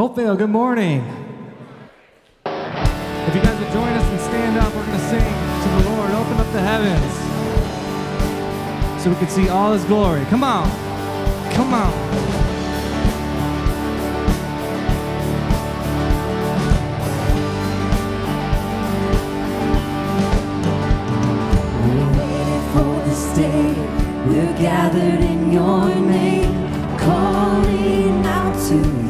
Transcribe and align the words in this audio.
Hopevale, 0.00 0.38
good 0.38 0.48
morning. 0.48 1.04
If 2.46 3.34
you 3.34 3.42
guys 3.42 3.58
would 3.60 3.70
join 3.70 3.92
us 3.92 4.06
and 4.06 4.20
stand 4.20 4.56
up, 4.56 4.74
we're 4.74 4.86
going 4.86 4.98
to 4.98 5.08
sing 5.10 5.20
to 5.20 5.68
the 5.76 5.90
Lord. 5.90 6.10
Open 6.12 6.38
up 6.38 6.50
the 6.54 6.60
heavens 6.62 7.12
so 9.02 9.10
we 9.10 9.16
can 9.16 9.28
see 9.28 9.50
all 9.50 9.74
his 9.74 9.84
glory. 9.84 10.24
Come 10.30 10.42
on. 10.42 10.70
Come 11.52 11.74
on. 11.74 11.92
We're 24.26 24.56
gathered 24.56 25.20
in 25.20 25.52
your 25.52 25.94
name, 25.94 26.98
calling 26.98 28.24
out 28.24 28.54
to 28.68 28.76
you. 28.76 29.09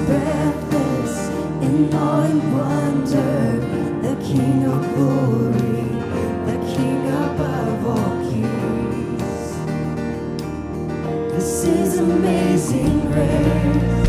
breathless 0.00 1.28
in 1.62 1.94
awe 1.94 2.24
and 2.24 2.42
wonder, 2.52 3.60
the 4.02 4.16
King 4.24 4.64
of 4.64 4.82
glory, 4.94 5.84
the 6.48 6.58
King 6.74 7.00
above 7.08 7.86
all 7.86 8.16
kings. 8.30 9.22
This 11.32 11.64
is 11.64 11.98
amazing 11.98 13.00
grace. 13.12 14.08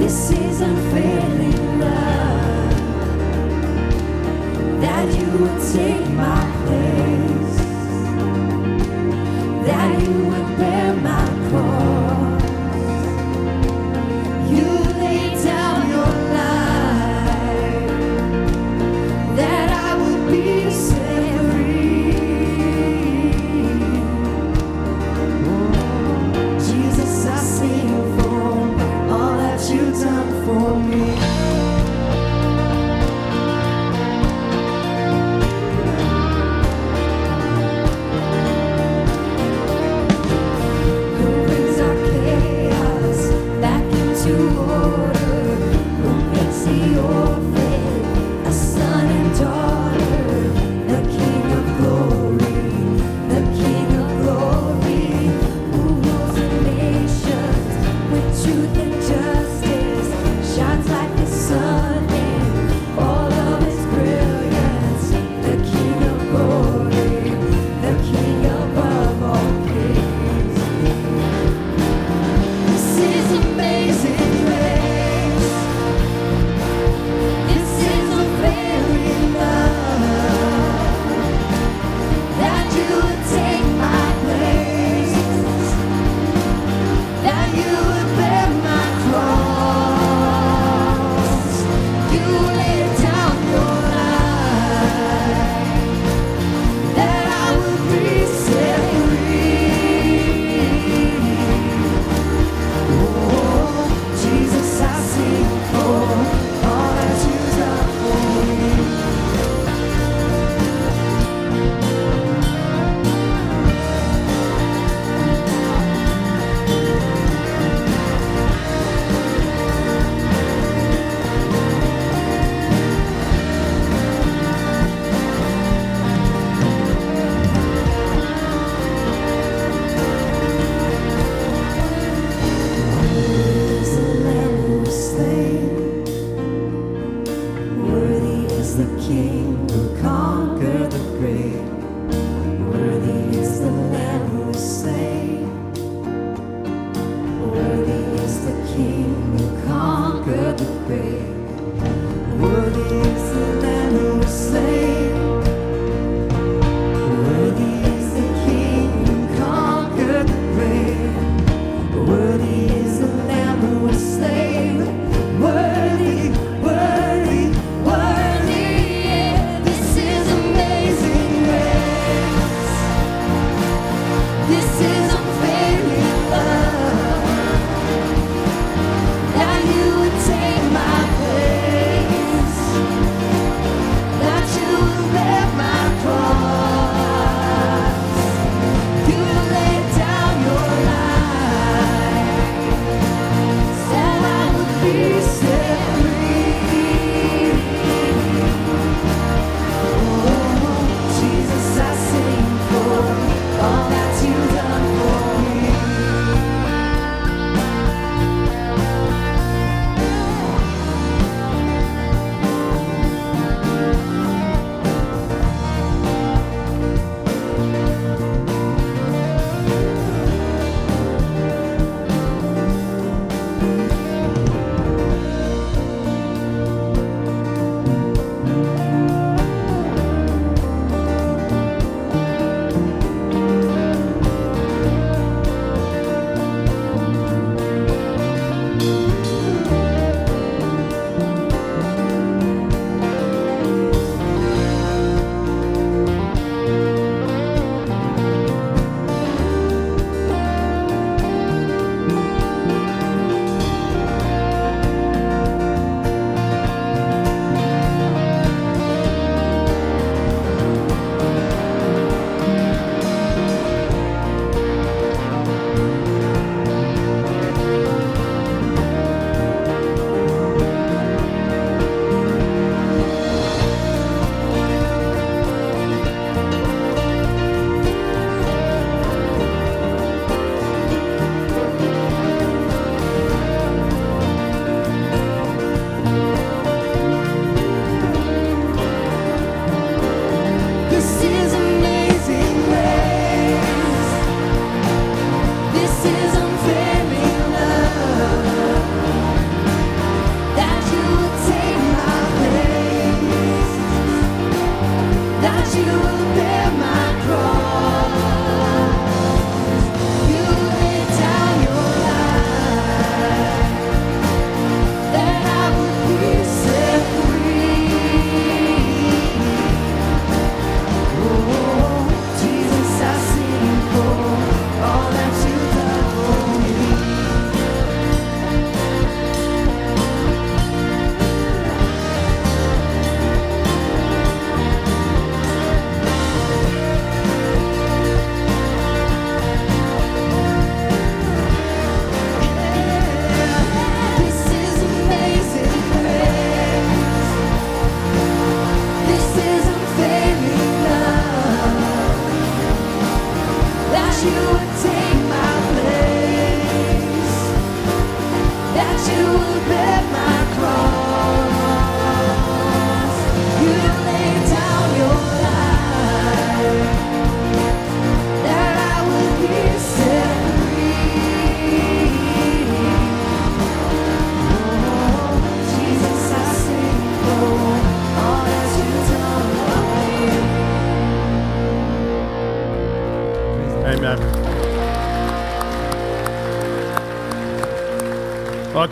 This 0.00 0.30
is 0.30 0.60
unfailing 0.60 1.80
love. 1.80 2.74
That 4.80 5.06
you 5.18 5.26
would 5.38 5.60
take 5.72 6.06
my 6.10 6.40
place. 6.64 7.05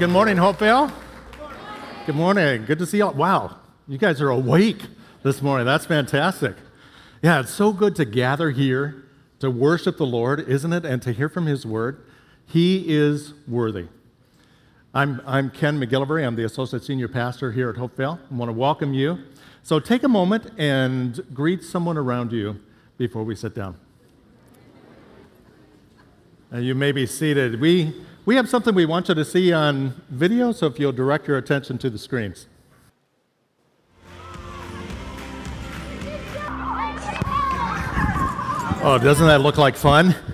Good 0.05 0.11
morning, 0.11 0.37
Hopevale. 0.37 0.93
Good 2.05 2.15
morning. 2.15 2.67
Good 2.67 2.79
to 2.79 2.85
see 2.85 2.99
you 2.99 3.07
all. 3.07 3.15
Wow, 3.15 3.57
you 3.89 3.97
guys 3.97 4.21
are 4.21 4.29
awake 4.29 4.83
this 5.23 5.41
morning. 5.41 5.65
That's 5.65 5.87
fantastic. 5.87 6.57
Yeah, 7.23 7.41
it's 7.41 7.55
so 7.55 7.73
good 7.73 7.97
to 7.97 8.05
gather 8.05 8.51
here 8.51 9.03
to 9.39 9.51
worship 9.51 9.97
the 9.97 10.05
Lord, 10.05 10.47
isn't 10.47 10.75
it? 10.75 10.85
And 10.85 11.01
to 11.01 11.13
hear 11.13 11.31
from 11.31 11.47
His 11.47 11.65
Word. 11.65 12.05
He 12.45 12.95
is 12.95 13.33
worthy. 13.49 13.87
I'm, 14.93 15.23
I'm 15.25 15.49
Ken 15.49 15.81
McGillivray. 15.81 16.27
I'm 16.27 16.37
the 16.37 16.45
Associate 16.45 16.85
Senior 16.85 17.09
Pastor 17.09 17.53
here 17.53 17.71
at 17.71 17.77
Hopevale. 17.77 18.19
I 18.31 18.35
want 18.35 18.51
to 18.51 18.53
welcome 18.53 18.93
you. 18.93 19.21
So 19.63 19.81
take 19.81 20.03
a 20.03 20.09
moment 20.09 20.51
and 20.59 21.25
greet 21.33 21.65
someone 21.65 21.97
around 21.97 22.31
you 22.31 22.61
before 22.99 23.25
we 23.25 23.35
sit 23.35 23.55
down. 23.55 23.79
And 26.51 26.63
you 26.63 26.75
may 26.75 26.93
be 26.93 27.07
seated. 27.07 27.59
We 27.59 28.05
we 28.27 28.37
have 28.37 28.49
something 28.49 28.75
we 28.75 28.87
want 28.87 29.09
you 29.09 29.15
to 29.15 29.25
see 29.25 29.53
on 29.53 30.01
video, 30.09 30.53
so 30.53 30.67
if 30.67 30.79
you'll 30.79 30.93
direct 30.93 31.29
your 31.29 31.37
attention 31.37 31.77
to 31.79 31.91
the 31.91 31.99
screens. 31.99 32.47
Oh, 38.87 38.99
doesn't 39.03 39.27
that 39.27 39.41
look 39.41 39.59
like 39.59 39.77
fun? 39.77 40.15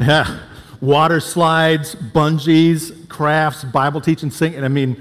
Yeah. 0.00 0.40
Water 0.80 1.20
slides, 1.20 1.94
bungees, 1.94 3.08
crafts, 3.08 3.62
Bible 3.62 4.00
teaching, 4.00 4.28
singing. 4.28 4.64
I 4.64 4.68
mean, 4.68 5.00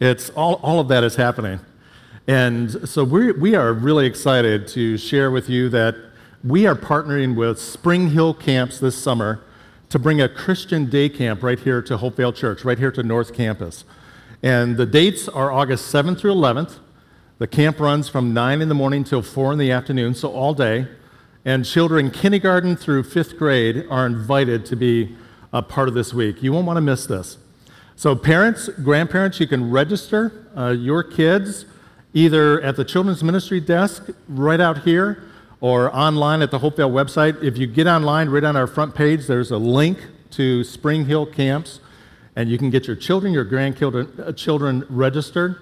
it's 0.00 0.30
all, 0.30 0.54
all 0.64 0.80
of 0.80 0.88
that 0.88 1.04
is 1.04 1.14
happening. 1.14 1.60
And 2.26 2.88
so 2.88 3.04
we 3.04 3.30
we 3.30 3.54
are 3.54 3.72
really 3.72 4.04
excited 4.04 4.66
to 4.68 4.98
share 4.98 5.30
with 5.30 5.48
you 5.48 5.68
that 5.68 5.94
we 6.42 6.66
are 6.66 6.74
partnering 6.74 7.36
with 7.36 7.60
Spring 7.60 8.10
Hill 8.10 8.34
Camps 8.34 8.80
this 8.80 8.96
summer 8.96 9.40
to 9.92 9.98
bring 9.98 10.22
a 10.22 10.28
Christian 10.28 10.88
day 10.88 11.10
camp 11.10 11.42
right 11.42 11.60
here 11.60 11.82
to 11.82 11.98
Hopevale 11.98 12.34
Church, 12.34 12.64
right 12.64 12.78
here 12.78 12.90
to 12.90 13.02
North 13.02 13.34
Campus. 13.34 13.84
And 14.42 14.78
the 14.78 14.86
dates 14.86 15.28
are 15.28 15.52
August 15.52 15.92
7th 15.92 16.18
through 16.18 16.32
11th. 16.32 16.78
The 17.36 17.46
camp 17.46 17.78
runs 17.78 18.08
from 18.08 18.32
9 18.32 18.62
in 18.62 18.70
the 18.70 18.74
morning 18.74 19.04
till 19.04 19.20
4 19.20 19.52
in 19.52 19.58
the 19.58 19.70
afternoon, 19.70 20.14
so 20.14 20.32
all 20.32 20.54
day. 20.54 20.88
And 21.44 21.66
children 21.66 22.10
kindergarten 22.10 22.74
through 22.74 23.02
fifth 23.02 23.36
grade 23.36 23.84
are 23.90 24.06
invited 24.06 24.64
to 24.66 24.76
be 24.76 25.14
a 25.52 25.60
part 25.60 25.88
of 25.88 25.94
this 25.94 26.14
week. 26.14 26.42
You 26.42 26.54
won't 26.54 26.66
want 26.66 26.78
to 26.78 26.80
miss 26.80 27.04
this. 27.04 27.36
So, 27.94 28.16
parents, 28.16 28.68
grandparents, 28.68 29.40
you 29.40 29.46
can 29.46 29.70
register 29.70 30.48
uh, 30.56 30.70
your 30.70 31.02
kids 31.02 31.66
either 32.14 32.62
at 32.62 32.76
the 32.76 32.84
children's 32.86 33.22
ministry 33.22 33.60
desk 33.60 34.08
right 34.26 34.60
out 34.60 34.84
here 34.84 35.22
or 35.62 35.94
online 35.96 36.42
at 36.42 36.50
the 36.50 36.58
Hopevale 36.58 36.90
website. 36.90 37.40
If 37.40 37.56
you 37.56 37.68
get 37.68 37.86
online, 37.86 38.28
right 38.28 38.42
on 38.42 38.56
our 38.56 38.66
front 38.66 38.96
page, 38.96 39.28
there's 39.28 39.52
a 39.52 39.56
link 39.56 39.96
to 40.32 40.64
Spring 40.64 41.06
Hill 41.06 41.24
Camps, 41.24 41.78
and 42.34 42.50
you 42.50 42.58
can 42.58 42.68
get 42.68 42.88
your 42.88 42.96
children, 42.96 43.32
your 43.32 43.44
grandchildren 43.44 44.12
uh, 44.20 44.32
children 44.32 44.84
registered. 44.90 45.56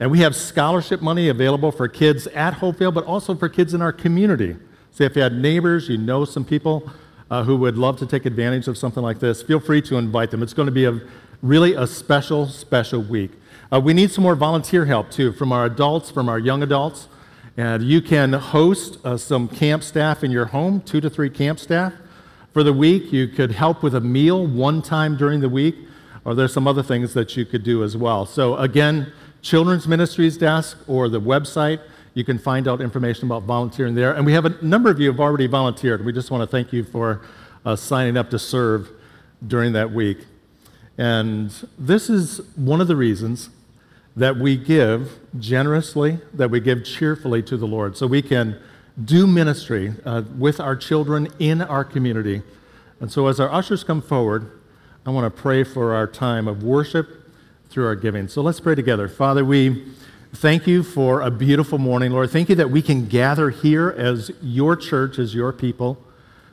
And 0.00 0.10
we 0.10 0.18
have 0.18 0.34
scholarship 0.34 1.00
money 1.00 1.28
available 1.28 1.70
for 1.70 1.86
kids 1.86 2.26
at 2.28 2.54
Hopevale, 2.54 2.92
but 2.92 3.04
also 3.04 3.36
for 3.36 3.48
kids 3.48 3.74
in 3.74 3.80
our 3.80 3.92
community. 3.92 4.56
So 4.90 5.04
if 5.04 5.14
you 5.14 5.22
had 5.22 5.34
neighbors, 5.34 5.88
you 5.88 5.98
know 5.98 6.24
some 6.24 6.44
people 6.44 6.90
uh, 7.30 7.44
who 7.44 7.54
would 7.56 7.78
love 7.78 7.96
to 8.00 8.06
take 8.06 8.26
advantage 8.26 8.66
of 8.66 8.76
something 8.76 9.04
like 9.04 9.20
this, 9.20 9.40
feel 9.40 9.60
free 9.60 9.80
to 9.82 9.96
invite 9.96 10.32
them. 10.32 10.42
It's 10.42 10.52
going 10.52 10.66
to 10.66 10.72
be 10.72 10.84
a 10.86 11.00
really 11.42 11.74
a 11.74 11.86
special, 11.86 12.48
special 12.48 13.02
week. 13.02 13.30
Uh, 13.72 13.78
we 13.78 13.94
need 13.94 14.10
some 14.10 14.24
more 14.24 14.34
volunteer 14.34 14.84
help 14.84 15.12
too 15.12 15.32
from 15.32 15.52
our 15.52 15.64
adults, 15.64 16.10
from 16.10 16.28
our 16.28 16.40
young 16.40 16.64
adults. 16.64 17.06
And 17.56 17.84
you 17.84 18.00
can 18.00 18.32
host 18.32 18.98
uh, 19.04 19.16
some 19.16 19.46
camp 19.48 19.84
staff 19.84 20.24
in 20.24 20.30
your 20.30 20.46
home, 20.46 20.80
two 20.80 21.00
to 21.00 21.08
three 21.08 21.30
camp 21.30 21.60
staff. 21.60 21.92
For 22.52 22.62
the 22.62 22.72
week, 22.72 23.12
you 23.12 23.28
could 23.28 23.52
help 23.52 23.82
with 23.82 23.94
a 23.94 24.00
meal 24.00 24.46
one 24.46 24.82
time 24.82 25.16
during 25.16 25.40
the 25.40 25.48
week, 25.48 25.76
or 26.24 26.34
there's 26.34 26.52
some 26.52 26.66
other 26.66 26.82
things 26.82 27.14
that 27.14 27.36
you 27.36 27.44
could 27.44 27.62
do 27.62 27.84
as 27.84 27.96
well. 27.96 28.26
So, 28.26 28.56
again, 28.56 29.12
Children's 29.42 29.86
Ministries 29.86 30.36
desk 30.36 30.78
or 30.88 31.08
the 31.08 31.20
website, 31.20 31.80
you 32.14 32.24
can 32.24 32.38
find 32.38 32.66
out 32.66 32.80
information 32.80 33.26
about 33.26 33.42
volunteering 33.42 33.94
there. 33.94 34.14
And 34.14 34.24
we 34.24 34.32
have 34.32 34.44
a 34.44 34.64
number 34.64 34.90
of 34.90 34.98
you 34.98 35.10
have 35.10 35.20
already 35.20 35.46
volunteered. 35.46 36.04
We 36.04 36.12
just 36.12 36.30
want 36.30 36.42
to 36.42 36.46
thank 36.46 36.72
you 36.72 36.82
for 36.82 37.22
uh, 37.64 37.76
signing 37.76 38.16
up 38.16 38.30
to 38.30 38.38
serve 38.38 38.90
during 39.46 39.72
that 39.72 39.92
week. 39.92 40.18
And 40.96 41.52
this 41.78 42.08
is 42.08 42.40
one 42.56 42.80
of 42.80 42.88
the 42.88 42.96
reasons 42.96 43.50
that 44.16 44.36
we 44.36 44.56
give 44.56 45.18
generously, 45.38 46.18
that 46.32 46.50
we 46.50 46.60
give 46.60 46.84
cheerfully 46.84 47.42
to 47.42 47.56
the 47.56 47.66
Lord, 47.66 47.96
so 47.96 48.06
we 48.06 48.22
can 48.22 48.60
do 49.02 49.26
ministry 49.26 49.92
uh, 50.04 50.22
with 50.38 50.60
our 50.60 50.76
children 50.76 51.28
in 51.38 51.60
our 51.60 51.84
community. 51.84 52.42
And 53.00 53.10
so, 53.10 53.26
as 53.26 53.40
our 53.40 53.52
ushers 53.52 53.82
come 53.82 54.00
forward, 54.00 54.50
I 55.04 55.10
want 55.10 55.34
to 55.34 55.42
pray 55.42 55.64
for 55.64 55.94
our 55.94 56.06
time 56.06 56.46
of 56.46 56.62
worship 56.62 57.08
through 57.68 57.86
our 57.86 57.96
giving. 57.96 58.28
So, 58.28 58.40
let's 58.40 58.60
pray 58.60 58.76
together. 58.76 59.08
Father, 59.08 59.44
we 59.44 59.84
thank 60.32 60.68
you 60.68 60.84
for 60.84 61.20
a 61.20 61.30
beautiful 61.30 61.78
morning, 61.78 62.12
Lord. 62.12 62.30
Thank 62.30 62.48
you 62.48 62.54
that 62.54 62.70
we 62.70 62.82
can 62.82 63.06
gather 63.06 63.50
here 63.50 63.90
as 63.90 64.30
your 64.40 64.76
church, 64.76 65.18
as 65.18 65.34
your 65.34 65.52
people, 65.52 65.98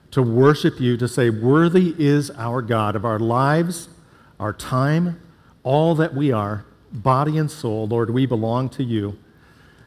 to 0.09 0.23
worship 0.23 0.79
you, 0.79 0.97
to 0.97 1.07
say, 1.07 1.29
Worthy 1.29 1.93
is 1.99 2.31
our 2.31 2.63
God 2.63 2.95
of 2.95 3.05
our 3.05 3.19
lives, 3.19 3.87
our 4.39 4.51
time, 4.51 5.21
all 5.63 5.93
that 5.93 6.15
we 6.15 6.31
are 6.31 6.65
body 6.91 7.37
and 7.37 7.49
soul, 7.49 7.87
Lord, 7.87 8.09
we 8.09 8.25
belong 8.25 8.69
to 8.69 8.83
you. 8.83 9.17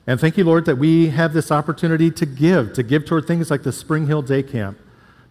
And 0.06 0.20
thank 0.20 0.36
you, 0.36 0.44
Lord, 0.44 0.66
that 0.66 0.76
we 0.76 1.08
have 1.08 1.32
this 1.32 1.50
opportunity 1.50 2.10
to 2.10 2.26
give, 2.26 2.72
to 2.74 2.82
give 2.82 3.06
toward 3.06 3.26
things 3.26 3.50
like 3.50 3.62
the 3.62 3.72
Spring 3.72 4.06
Hill 4.06 4.22
Day 4.22 4.42
Camp, 4.42 4.78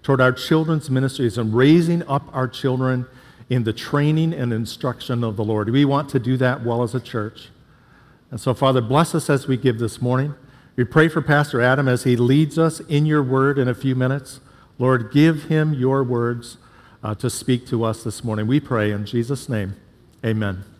toward 0.02 0.20
our 0.20 0.32
children's 0.32 0.90
ministries 0.90 1.38
and 1.38 1.54
raising 1.54 2.04
up 2.08 2.24
our 2.34 2.48
children 2.48 3.06
in 3.50 3.64
the 3.64 3.74
training 3.74 4.34
and 4.34 4.52
instruction 4.52 5.24
of 5.24 5.36
the 5.36 5.44
Lord. 5.44 5.70
We 5.70 5.86
want 5.86 6.10
to 6.10 6.20
do 6.20 6.38
that 6.38 6.64
well 6.64 6.82
as 6.82 6.96
a 6.96 7.00
church. 7.00 7.50
And 8.32 8.42
so, 8.42 8.54
Father, 8.54 8.82
bless 8.82 9.14
us 9.14 9.30
as 9.30 9.48
we 9.48 9.58
give 9.58 9.78
this 9.78 10.02
morning. 10.02 10.34
We 10.76 10.86
pray 10.86 11.08
for 11.08 11.22
Pastor 11.22 11.62
Adam 11.62 11.88
as 11.88 12.04
he 12.04 12.16
leads 12.16 12.58
us 12.58 12.80
in 12.80 13.06
your 13.06 13.22
word 13.22 13.60
in 13.60 13.68
a 13.68 13.76
few 13.76 13.96
minutes. 13.96 14.40
Lord, 14.80 15.12
give 15.12 15.44
him 15.44 15.74
your 15.74 16.04
words 16.04 16.58
uh, 17.04 17.14
to 17.16 17.30
speak 17.30 17.68
to 17.68 17.84
us 17.84 18.04
this 18.04 18.24
morning. 18.24 18.48
We 18.48 18.60
pray 18.60 18.92
in 18.92 19.06
Jesus' 19.06 19.48
name. 19.48 19.76
Amen. 20.26 20.73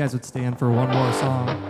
Guys 0.00 0.14
would 0.14 0.24
stand 0.24 0.58
for 0.58 0.70
one 0.70 0.88
more 0.88 1.12
song. 1.12 1.69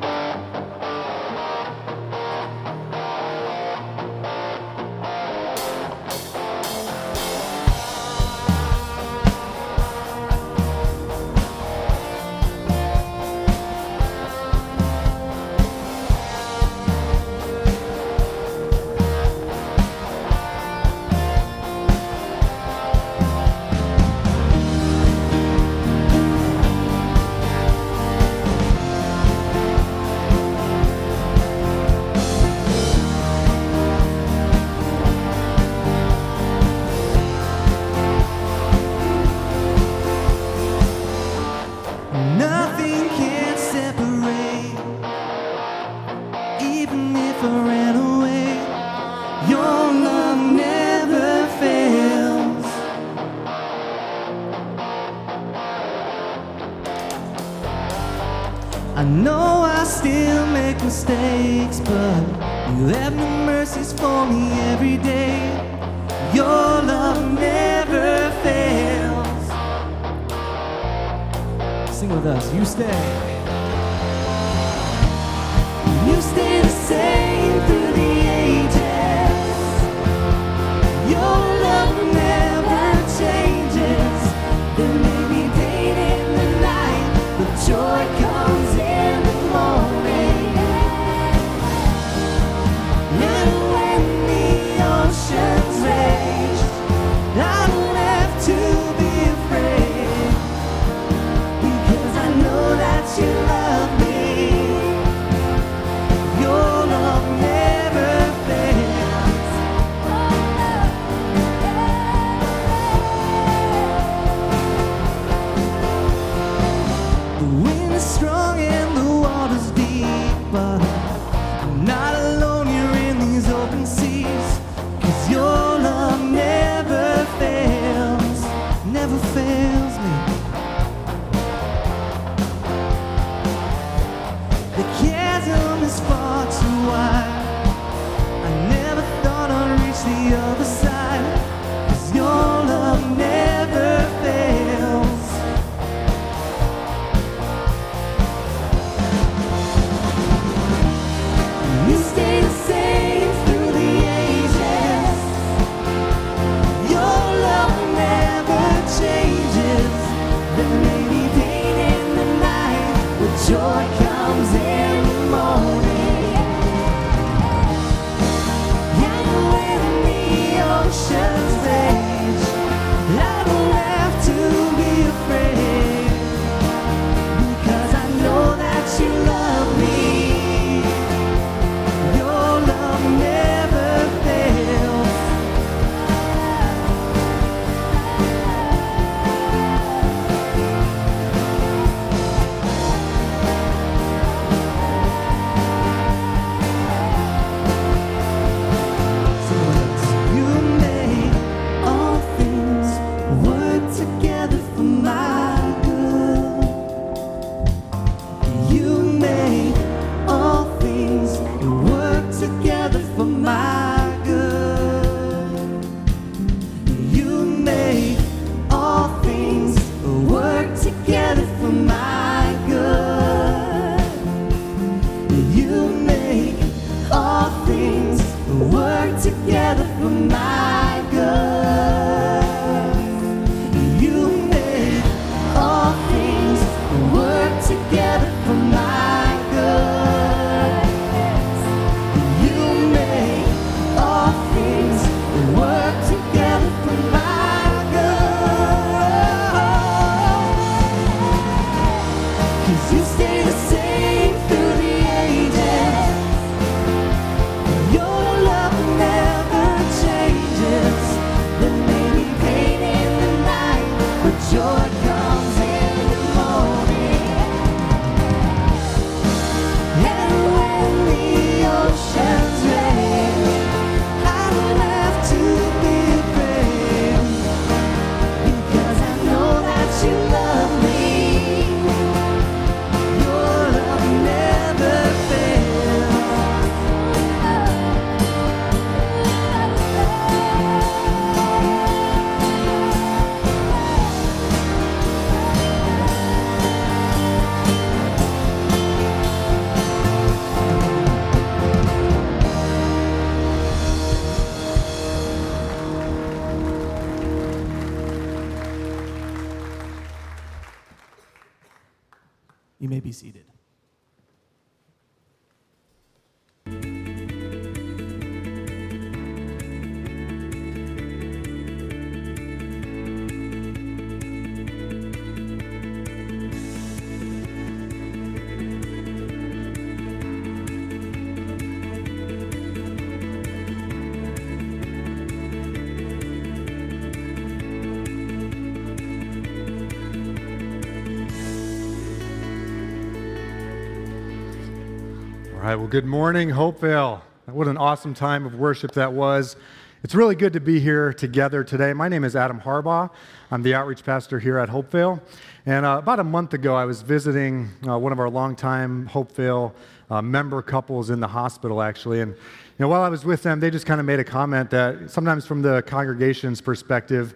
Right, 345.71 345.77
well, 345.77 345.87
good 345.87 346.05
morning, 346.05 346.49
Hopeville. 346.49 347.23
What 347.47 347.69
an 347.69 347.77
awesome 347.77 348.13
time 348.13 348.45
of 348.45 348.57
worship 348.57 348.91
that 348.95 349.13
was. 349.13 349.55
It's 350.03 350.17
really 350.17 350.35
good 350.35 350.53
to 350.55 350.61
be 350.61 350.81
here 350.81 351.13
together 351.13 351.63
today. 351.63 351.93
My 351.93 352.09
name 352.09 352.25
is 352.25 352.35
Adam 352.35 352.61
Harbaugh. 352.61 353.09
I'm 353.53 353.63
the 353.63 353.73
outreach 353.73 354.05
pastor 354.05 354.41
here 354.41 354.59
at 354.59 354.69
Hopeville. 354.69 355.23
And 355.67 355.87
uh, 355.87 356.01
about 356.03 356.19
a 356.19 356.25
month 356.25 356.55
ago, 356.55 356.75
I 356.75 356.87
was 356.87 357.03
visiting 357.03 357.69
uh, 357.87 357.97
one 357.97 358.11
of 358.11 358.19
our 358.19 358.29
longtime 358.29 359.07
Hopeville 359.07 359.73
uh, 360.11 360.21
member 360.21 360.61
couples 360.61 361.09
in 361.09 361.21
the 361.21 361.29
hospital, 361.29 361.83
actually. 361.83 362.21
And 362.21 362.35
know, 362.81 362.89
while 362.89 363.03
I 363.03 363.11
was 363.11 363.27
with 363.27 363.43
them, 363.43 363.61
they 363.61 363.71
just 363.71 363.85
kind 363.85 364.01
of 364.01 364.07
made 364.07 364.21
a 364.21 364.25
comment 364.25 364.71
that 364.71 365.11
sometimes, 365.11 365.45
from 365.45 365.61
the 365.61 365.83
congregation's 365.83 366.63
perspective, 366.63 367.35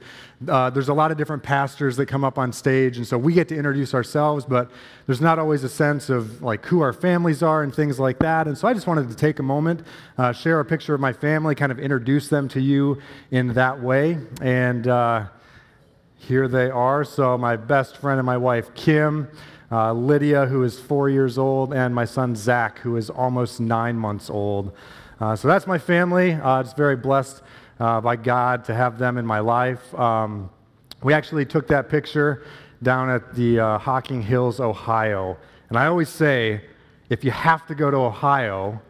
uh, 0.48 0.70
there's 0.70 0.88
a 0.88 0.94
lot 0.94 1.10
of 1.10 1.18
different 1.18 1.42
pastors 1.42 1.96
that 1.98 2.06
come 2.06 2.24
up 2.24 2.38
on 2.38 2.50
stage, 2.50 2.96
and 2.96 3.06
so 3.06 3.18
we 3.18 3.34
get 3.34 3.48
to 3.48 3.54
introduce 3.54 3.92
ourselves, 3.92 4.46
but 4.46 4.70
there's 5.04 5.20
not 5.20 5.38
always 5.38 5.62
a 5.62 5.68
sense 5.68 6.08
of 6.08 6.42
like 6.42 6.64
who 6.64 6.80
our 6.80 6.94
families 6.94 7.42
are 7.42 7.62
and 7.62 7.74
things 7.74 8.00
like 8.00 8.18
that. 8.20 8.46
And 8.48 8.56
so 8.56 8.66
I 8.66 8.72
just 8.72 8.86
wanted 8.86 9.10
to 9.10 9.14
take 9.14 9.38
a 9.38 9.42
moment, 9.42 9.82
uh, 10.16 10.32
share 10.32 10.60
a 10.60 10.64
picture 10.64 10.94
of 10.94 11.00
my 11.00 11.12
family, 11.12 11.54
kind 11.54 11.70
of 11.70 11.78
introduce 11.78 12.28
them 12.28 12.48
to 12.48 12.60
you 12.60 13.02
in 13.30 13.52
that 13.52 13.78
way. 13.82 14.16
And 14.40 14.88
uh, 14.88 15.26
here 16.16 16.48
they 16.48 16.70
are. 16.70 17.04
So 17.04 17.36
my 17.36 17.56
best 17.56 17.98
friend 17.98 18.18
and 18.18 18.24
my 18.24 18.38
wife, 18.38 18.74
Kim. 18.74 19.28
Uh, 19.72 19.92
Lydia, 19.92 20.46
who 20.46 20.62
is 20.62 20.78
four 20.78 21.08
years 21.08 21.36
old, 21.36 21.74
and 21.74 21.92
my 21.92 22.04
son 22.04 22.36
Zach, 22.36 22.78
who 22.80 22.96
is 22.96 23.10
almost 23.10 23.58
nine 23.60 23.96
months 23.96 24.30
old. 24.30 24.72
Uh, 25.20 25.36
so 25.36 25.48
that's 25.48 25.66
my 25.66 25.78
family. 25.78 26.32
Uh, 26.32 26.62
just 26.62 26.76
very 26.76 26.96
blessed 26.96 27.42
uh, 27.80 28.00
by 28.00 28.16
God 28.16 28.64
to 28.64 28.74
have 28.74 28.98
them 28.98 29.18
in 29.18 29.26
my 29.26 29.40
life. 29.40 29.94
Um, 29.94 30.50
we 31.02 31.12
actually 31.12 31.44
took 31.44 31.68
that 31.68 31.88
picture 31.88 32.44
down 32.82 33.10
at 33.10 33.34
the 33.34 33.60
uh, 33.60 33.78
Hocking 33.78 34.22
Hills, 34.22 34.60
Ohio. 34.60 35.36
And 35.68 35.78
I 35.78 35.86
always 35.86 36.08
say, 36.08 36.62
if 37.10 37.24
you 37.24 37.30
have 37.30 37.66
to 37.66 37.74
go 37.74 37.90
to 37.90 37.96
Ohio, 37.96 38.80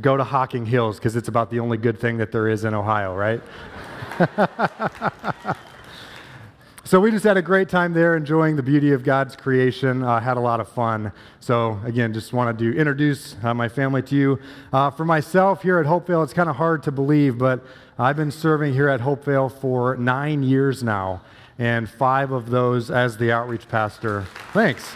go 0.00 0.16
to 0.16 0.24
Hocking 0.24 0.66
Hills 0.66 0.98
because 0.98 1.16
it's 1.16 1.28
about 1.28 1.50
the 1.50 1.60
only 1.60 1.78
good 1.78 1.98
thing 1.98 2.16
that 2.18 2.32
there 2.32 2.48
is 2.48 2.64
in 2.64 2.74
Ohio, 2.74 3.14
right? 3.14 3.42
So 6.90 6.98
we 6.98 7.12
just 7.12 7.22
had 7.22 7.36
a 7.36 7.42
great 7.42 7.68
time 7.68 7.92
there, 7.92 8.16
enjoying 8.16 8.56
the 8.56 8.64
beauty 8.64 8.90
of 8.90 9.04
God's 9.04 9.36
creation. 9.36 10.02
Uh, 10.02 10.18
had 10.18 10.36
a 10.36 10.40
lot 10.40 10.58
of 10.58 10.68
fun. 10.68 11.12
So 11.38 11.78
again, 11.84 12.12
just 12.12 12.32
wanted 12.32 12.58
to 12.58 12.76
introduce 12.76 13.36
uh, 13.44 13.54
my 13.54 13.68
family 13.68 14.02
to 14.02 14.16
you. 14.16 14.40
Uh, 14.72 14.90
for 14.90 15.04
myself, 15.04 15.62
here 15.62 15.78
at 15.78 15.86
Hopeville, 15.86 16.24
it's 16.24 16.32
kind 16.32 16.50
of 16.50 16.56
hard 16.56 16.82
to 16.82 16.90
believe, 16.90 17.38
but 17.38 17.62
I've 17.96 18.16
been 18.16 18.32
serving 18.32 18.72
here 18.72 18.88
at 18.88 18.98
Hopeville 19.02 19.50
for 19.50 19.96
nine 19.98 20.42
years 20.42 20.82
now, 20.82 21.22
and 21.60 21.88
five 21.88 22.32
of 22.32 22.50
those 22.50 22.90
as 22.90 23.16
the 23.18 23.30
outreach 23.30 23.68
pastor. 23.68 24.26
Thanks. 24.52 24.92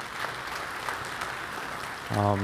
Um, 2.19 2.41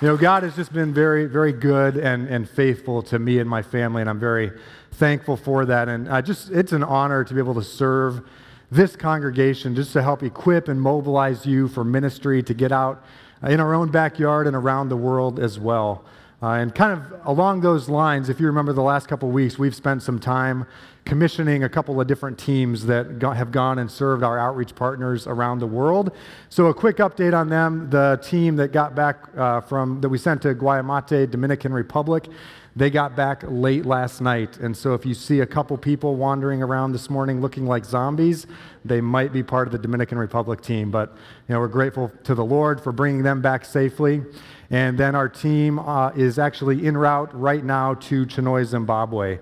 you 0.00 0.06
know, 0.06 0.16
God 0.16 0.44
has 0.44 0.54
just 0.54 0.72
been 0.72 0.94
very, 0.94 1.26
very 1.26 1.52
good 1.52 1.96
and, 1.96 2.28
and 2.28 2.48
faithful 2.48 3.02
to 3.02 3.18
me 3.18 3.40
and 3.40 3.50
my 3.50 3.62
family, 3.62 4.02
and 4.02 4.08
I'm 4.08 4.20
very 4.20 4.52
thankful 4.92 5.36
for 5.36 5.64
that. 5.64 5.88
And 5.88 6.08
I 6.08 6.20
just, 6.20 6.52
it's 6.52 6.70
an 6.70 6.84
honor 6.84 7.24
to 7.24 7.34
be 7.34 7.40
able 7.40 7.54
to 7.54 7.64
serve 7.64 8.22
this 8.70 8.96
congregation 8.96 9.74
just 9.74 9.92
to 9.92 10.02
help 10.02 10.22
equip 10.22 10.68
and 10.68 10.80
mobilize 10.80 11.46
you 11.46 11.68
for 11.68 11.84
ministry 11.84 12.42
to 12.42 12.54
get 12.54 12.72
out 12.72 13.04
in 13.42 13.60
our 13.60 13.74
own 13.74 13.90
backyard 13.90 14.46
and 14.46 14.56
around 14.56 14.88
the 14.88 14.96
world 14.96 15.38
as 15.38 15.58
well. 15.58 16.04
Uh, 16.42 16.56
and 16.56 16.74
kind 16.74 16.92
of 16.92 17.26
along 17.26 17.60
those 17.60 17.88
lines, 17.88 18.28
if 18.28 18.38
you 18.38 18.46
remember 18.46 18.72
the 18.72 18.82
last 18.82 19.08
couple 19.08 19.30
weeks, 19.30 19.58
we've 19.58 19.74
spent 19.74 20.02
some 20.02 20.18
time 20.18 20.66
commissioning 21.04 21.64
a 21.64 21.68
couple 21.68 22.00
of 22.00 22.06
different 22.06 22.38
teams 22.38 22.86
that 22.86 23.06
have 23.22 23.52
gone 23.52 23.78
and 23.78 23.90
served 23.90 24.22
our 24.22 24.38
outreach 24.38 24.74
partners 24.74 25.26
around 25.26 25.58
the 25.58 25.66
world. 25.66 26.10
So, 26.48 26.66
a 26.66 26.74
quick 26.74 26.96
update 26.98 27.38
on 27.38 27.48
them. 27.48 27.88
The 27.90 28.20
team 28.22 28.56
that 28.56 28.72
got 28.72 28.94
back 28.94 29.16
uh, 29.36 29.60
from, 29.62 30.00
that 30.00 30.08
we 30.08 30.18
sent 30.18 30.42
to 30.42 30.54
Guaymate, 30.54 31.30
Dominican 31.30 31.72
Republic, 31.72 32.28
they 32.76 32.90
got 32.90 33.14
back 33.14 33.44
late 33.46 33.86
last 33.86 34.20
night. 34.20 34.58
And 34.58 34.76
so, 34.76 34.94
if 34.94 35.06
you 35.06 35.14
see 35.14 35.40
a 35.40 35.46
couple 35.46 35.76
people 35.78 36.16
wandering 36.16 36.62
around 36.62 36.92
this 36.92 37.08
morning 37.08 37.40
looking 37.40 37.66
like 37.66 37.84
zombies, 37.84 38.46
they 38.84 39.00
might 39.00 39.32
be 39.32 39.42
part 39.42 39.68
of 39.68 39.72
the 39.72 39.78
Dominican 39.78 40.18
Republic 40.18 40.60
team. 40.60 40.90
But, 40.90 41.16
you 41.48 41.54
know, 41.54 41.60
we're 41.60 41.68
grateful 41.68 42.10
to 42.24 42.34
the 42.34 42.44
Lord 42.44 42.80
for 42.80 42.92
bringing 42.92 43.22
them 43.22 43.40
back 43.40 43.64
safely. 43.64 44.22
And 44.70 44.98
then 44.98 45.14
our 45.14 45.28
team 45.28 45.78
uh, 45.78 46.10
is 46.10 46.38
actually 46.38 46.86
en 46.86 46.96
route 46.96 47.30
right 47.32 47.64
now 47.64 47.94
to 47.94 48.26
Chinhoyi, 48.26 48.64
Zimbabwe. 48.64 49.38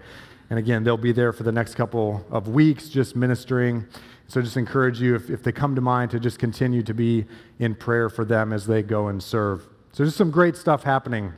And 0.51 0.59
again, 0.59 0.85
they'll 0.85 0.99
be 0.99 1.13
there 1.13 1.33
for 1.33 1.45
the 1.45 1.53
next 1.53 1.77
couple 1.77 2.27
of 2.31 2.49
weeks 2.49 2.91
just 2.91 3.17
ministering. 3.17 3.87
So 4.29 4.43
just 4.43 4.59
encourage 4.59 5.01
you, 5.01 5.15
if, 5.15 5.31
if 5.31 5.43
they 5.43 5.53
come 5.53 5.75
to 5.75 5.81
mind, 5.81 6.11
to 6.11 6.21
just 6.21 6.39
continue 6.39 6.83
to 6.83 6.93
be 6.93 7.25
in 7.59 7.75
prayer 7.75 8.11
for 8.11 8.25
them 8.25 8.53
as 8.53 8.67
they 8.67 8.83
go 8.83 9.09
and 9.09 9.23
serve. 9.23 9.67
So 9.93 10.05
just 10.05 10.17
some 10.17 10.31
great 10.31 10.57
stuff 10.57 10.83
happening. 10.83 11.33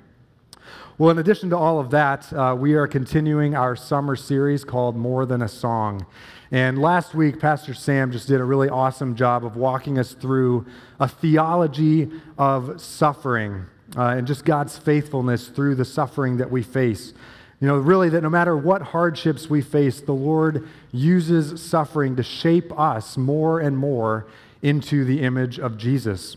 Well, 0.97 1.11
in 1.11 1.19
addition 1.19 1.51
to 1.51 1.57
all 1.57 1.81
of 1.81 1.91
that, 1.91 2.33
uh, 2.33 2.55
we 2.57 2.75
are 2.75 2.87
continuing 2.87 3.57
our 3.57 3.75
summer 3.75 4.15
series 4.15 4.63
called 4.63 4.95
More 4.95 5.27
Than 5.27 5.43
a 5.43 5.49
Song. 5.49 6.07
And 6.53 6.81
last 6.81 7.17
week, 7.17 7.41
Pastor 7.41 7.75
Sam 7.75 8.13
just 8.13 8.29
did 8.29 8.41
a 8.41 8.45
really 8.45 8.69
awesome 8.69 9.17
job 9.17 9.45
of 9.45 9.57
walking 9.57 9.99
us 9.99 10.13
through 10.13 10.67
a 11.01 11.09
theology 11.09 12.13
of 12.39 12.81
suffering 12.81 13.67
uh, 13.97 14.11
and 14.11 14.25
just 14.25 14.45
God's 14.45 14.79
faithfulness 14.79 15.49
through 15.49 15.75
the 15.75 15.85
suffering 15.85 16.37
that 16.37 16.53
we 16.53 16.63
face. 16.63 17.13
You 17.59 17.67
know, 17.67 17.77
really, 17.77 18.09
that 18.11 18.23
no 18.23 18.31
matter 18.31 18.57
what 18.57 18.81
hardships 18.81 19.51
we 19.51 19.63
face, 19.63 20.01
the 20.01 20.13
Lord 20.13 20.69
uses 20.93 21.61
suffering 21.61 22.15
to 22.15 22.23
shape 22.23 22.71
us 22.79 23.17
more 23.17 23.59
and 23.59 23.77
more 23.77 24.29
into 24.63 25.05
the 25.05 25.23
image 25.23 25.59
of 25.59 25.77
Jesus. 25.77 26.37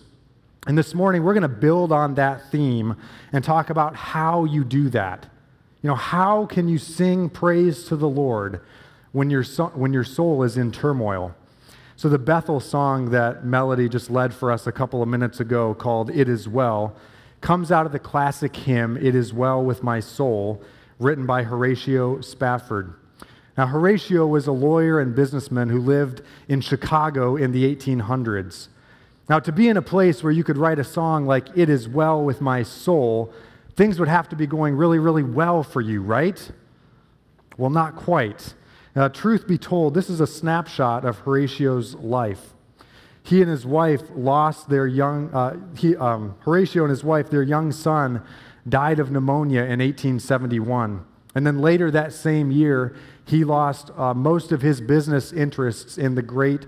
And 0.67 0.77
this 0.77 0.93
morning, 0.93 1.23
we're 1.23 1.33
going 1.33 1.43
to 1.43 1.47
build 1.47 1.93
on 1.93 2.15
that 2.15 2.51
theme 2.51 2.97
and 3.31 3.41
talk 3.41 3.69
about 3.69 3.95
how 3.95 4.43
you 4.43 4.65
do 4.65 4.89
that. 4.89 5.25
You 5.81 5.87
know, 5.87 5.95
how 5.95 6.45
can 6.45 6.67
you 6.67 6.77
sing 6.77 7.29
praise 7.29 7.85
to 7.85 7.95
the 7.95 8.09
Lord 8.09 8.59
when 9.13 9.29
your, 9.29 9.45
so- 9.45 9.71
when 9.75 9.93
your 9.93 10.03
soul 10.03 10.43
is 10.43 10.57
in 10.57 10.73
turmoil? 10.73 11.33
So, 11.95 12.09
the 12.09 12.19
Bethel 12.19 12.59
song 12.59 13.11
that 13.11 13.45
Melody 13.45 13.87
just 13.87 14.09
led 14.09 14.33
for 14.33 14.51
us 14.51 14.67
a 14.67 14.73
couple 14.73 15.01
of 15.01 15.07
minutes 15.07 15.39
ago, 15.39 15.73
called 15.73 16.09
It 16.09 16.27
Is 16.27 16.49
Well, 16.49 16.97
comes 17.39 17.71
out 17.71 17.85
of 17.85 17.93
the 17.93 17.99
classic 17.99 18.53
hymn, 18.53 18.97
It 18.97 19.15
Is 19.15 19.33
Well 19.33 19.63
with 19.63 19.83
My 19.83 20.01
Soul, 20.01 20.61
written 20.99 21.25
by 21.25 21.43
Horatio 21.43 22.19
Spafford. 22.19 22.93
Now, 23.57 23.67
Horatio 23.67 24.27
was 24.27 24.47
a 24.47 24.51
lawyer 24.51 24.99
and 24.99 25.15
businessman 25.15 25.69
who 25.69 25.79
lived 25.79 26.23
in 26.49 26.59
Chicago 26.59 27.37
in 27.37 27.53
the 27.53 27.73
1800s. 27.73 28.67
Now, 29.29 29.39
to 29.39 29.51
be 29.51 29.67
in 29.67 29.75
a 29.75 29.81
place 29.81 30.23
where 30.23 30.31
you 30.31 30.43
could 30.43 30.57
write 30.57 30.79
a 30.79 30.85
song 30.85 31.25
like 31.25 31.49
It 31.55 31.69
Is 31.69 31.89
Well 31.89 32.23
with 32.23 32.39
My 32.39 32.63
Soul, 32.63 33.33
things 33.75 33.99
would 33.99 34.07
have 34.07 34.29
to 34.29 34.37
be 34.37 34.47
going 34.47 34.75
really, 34.75 34.99
really 34.99 35.23
well 35.23 35.63
for 35.63 35.81
you, 35.81 36.01
right? 36.01 36.49
Well, 37.57 37.69
not 37.69 37.97
quite. 37.97 38.53
Uh, 38.95 39.09
truth 39.09 39.45
be 39.45 39.57
told, 39.57 39.93
this 39.93 40.09
is 40.09 40.21
a 40.21 40.27
snapshot 40.27 41.03
of 41.03 41.19
Horatio's 41.19 41.93
life. 41.95 42.53
He 43.21 43.41
and 43.41 43.51
his 43.51 43.65
wife 43.65 44.03
lost 44.15 44.69
their 44.69 44.87
young, 44.87 45.29
uh, 45.33 45.57
he, 45.75 45.97
um, 45.97 46.35
Horatio 46.39 46.83
and 46.83 46.89
his 46.89 47.03
wife, 47.03 47.29
their 47.29 47.43
young 47.43 47.73
son, 47.73 48.23
died 48.67 48.99
of 48.99 49.11
pneumonia 49.11 49.63
in 49.63 49.79
1871. 49.79 51.05
And 51.35 51.45
then 51.45 51.59
later 51.59 51.91
that 51.91 52.13
same 52.13 52.49
year, 52.49 52.95
he 53.25 53.43
lost 53.43 53.91
uh, 53.97 54.13
most 54.13 54.53
of 54.53 54.61
his 54.61 54.79
business 54.79 55.33
interests 55.33 55.97
in 55.97 56.15
the 56.15 56.21
Great 56.21 56.65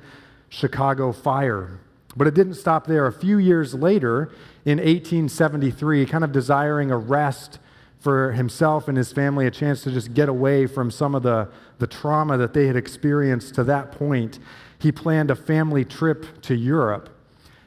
Chicago 0.49 1.13
Fire. 1.13 1.79
But 2.19 2.27
it 2.27 2.33
didn't 2.33 2.55
stop 2.55 2.85
there. 2.85 3.07
A 3.07 3.13
few 3.13 3.37
years 3.37 3.73
later, 3.73 4.29
in 4.65 4.77
1873, 4.77 6.05
kind 6.05 6.25
of 6.25 6.33
desiring 6.33 6.91
a 6.91 6.97
rest 6.97 7.59
for 7.97 8.33
himself 8.33 8.89
and 8.89 8.97
his 8.97 9.13
family, 9.13 9.47
a 9.47 9.51
chance 9.51 9.83
to 9.83 9.91
just 9.91 10.13
get 10.13 10.27
away 10.27 10.67
from 10.67 10.91
some 10.91 11.15
of 11.15 11.23
the, 11.23 11.47
the 11.77 11.87
trauma 11.87 12.37
that 12.37 12.53
they 12.53 12.67
had 12.67 12.75
experienced 12.75 13.55
to 13.55 13.63
that 13.63 13.93
point, 13.93 14.37
he 14.79 14.91
planned 14.91 15.31
a 15.31 15.35
family 15.35 15.85
trip 15.85 16.41
to 16.41 16.55
Europe. 16.55 17.09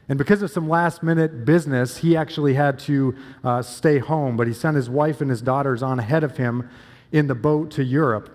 And 0.07 0.19
because 0.19 0.43
of 0.43 0.51
some 0.51 0.69
last 0.69 1.03
minute 1.03 1.47
business, 1.47 1.97
he 1.97 2.15
actually 2.15 2.53
had 2.53 2.79
to 2.81 3.17
uh, 3.43 3.63
stay 3.63 4.01
home, 4.01 4.37
but 4.37 4.47
he 4.47 4.53
sent 4.53 4.77
his 4.77 4.91
wife 4.91 5.23
and 5.23 5.31
his 5.31 5.41
daughters 5.41 5.83
on 5.83 5.99
ahead 5.99 6.25
of 6.25 6.37
him 6.37 6.69
in 7.11 7.27
the 7.27 7.35
boat 7.35 7.71
to 7.71 7.83
Europe. 7.83 8.29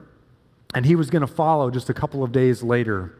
And 0.73 0.83
he 0.83 0.95
was 0.95 1.11
going 1.11 1.21
to 1.21 1.27
follow 1.27 1.69
just 1.69 1.91
a 1.91 1.93
couple 1.93 2.23
of 2.23 2.31
days 2.31 2.63
later. 2.63 3.13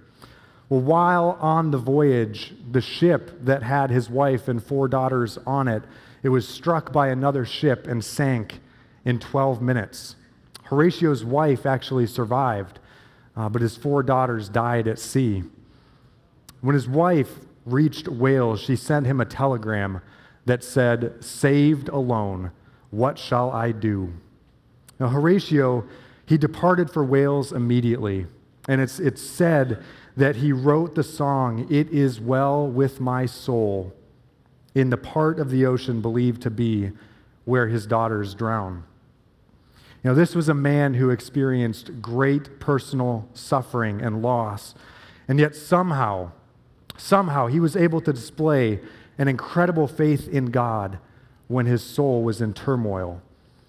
Well, 0.70 0.82
while 0.82 1.38
on 1.40 1.72
the 1.72 1.78
voyage, 1.78 2.54
the 2.72 2.82
ship 2.82 3.32
that 3.46 3.64
had 3.64 3.90
his 3.90 4.10
wife 4.10 4.48
and 4.48 4.62
four 4.62 4.88
daughters 4.88 5.38
on 5.48 5.68
it, 5.68 5.84
it 6.24 6.30
was 6.30 6.48
struck 6.48 6.92
by 6.92 7.08
another 7.08 7.46
ship 7.46 7.88
and 7.88 8.04
sank 8.04 8.60
in 9.06 9.20
12 9.20 9.62
minutes. 9.62 10.16
Horatio's 10.64 11.24
wife 11.24 11.66
actually 11.66 12.08
survived, 12.08 12.80
uh, 13.38 13.48
but 13.48 13.62
his 13.62 13.78
four 13.78 14.04
daughters 14.04 14.50
died 14.50 14.88
at 14.88 15.00
sea. 15.00 15.44
When 16.60 16.74
his 16.74 16.90
wife 16.90 17.30
reached 17.66 18.10
Wales, 18.10 18.60
she 18.60 18.76
sent 18.76 19.06
him 19.06 19.22
a 19.22 19.26
telegram 19.26 20.02
that 20.46 20.64
said, 20.64 21.24
Saved 21.24 21.88
alone, 21.88 22.52
what 22.92 23.18
shall 23.18 23.52
I 23.52 23.72
do? 23.72 24.14
Now, 25.00 25.08
Horatio, 25.08 25.86
he 26.26 26.38
departed 26.38 26.90
for 26.90 27.04
Wales 27.04 27.54
immediately. 27.54 28.26
And 28.68 28.82
it's, 28.82 29.00
it's 29.00 29.22
said 29.22 29.84
that 30.18 30.38
he 30.38 30.52
wrote 30.52 30.96
the 30.96 31.04
song, 31.04 31.68
It 31.70 31.90
Is 31.90 32.20
Well 32.20 32.68
With 32.68 33.00
My 33.00 33.28
Soul, 33.28 33.94
in 34.74 34.90
the 34.90 34.98
part 34.98 35.40
of 35.40 35.52
the 35.52 35.66
ocean 35.68 36.02
believed 36.02 36.42
to 36.42 36.50
be 36.50 36.92
where 37.46 37.68
his 37.68 37.86
daughters 37.86 38.34
drown. 38.34 38.84
You 40.04 40.10
know, 40.10 40.16
this 40.16 40.34
was 40.36 40.50
a 40.50 40.56
man 40.56 40.96
who 40.96 41.12
experienced 41.12 42.02
great 42.02 42.60
personal 42.60 43.30
suffering 43.36 44.02
and 44.02 44.24
loss, 44.24 44.74
and 45.28 45.40
yet 45.40 45.56
somehow, 45.56 46.32
somehow 46.98 47.46
he 47.46 47.60
was 47.60 47.76
able 47.76 48.02
to 48.02 48.12
display 48.12 48.80
an 49.20 49.28
incredible 49.28 49.88
faith 49.88 50.28
in 50.28 50.48
God 50.48 50.98
when 51.48 51.68
his 51.68 51.84
soul 51.84 52.24
was 52.24 52.42
in 52.42 52.54
turmoil. 52.54 53.22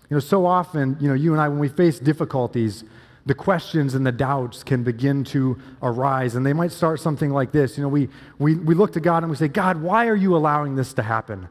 You 0.08 0.16
know, 0.16 0.20
so 0.20 0.46
often, 0.46 0.96
you 0.98 1.08
know, 1.08 1.14
you 1.14 1.32
and 1.32 1.40
I, 1.40 1.48
when 1.48 1.58
we 1.58 1.68
face 1.68 1.98
difficulties, 1.98 2.84
the 3.28 3.34
questions 3.34 3.94
and 3.94 4.06
the 4.06 4.12
doubts 4.12 4.64
can 4.64 4.82
begin 4.82 5.22
to 5.22 5.58
arise, 5.82 6.34
and 6.34 6.46
they 6.46 6.54
might 6.54 6.72
start 6.72 6.98
something 6.98 7.30
like 7.30 7.52
this. 7.52 7.76
You 7.76 7.82
know, 7.82 7.88
we, 7.88 8.08
we, 8.38 8.56
we 8.56 8.74
look 8.74 8.94
to 8.94 9.00
God 9.00 9.22
and 9.22 9.30
we 9.30 9.36
say, 9.36 9.48
God, 9.48 9.82
why 9.82 10.06
are 10.06 10.16
you 10.16 10.34
allowing 10.34 10.76
this 10.76 10.94
to 10.94 11.02
happen? 11.02 11.48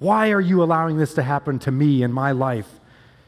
Why 0.00 0.32
are 0.32 0.40
you 0.40 0.60
allowing 0.60 0.98
this 0.98 1.14
to 1.14 1.22
happen 1.22 1.60
to 1.60 1.70
me 1.70 2.02
in 2.02 2.12
my 2.12 2.32
life? 2.32 2.68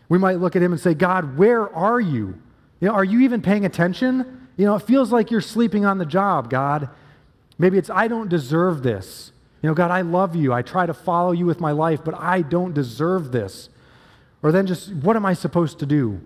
We 0.08 0.18
might 0.18 0.40
look 0.40 0.56
at 0.56 0.62
him 0.62 0.72
and 0.72 0.80
say, 0.80 0.94
God, 0.94 1.38
where 1.38 1.72
are 1.74 2.00
you? 2.00 2.40
You 2.80 2.88
know, 2.88 2.92
are 2.92 3.04
you 3.04 3.20
even 3.20 3.40
paying 3.40 3.64
attention? 3.64 4.48
You 4.56 4.66
know, 4.66 4.74
it 4.74 4.82
feels 4.82 5.12
like 5.12 5.30
you're 5.30 5.40
sleeping 5.40 5.84
on 5.84 5.98
the 5.98 6.06
job, 6.06 6.50
God. 6.50 6.90
Maybe 7.56 7.78
it's, 7.78 7.88
I 7.88 8.08
don't 8.08 8.28
deserve 8.28 8.82
this. 8.82 9.30
You 9.62 9.68
know, 9.68 9.74
God, 9.74 9.92
I 9.92 10.00
love 10.00 10.34
you. 10.34 10.52
I 10.52 10.62
try 10.62 10.86
to 10.86 10.94
follow 10.94 11.30
you 11.30 11.46
with 11.46 11.60
my 11.60 11.70
life, 11.70 12.00
but 12.04 12.14
I 12.18 12.42
don't 12.42 12.74
deserve 12.74 13.30
this. 13.30 13.68
Or 14.42 14.50
then 14.50 14.66
just, 14.66 14.92
what 14.92 15.14
am 15.14 15.24
I 15.24 15.34
supposed 15.34 15.78
to 15.78 15.86
do? 15.86 16.20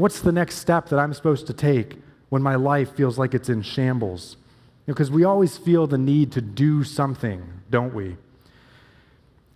What's 0.00 0.20
the 0.20 0.32
next 0.32 0.56
step 0.56 0.88
that 0.88 0.98
I'm 0.98 1.12
supposed 1.12 1.46
to 1.48 1.52
take 1.52 1.98
when 2.30 2.40
my 2.40 2.54
life 2.54 2.96
feels 2.96 3.18
like 3.18 3.34
it's 3.34 3.50
in 3.50 3.60
shambles? 3.60 4.38
Because 4.86 5.10
we 5.10 5.24
always 5.24 5.58
feel 5.58 5.86
the 5.86 5.98
need 5.98 6.32
to 6.32 6.40
do 6.40 6.84
something, 6.84 7.42
don't 7.68 7.92
we? 7.92 8.16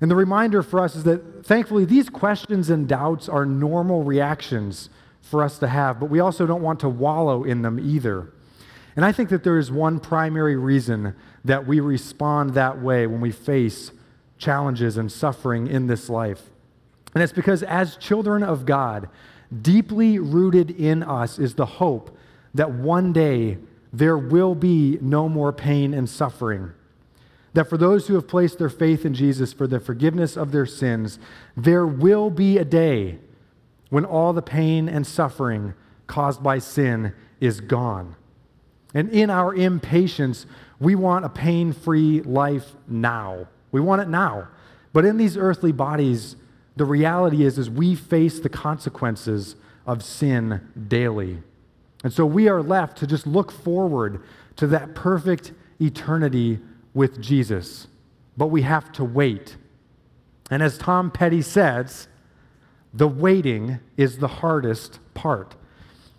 And 0.02 0.10
the 0.10 0.16
reminder 0.16 0.62
for 0.62 0.80
us 0.80 0.96
is 0.96 1.04
that 1.04 1.46
thankfully 1.46 1.86
these 1.86 2.10
questions 2.10 2.68
and 2.68 2.86
doubts 2.86 3.26
are 3.26 3.46
normal 3.46 4.02
reactions 4.02 4.90
for 5.22 5.42
us 5.42 5.58
to 5.60 5.66
have, 5.66 5.98
but 5.98 6.10
we 6.10 6.20
also 6.20 6.46
don't 6.46 6.60
want 6.60 6.78
to 6.80 6.90
wallow 6.90 7.42
in 7.42 7.62
them 7.62 7.80
either. 7.80 8.30
And 8.96 9.04
I 9.04 9.12
think 9.12 9.30
that 9.30 9.44
there 9.44 9.58
is 9.58 9.72
one 9.72 9.98
primary 9.98 10.56
reason 10.56 11.16
that 11.46 11.66
we 11.66 11.80
respond 11.80 12.52
that 12.52 12.82
way 12.82 13.06
when 13.06 13.22
we 13.22 13.32
face 13.32 13.92
challenges 14.36 14.98
and 14.98 15.10
suffering 15.10 15.68
in 15.68 15.86
this 15.86 16.10
life. 16.10 16.42
And 17.14 17.22
it's 17.22 17.32
because 17.32 17.62
as 17.62 17.96
children 17.96 18.42
of 18.42 18.66
God, 18.66 19.08
deeply 19.62 20.18
rooted 20.18 20.70
in 20.70 21.02
us 21.02 21.38
is 21.38 21.54
the 21.54 21.66
hope 21.66 22.16
that 22.54 22.72
one 22.72 23.12
day 23.12 23.58
there 23.92 24.18
will 24.18 24.54
be 24.54 24.98
no 25.00 25.28
more 25.28 25.52
pain 25.52 25.94
and 25.94 26.08
suffering 26.08 26.72
that 27.54 27.70
for 27.70 27.78
those 27.78 28.06
who 28.06 28.14
have 28.14 28.28
placed 28.28 28.58
their 28.58 28.68
faith 28.68 29.06
in 29.06 29.14
Jesus 29.14 29.52
for 29.52 29.66
the 29.66 29.80
forgiveness 29.80 30.36
of 30.36 30.52
their 30.52 30.66
sins, 30.66 31.18
there 31.56 31.86
will 31.86 32.28
be 32.28 32.58
a 32.58 32.64
day 32.64 33.18
when 33.90 34.04
all 34.04 34.32
the 34.32 34.42
pain 34.42 34.88
and 34.88 35.06
suffering 35.06 35.72
caused 36.06 36.42
by 36.42 36.58
sin 36.58 37.14
is 37.40 37.60
gone. 37.60 38.16
And 38.92 39.08
in 39.10 39.30
our 39.30 39.54
impatience, 39.54 40.46
we 40.80 40.94
want 40.96 41.24
a 41.24 41.28
pain 41.28 41.72
free 41.72 42.20
life 42.22 42.74
now. 42.88 43.46
We 43.70 43.80
want 43.80 44.02
it 44.02 44.08
now. 44.08 44.48
But 44.92 45.04
in 45.04 45.16
these 45.16 45.36
earthly 45.36 45.72
bodies, 45.72 46.36
the 46.76 46.84
reality 46.84 47.44
is, 47.44 47.58
is 47.58 47.70
we 47.70 47.94
face 47.94 48.40
the 48.40 48.48
consequences 48.48 49.56
of 49.86 50.02
sin 50.02 50.60
daily. 50.88 51.38
And 52.02 52.12
so 52.12 52.26
we 52.26 52.48
are 52.48 52.62
left 52.62 52.98
to 52.98 53.06
just 53.06 53.26
look 53.26 53.50
forward 53.50 54.22
to 54.56 54.66
that 54.68 54.94
perfect 54.94 55.52
eternity 55.80 56.60
with 56.92 57.20
Jesus, 57.20 57.86
but 58.36 58.46
we 58.46 58.62
have 58.62 58.92
to 58.92 59.04
wait. 59.04 59.56
And 60.50 60.62
as 60.62 60.78
Tom 60.78 61.10
Petty 61.10 61.42
says, 61.42 62.08
the 62.92 63.08
waiting 63.08 63.80
is 63.96 64.18
the 64.18 64.28
hardest 64.28 65.00
part. 65.14 65.56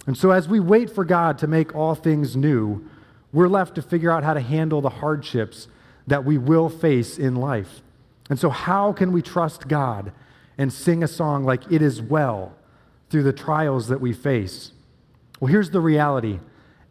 And 0.08 0.18
so, 0.18 0.32
as 0.32 0.48
we 0.48 0.60
wait 0.60 0.90
for 0.90 1.06
God 1.06 1.38
to 1.40 1.48
make 1.48 1.74
all 1.74 1.96
things 1.96 2.36
new, 2.36 2.88
we're 3.32 3.48
left 3.48 3.76
to 3.76 3.82
figure 3.82 4.12
out 4.12 4.24
how 4.24 4.34
to 4.34 4.42
handle 4.42 4.82
the 4.82 4.90
hardships 4.90 5.68
that 6.06 6.26
we 6.26 6.38
will 6.38 6.70
face 6.70 7.18
in 7.18 7.36
life. 7.36 7.82
And 8.30 8.38
so, 8.38 8.50
how 8.50 8.94
can 8.94 9.12
we 9.12 9.22
trust 9.22 9.68
God 9.68 10.12
and 10.58 10.72
sing 10.72 11.04
a 11.04 11.08
song 11.08 11.44
like 11.44 11.72
It 11.72 11.82
Is 11.82 12.02
Well 12.02 12.56
through 13.10 13.24
the 13.24 13.34
trials 13.34 13.88
that 13.88 14.02
we 14.02 14.14
face? 14.14 14.72
Well, 15.40 15.52
here's 15.52 15.72
the 15.72 15.82
reality 15.82 16.40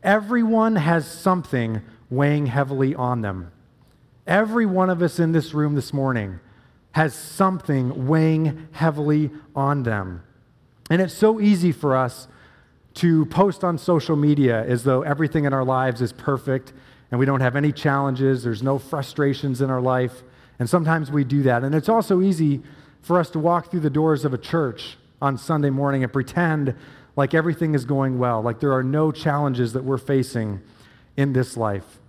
everyone 0.02 0.76
has 0.76 1.06
something 1.06 1.82
weighing 2.10 2.46
heavily 2.46 2.94
on 2.94 3.22
them. 3.22 3.50
Every 4.26 4.66
one 4.66 4.90
of 4.90 5.02
us 5.02 5.18
in 5.18 5.32
this 5.32 5.54
room 5.54 5.74
this 5.74 5.92
morning 5.92 6.40
has 6.92 7.14
something 7.14 8.06
weighing 8.06 8.68
heavily 8.72 9.30
on 9.56 9.82
them. 9.82 10.22
And 10.90 11.00
it's 11.02 11.14
so 11.14 11.40
easy 11.40 11.72
for 11.72 11.96
us 11.96 12.28
to 12.94 13.26
post 13.26 13.64
on 13.64 13.78
social 13.78 14.14
media 14.14 14.64
as 14.64 14.84
though 14.84 15.02
everything 15.02 15.44
in 15.44 15.52
our 15.52 15.64
lives 15.64 16.00
is 16.00 16.12
perfect 16.12 16.72
and 17.10 17.18
we 17.18 17.26
don't 17.26 17.40
have 17.40 17.56
any 17.56 17.72
challenges, 17.72 18.44
there's 18.44 18.62
no 18.62 18.78
frustrations 18.78 19.60
in 19.60 19.70
our 19.70 19.80
life. 19.80 20.22
And 20.58 20.70
sometimes 20.70 21.10
we 21.10 21.24
do 21.24 21.42
that. 21.42 21.64
And 21.64 21.74
it's 21.74 21.88
also 21.88 22.20
easy 22.20 22.62
for 23.04 23.20
us 23.20 23.28
to 23.30 23.38
walk 23.38 23.70
through 23.70 23.80
the 23.80 23.90
doors 23.90 24.24
of 24.24 24.32
a 24.32 24.38
church 24.38 24.96
on 25.20 25.36
Sunday 25.36 25.70
morning 25.70 26.02
and 26.02 26.12
pretend 26.12 26.74
like 27.16 27.34
everything 27.34 27.74
is 27.74 27.84
going 27.84 28.18
well, 28.18 28.42
like 28.42 28.60
there 28.60 28.72
are 28.72 28.82
no 28.82 29.12
challenges 29.12 29.74
that 29.74 29.84
we're 29.84 29.98
facing 29.98 30.60
in 31.16 31.32
this 31.34 31.56
life. 31.56 32.00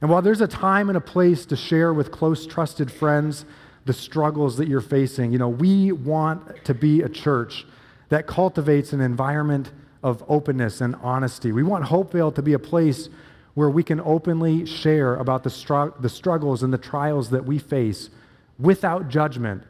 And 0.00 0.10
while 0.10 0.20
there's 0.20 0.42
a 0.42 0.46
time 0.46 0.90
and 0.90 0.98
a 0.98 1.00
place 1.00 1.46
to 1.46 1.56
share 1.56 1.92
with 1.94 2.12
close, 2.12 2.46
trusted 2.46 2.92
friends 2.92 3.46
the 3.86 3.94
struggles 3.94 4.58
that 4.58 4.68
you're 4.68 4.82
facing, 4.82 5.32
you 5.32 5.38
know, 5.38 5.48
we 5.48 5.90
want 5.90 6.64
to 6.66 6.74
be 6.74 7.00
a 7.00 7.08
church 7.08 7.66
that 8.10 8.26
cultivates 8.26 8.92
an 8.92 9.00
environment 9.00 9.72
of 10.02 10.22
openness 10.28 10.82
and 10.82 10.94
honesty. 10.96 11.50
We 11.50 11.62
want 11.62 11.86
Hopevale 11.86 12.34
to 12.34 12.42
be 12.42 12.52
a 12.52 12.58
place 12.58 13.08
where 13.54 13.70
we 13.70 13.82
can 13.82 14.00
openly 14.00 14.66
share 14.66 15.16
about 15.16 15.44
the, 15.44 15.50
str- 15.50 15.96
the 15.98 16.10
struggles 16.10 16.62
and 16.62 16.72
the 16.72 16.78
trials 16.78 17.30
that 17.30 17.46
we 17.46 17.58
face 17.58 18.10
without 18.58 19.08
judgment 19.08 19.62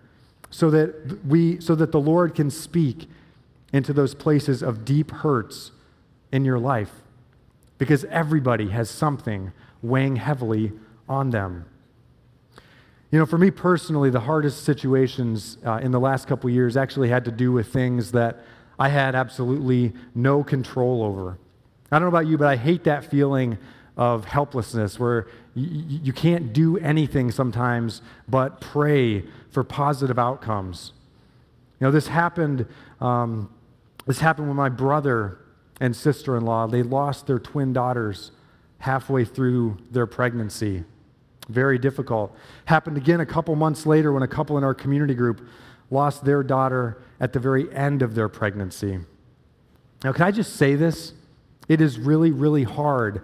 so 0.55 0.71
that, 0.71 1.27
we, 1.27 1.61
so 1.61 1.75
that 1.75 1.90
the 1.90 1.99
Lord 1.99 2.33
can 2.37 2.49
speak 2.49 3.09
into 3.73 3.93
those 3.93 4.14
places 4.14 4.62
of 4.62 4.85
deep 4.85 5.11
hurts 5.11 5.73
in 6.31 6.45
your 6.45 6.61
life. 6.61 6.93
Because 7.77 8.05
everybody 8.05 8.69
has 8.69 8.88
something 8.88 9.51
weighing 9.83 10.14
heavily 10.14 10.71
on 11.09 11.31
them. 11.31 11.64
You 13.11 13.19
know, 13.19 13.27
for 13.27 13.37
me 13.37 13.51
personally, 13.51 14.11
the 14.11 14.21
hardest 14.21 14.62
situations 14.62 15.59
uh, 15.67 15.81
in 15.83 15.90
the 15.90 15.99
last 15.99 16.29
couple 16.29 16.49
years 16.49 16.77
actually 16.77 17.09
had 17.09 17.25
to 17.25 17.33
do 17.33 17.51
with 17.51 17.73
things 17.73 18.12
that 18.12 18.38
I 18.79 18.90
had 18.90 19.17
absolutely 19.17 19.93
no 20.14 20.45
control 20.45 21.03
over. 21.03 21.37
I 21.90 21.99
don't 21.99 22.03
know 22.03 22.17
about 22.17 22.29
you, 22.29 22.38
but 22.38 22.47
I 22.47 22.55
hate 22.55 22.85
that 22.85 23.05
feeling 23.05 23.59
of 23.97 24.25
helplessness 24.25 25.01
where 25.01 25.27
you, 25.55 26.01
you 26.03 26.12
can't 26.12 26.53
do 26.53 26.79
anything 26.79 27.31
sometimes 27.31 28.03
but 28.29 28.61
pray 28.61 29.25
for 29.51 29.64
positive 29.64 30.19
outcomes. 30.19 30.93
You 31.81 31.87
know, 31.87 31.90
this 31.90 32.09
happened, 32.09 32.67
um, 33.01 33.53
this 34.07 34.19
happened 34.19 34.49
with 34.49 34.57
my 34.57 34.69
brother 34.69 35.38
and 35.81 35.95
sister 35.95 36.37
in 36.37 36.45
law. 36.45 36.67
They 36.67 36.83
lost 36.83 37.27
their 37.27 37.38
twin 37.38 37.73
daughters 37.73 38.33
halfway 38.79 39.25
through 39.25 39.79
their 39.90 40.07
pregnancy. 40.07 40.85
Very 41.49 41.79
difficult. 41.79 42.37
Happened 42.67 42.97
again 42.97 43.21
a 43.21 43.27
couple 43.27 43.55
months 43.55 43.87
later 43.87 44.12
when 44.12 44.23
a 44.23 44.29
couple 44.29 44.57
in 44.59 44.64
our 44.64 44.75
community 44.75 45.14
group 45.14 45.47
lost 45.90 46.25
their 46.25 46.43
daughter 46.43 47.03
at 47.21 47.33
the 47.33 47.38
very 47.38 47.73
end 47.75 48.02
of 48.02 48.15
their 48.15 48.29
pregnancy. 48.29 48.98
Now, 50.02 50.13
can 50.13 50.23
I 50.23 50.31
just 50.31 50.57
say 50.57 50.75
this? 50.75 51.13
It 51.69 51.81
is 51.81 51.98
really, 51.98 52.31
really 52.31 52.65
hard 52.65 53.23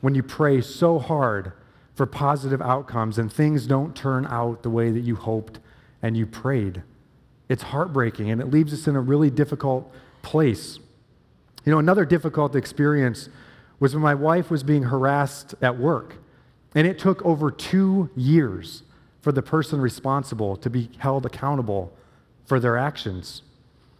when 0.00 0.14
you 0.14 0.22
pray 0.22 0.60
so 0.60 0.98
hard 0.98 1.52
for 1.94 2.06
positive 2.06 2.62
outcomes 2.62 3.18
and 3.18 3.32
things 3.32 3.66
don't 3.66 3.96
turn 3.96 4.26
out 4.26 4.62
the 4.62 4.70
way 4.70 4.90
that 4.90 5.00
you 5.00 5.16
hoped 5.16 5.58
and 6.02 6.16
you 6.16 6.26
prayed. 6.26 6.82
It's 7.48 7.64
heartbreaking 7.64 8.30
and 8.30 8.40
it 8.40 8.50
leaves 8.50 8.72
us 8.72 8.86
in 8.86 8.94
a 8.94 9.00
really 9.00 9.30
difficult 9.30 9.92
place. 10.22 10.78
You 11.64 11.72
know, 11.72 11.78
another 11.78 12.04
difficult 12.04 12.54
experience 12.54 13.28
was 13.80 13.94
when 13.94 14.02
my 14.02 14.14
wife 14.14 14.50
was 14.50 14.62
being 14.62 14.84
harassed 14.84 15.54
at 15.60 15.78
work, 15.78 16.16
and 16.74 16.86
it 16.86 16.98
took 16.98 17.24
over 17.24 17.50
two 17.50 18.10
years 18.16 18.82
for 19.20 19.32
the 19.32 19.42
person 19.42 19.80
responsible 19.80 20.56
to 20.56 20.70
be 20.70 20.90
held 20.98 21.26
accountable 21.26 21.92
for 22.46 22.60
their 22.60 22.76
actions. 22.76 23.42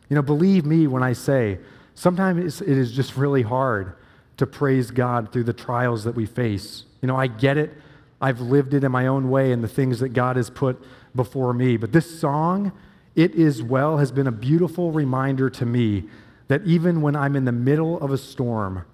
You 0.09 0.17
know, 0.17 0.23
believe 0.23 0.65
me 0.65 0.87
when 0.87 1.03
I 1.03 1.13
say, 1.13 1.59
sometimes 1.95 2.61
it 2.61 2.69
is 2.69 2.93
just 2.93 3.17
really 3.17 3.43
hard 3.43 3.95
to 4.39 4.47
praise 4.47 4.91
God 4.91 5.31
through 5.33 5.45
the 5.45 5.53
trials 5.53 6.05
that 6.05 6.15
we 6.15 6.25
face. 6.25 6.85
You 7.03 7.09
know, 7.09 7.17
I 7.17 7.27
get 7.27 7.59
it. 7.59 7.73
I've 8.21 8.41
lived 8.41 8.75
it 8.75 8.83
in 8.83 8.91
my 8.91 9.07
own 9.07 9.31
way 9.31 9.53
and 9.53 9.63
the 9.63 9.69
things 9.69 10.01
that 10.01 10.11
God 10.11 10.37
has 10.37 10.49
put 10.49 10.83
before 11.15 11.53
me. 11.53 11.77
But 11.77 11.93
this 11.93 12.19
song, 12.19 12.73
It 13.15 13.35
Is 13.35 13.63
Well, 13.63 13.99
has 13.99 14.11
been 14.11 14.27
a 14.27 14.33
beautiful 14.33 14.91
reminder 14.91 15.51
to 15.51 15.67
me 15.67 16.05
that 16.49 16.65
even 16.65 17.03
when 17.03 17.15
I'm 17.15 17.37
in 17.37 17.45
the 17.45 17.53
middle 17.53 18.01
of 18.01 18.11
a 18.11 18.19
storm, 18.19 18.85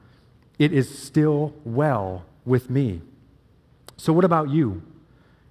it 0.59 0.73
is 0.73 0.99
still 0.99 1.55
well 1.65 2.25
with 2.45 2.69
me. 2.69 3.01
So, 3.97 4.13
what 4.13 4.25
about 4.25 4.51
you? 4.51 4.83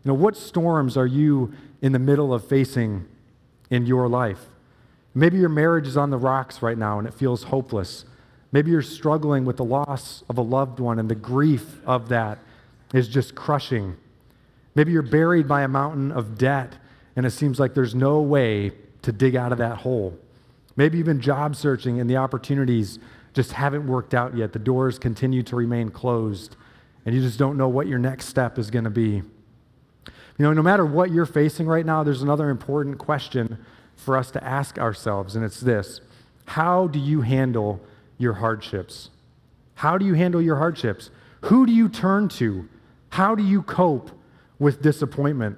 You 0.03 0.09
know, 0.09 0.13
what 0.13 0.35
storms 0.35 0.97
are 0.97 1.07
you 1.07 1.53
in 1.81 1.93
the 1.93 1.99
middle 1.99 2.33
of 2.33 2.47
facing 2.47 3.07
in 3.69 3.85
your 3.85 4.07
life? 4.07 4.45
Maybe 5.15 5.37
your 5.37 5.49
marriage 5.49 5.87
is 5.87 5.95
on 5.95 6.09
the 6.09 6.17
rocks 6.17 6.61
right 6.61 6.77
now 6.77 6.99
and 6.99 7.07
it 7.07 7.13
feels 7.13 7.43
hopeless. 7.43 8.05
Maybe 8.53 8.69
you're 8.69 8.83
struggling 8.83 9.45
with 9.45 9.57
the 9.57 9.65
loss 9.65 10.23
of 10.29 10.37
a 10.37 10.41
loved 10.41 10.79
one 10.79 10.99
and 10.99 11.09
the 11.09 11.15
grief 11.15 11.81
of 11.85 12.07
that 12.09 12.37
is 12.93 13.07
just 13.07 13.33
crushing. 13.33 13.97
Maybe 14.75 14.91
you're 14.91 15.01
buried 15.01 15.47
by 15.47 15.63
a 15.63 15.67
mountain 15.67 16.11
of 16.11 16.37
debt 16.37 16.77
and 17.15 17.25
it 17.25 17.31
seems 17.31 17.59
like 17.59 17.73
there's 17.73 17.95
no 17.95 18.21
way 18.21 18.71
to 19.01 19.11
dig 19.11 19.35
out 19.35 19.51
of 19.51 19.57
that 19.57 19.79
hole. 19.79 20.17
Maybe 20.75 20.97
you've 20.97 21.07
been 21.07 21.19
job 21.19 21.55
searching 21.55 21.99
and 21.99 22.07
the 22.07 22.17
opportunities 22.17 22.99
just 23.33 23.53
haven't 23.53 23.87
worked 23.87 24.13
out 24.13 24.37
yet. 24.37 24.53
The 24.53 24.59
doors 24.59 24.99
continue 24.99 25.41
to 25.43 25.55
remain 25.55 25.89
closed 25.89 26.55
and 27.07 27.15
you 27.15 27.21
just 27.21 27.39
don't 27.39 27.57
know 27.57 27.67
what 27.67 27.87
your 27.87 27.99
next 27.99 28.27
step 28.27 28.59
is 28.59 28.69
going 28.69 28.85
to 28.85 28.91
be. 28.91 29.23
You 30.37 30.45
know, 30.45 30.53
no 30.53 30.61
matter 30.61 30.85
what 30.85 31.11
you're 31.11 31.25
facing 31.25 31.65
right 31.65 31.85
now, 31.85 32.03
there's 32.03 32.21
another 32.21 32.51
important 32.51 32.99
question 32.99 33.57
for 33.95 34.15
us 34.15 34.31
to 34.31 34.43
ask 34.43 34.79
ourselves, 34.79 35.35
and 35.35 35.45
it's 35.45 35.59
this 35.59 36.01
How 36.45 36.87
do 36.87 36.99
you 36.99 37.21
handle 37.21 37.81
your 38.17 38.33
hardships? 38.33 39.09
How 39.75 39.97
do 39.97 40.05
you 40.05 40.13
handle 40.13 40.41
your 40.41 40.57
hardships? 40.57 41.09
Who 41.41 41.65
do 41.65 41.71
you 41.71 41.89
turn 41.89 42.29
to? 42.29 42.67
How 43.09 43.35
do 43.35 43.43
you 43.43 43.61
cope 43.63 44.11
with 44.59 44.81
disappointment? 44.81 45.57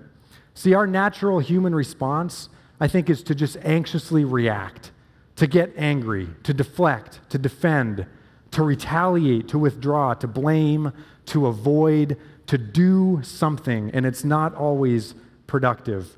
See, 0.53 0.73
our 0.73 0.87
natural 0.87 1.39
human 1.39 1.75
response, 1.75 2.49
I 2.79 2.87
think, 2.87 3.09
is 3.09 3.21
to 3.23 3.35
just 3.35 3.57
anxiously 3.57 4.23
react, 4.23 4.91
to 5.35 5.47
get 5.47 5.73
angry, 5.77 6.29
to 6.43 6.53
deflect, 6.53 7.19
to 7.29 7.37
defend, 7.37 8.05
to 8.51 8.63
retaliate, 8.63 9.49
to 9.49 9.59
withdraw, 9.59 10.13
to 10.13 10.27
blame, 10.27 10.91
to 11.27 11.47
avoid, 11.47 12.17
to 12.47 12.57
do 12.57 13.19
something, 13.23 13.91
and 13.91 14.05
it's 14.05 14.23
not 14.23 14.55
always 14.55 15.13
productive. 15.47 16.17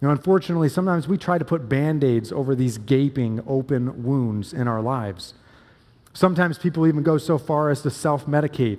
Know, 0.00 0.10
unfortunately, 0.10 0.70
sometimes 0.70 1.06
we 1.06 1.18
try 1.18 1.36
to 1.36 1.44
put 1.44 1.68
band 1.68 2.02
aids 2.02 2.32
over 2.32 2.54
these 2.54 2.78
gaping, 2.78 3.42
open 3.46 4.02
wounds 4.02 4.52
in 4.52 4.66
our 4.66 4.80
lives. 4.80 5.34
Sometimes 6.12 6.58
people 6.58 6.86
even 6.86 7.02
go 7.02 7.18
so 7.18 7.38
far 7.38 7.70
as 7.70 7.82
to 7.82 7.90
self 7.90 8.26
medicate 8.26 8.78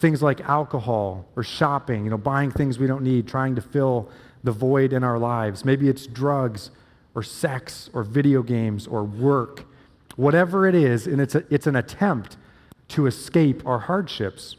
things 0.00 0.22
like 0.22 0.40
alcohol 0.40 1.26
or 1.36 1.42
shopping, 1.42 2.04
you 2.04 2.10
know, 2.10 2.18
buying 2.18 2.50
things 2.50 2.78
we 2.78 2.86
don't 2.86 3.02
need, 3.02 3.28
trying 3.28 3.54
to 3.54 3.60
fill 3.60 4.08
the 4.42 4.52
void 4.52 4.92
in 4.92 5.04
our 5.04 5.18
lives. 5.18 5.64
Maybe 5.64 5.88
it's 5.88 6.06
drugs 6.06 6.70
or 7.14 7.22
sex 7.22 7.90
or 7.92 8.02
video 8.02 8.42
games 8.42 8.86
or 8.86 9.04
work, 9.04 9.66
whatever 10.16 10.66
it 10.66 10.74
is, 10.74 11.06
and 11.06 11.20
it's, 11.20 11.34
a, 11.34 11.44
it's 11.50 11.66
an 11.66 11.76
attempt 11.76 12.38
to 12.88 13.06
escape 13.06 13.64
our 13.66 13.80
hardships. 13.80 14.56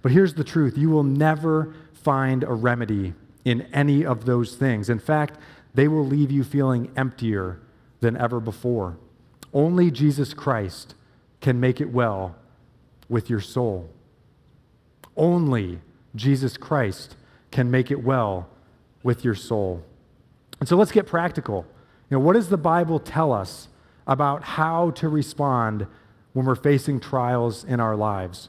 But 0.00 0.12
here's 0.12 0.34
the 0.34 0.44
truth 0.44 0.78
you 0.78 0.88
will 0.88 1.04
never 1.04 1.74
find 1.92 2.42
a 2.42 2.52
remedy 2.54 3.12
in 3.44 3.62
any 3.74 4.06
of 4.06 4.24
those 4.24 4.56
things. 4.56 4.88
In 4.88 4.98
fact, 4.98 5.38
they 5.74 5.86
will 5.86 6.06
leave 6.06 6.30
you 6.30 6.44
feeling 6.44 6.90
emptier 6.96 7.60
than 8.00 8.16
ever 8.16 8.40
before. 8.40 8.96
Only 9.52 9.90
Jesus 9.90 10.32
Christ 10.32 10.94
can 11.40 11.58
make 11.60 11.80
it 11.80 11.90
well 11.90 12.36
with 13.08 13.30
your 13.30 13.40
soul. 13.40 13.90
Only 15.16 15.80
Jesus 16.14 16.56
Christ 16.56 17.16
can 17.50 17.70
make 17.70 17.90
it 17.90 18.02
well 18.02 18.48
with 19.02 19.24
your 19.24 19.34
soul. 19.34 19.82
And 20.60 20.68
so 20.68 20.76
let's 20.76 20.92
get 20.92 21.06
practical. 21.06 21.66
You 22.08 22.16
know, 22.16 22.20
what 22.20 22.34
does 22.34 22.48
the 22.48 22.58
Bible 22.58 22.98
tell 22.98 23.32
us 23.32 23.68
about 24.06 24.42
how 24.42 24.90
to 24.92 25.08
respond 25.08 25.86
when 26.32 26.46
we're 26.46 26.54
facing 26.54 27.00
trials 27.00 27.64
in 27.64 27.80
our 27.80 27.96
lives? 27.96 28.48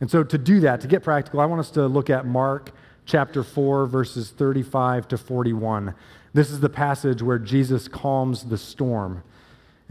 And 0.00 0.10
so 0.10 0.24
to 0.24 0.38
do 0.38 0.60
that, 0.60 0.80
to 0.80 0.88
get 0.88 1.02
practical, 1.02 1.40
I 1.40 1.44
want 1.46 1.60
us 1.60 1.70
to 1.72 1.86
look 1.86 2.10
at 2.10 2.26
Mark 2.26 2.72
chapter 3.04 3.42
4, 3.42 3.86
verses 3.86 4.30
35 4.30 5.08
to 5.08 5.18
41. 5.18 5.94
This 6.34 6.50
is 6.50 6.60
the 6.60 6.68
passage 6.68 7.22
where 7.22 7.38
Jesus 7.38 7.88
calms 7.88 8.44
the 8.44 8.58
storm. 8.58 9.22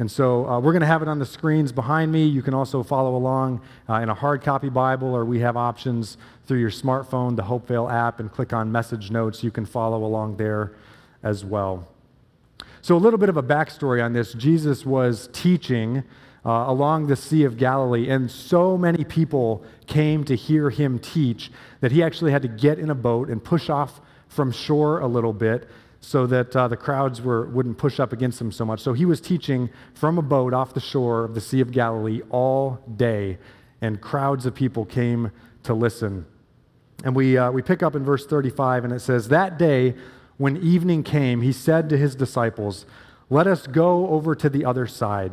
And 0.01 0.09
so 0.09 0.47
uh, 0.47 0.59
we're 0.59 0.71
going 0.71 0.81
to 0.81 0.87
have 0.87 1.03
it 1.03 1.07
on 1.07 1.19
the 1.19 1.27
screens 1.27 1.71
behind 1.71 2.11
me. 2.11 2.25
You 2.25 2.41
can 2.41 2.55
also 2.55 2.81
follow 2.81 3.15
along 3.15 3.61
uh, 3.87 3.97
in 3.97 4.09
a 4.09 4.15
hard 4.15 4.41
copy 4.41 4.67
Bible, 4.67 5.15
or 5.15 5.25
we 5.25 5.41
have 5.41 5.55
options 5.55 6.17
through 6.47 6.57
your 6.57 6.71
smartphone, 6.71 7.35
the 7.35 7.43
Hopevale 7.43 7.87
app, 7.87 8.19
and 8.19 8.31
click 8.31 8.51
on 8.51 8.71
message 8.71 9.11
notes. 9.11 9.43
You 9.43 9.51
can 9.51 9.63
follow 9.63 10.03
along 10.03 10.37
there 10.37 10.73
as 11.21 11.45
well. 11.45 11.87
So, 12.81 12.95
a 12.95 12.97
little 12.97 13.19
bit 13.19 13.29
of 13.29 13.37
a 13.37 13.43
backstory 13.43 14.03
on 14.03 14.11
this 14.13 14.33
Jesus 14.33 14.87
was 14.87 15.29
teaching 15.33 16.03
uh, 16.43 16.65
along 16.65 17.05
the 17.05 17.15
Sea 17.15 17.43
of 17.43 17.57
Galilee, 17.57 18.09
and 18.09 18.31
so 18.31 18.79
many 18.79 19.03
people 19.03 19.63
came 19.85 20.23
to 20.23 20.35
hear 20.35 20.71
him 20.71 20.97
teach 20.97 21.51
that 21.81 21.91
he 21.91 22.01
actually 22.01 22.31
had 22.31 22.41
to 22.41 22.47
get 22.47 22.79
in 22.79 22.89
a 22.89 22.95
boat 22.95 23.29
and 23.29 23.43
push 23.43 23.69
off 23.69 24.01
from 24.29 24.51
shore 24.51 24.99
a 24.99 25.07
little 25.07 25.33
bit 25.33 25.69
so 26.01 26.25
that 26.25 26.55
uh, 26.55 26.67
the 26.67 26.75
crowds 26.75 27.21
were, 27.21 27.45
wouldn't 27.45 27.77
push 27.77 27.99
up 27.99 28.11
against 28.11 28.41
him 28.41 28.51
so 28.51 28.65
much. 28.65 28.81
So 28.81 28.93
he 28.93 29.05
was 29.05 29.21
teaching 29.21 29.69
from 29.93 30.17
a 30.17 30.23
boat 30.23 30.53
off 30.53 30.73
the 30.73 30.79
shore 30.79 31.23
of 31.23 31.35
the 31.35 31.41
Sea 31.41 31.61
of 31.61 31.71
Galilee 31.71 32.21
all 32.31 32.83
day, 32.97 33.37
and 33.81 34.01
crowds 34.01 34.47
of 34.47 34.55
people 34.55 34.83
came 34.83 35.31
to 35.63 35.75
listen. 35.75 36.25
And 37.03 37.15
we, 37.15 37.37
uh, 37.37 37.51
we 37.51 37.61
pick 37.61 37.83
up 37.83 37.95
in 37.95 38.03
verse 38.03 38.25
35, 38.25 38.83
and 38.83 38.93
it 38.93 38.99
says, 38.99 39.27
That 39.27 39.59
day, 39.59 39.95
when 40.37 40.57
evening 40.57 41.03
came, 41.03 41.41
he 41.41 41.51
said 41.51 41.87
to 41.89 41.97
his 41.97 42.15
disciples, 42.15 42.87
Let 43.29 43.45
us 43.45 43.67
go 43.67 44.07
over 44.09 44.33
to 44.35 44.49
the 44.49 44.65
other 44.65 44.87
side. 44.87 45.31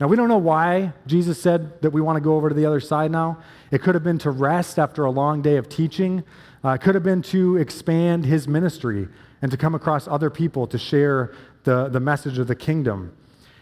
Now, 0.00 0.06
we 0.06 0.16
don't 0.16 0.28
know 0.28 0.38
why 0.38 0.92
Jesus 1.06 1.42
said 1.42 1.82
that 1.82 1.90
we 1.90 2.00
want 2.00 2.16
to 2.16 2.20
go 2.20 2.36
over 2.36 2.48
to 2.48 2.54
the 2.54 2.64
other 2.64 2.80
side 2.80 3.10
now. 3.10 3.42
It 3.70 3.82
could 3.82 3.94
have 3.94 4.04
been 4.04 4.18
to 4.18 4.30
rest 4.30 4.78
after 4.78 5.04
a 5.04 5.10
long 5.10 5.42
day 5.42 5.56
of 5.56 5.68
teaching, 5.68 6.24
uh, 6.64 6.70
it 6.70 6.80
could 6.80 6.94
have 6.94 7.04
been 7.04 7.22
to 7.22 7.56
expand 7.56 8.24
his 8.24 8.48
ministry 8.48 9.08
and 9.40 9.50
to 9.50 9.56
come 9.56 9.74
across 9.74 10.08
other 10.08 10.30
people 10.30 10.66
to 10.66 10.78
share 10.78 11.34
the, 11.64 11.88
the 11.88 12.00
message 12.00 12.38
of 12.38 12.46
the 12.46 12.54
kingdom. 12.54 13.12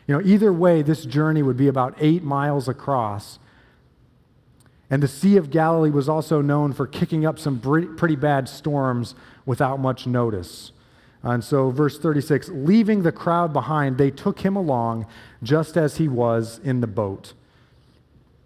You 0.07 0.15
know, 0.15 0.23
either 0.25 0.53
way, 0.53 0.83
this 0.83 1.05
journey 1.05 1.43
would 1.43 1.57
be 1.57 1.69
about 1.69 1.95
eight 1.99 2.23
miles 2.23 2.69
across. 2.69 3.39
And 4.89 5.03
the 5.03 5.09
Sea 5.09 5.37
of 5.37 5.51
Galilee 5.51 5.91
was 5.91 6.09
also 6.09 6.41
known 6.41 6.73
for 6.73 6.87
kicking 6.87 7.27
up 7.27 7.39
some 7.39 7.61
pretty 7.61 8.17
bad 8.17 8.49
storms 8.49 9.15
without 9.45 9.81
much 9.81 10.07
notice. 10.07 10.73
And 11.23 11.43
so, 11.43 11.71
verse 11.71 11.99
36 11.99 12.51
leaving 12.51 13.03
the 13.03 13.11
crowd 13.11 13.53
behind, 13.53 13.99
they 13.99 14.13
took 14.13 14.41
him 14.41 14.55
along 14.55 15.07
just 15.43 15.77
as 15.77 15.97
he 15.97 16.07
was 16.07 16.61
in 16.63 16.81
the 16.81 16.87
boat. 16.87 17.33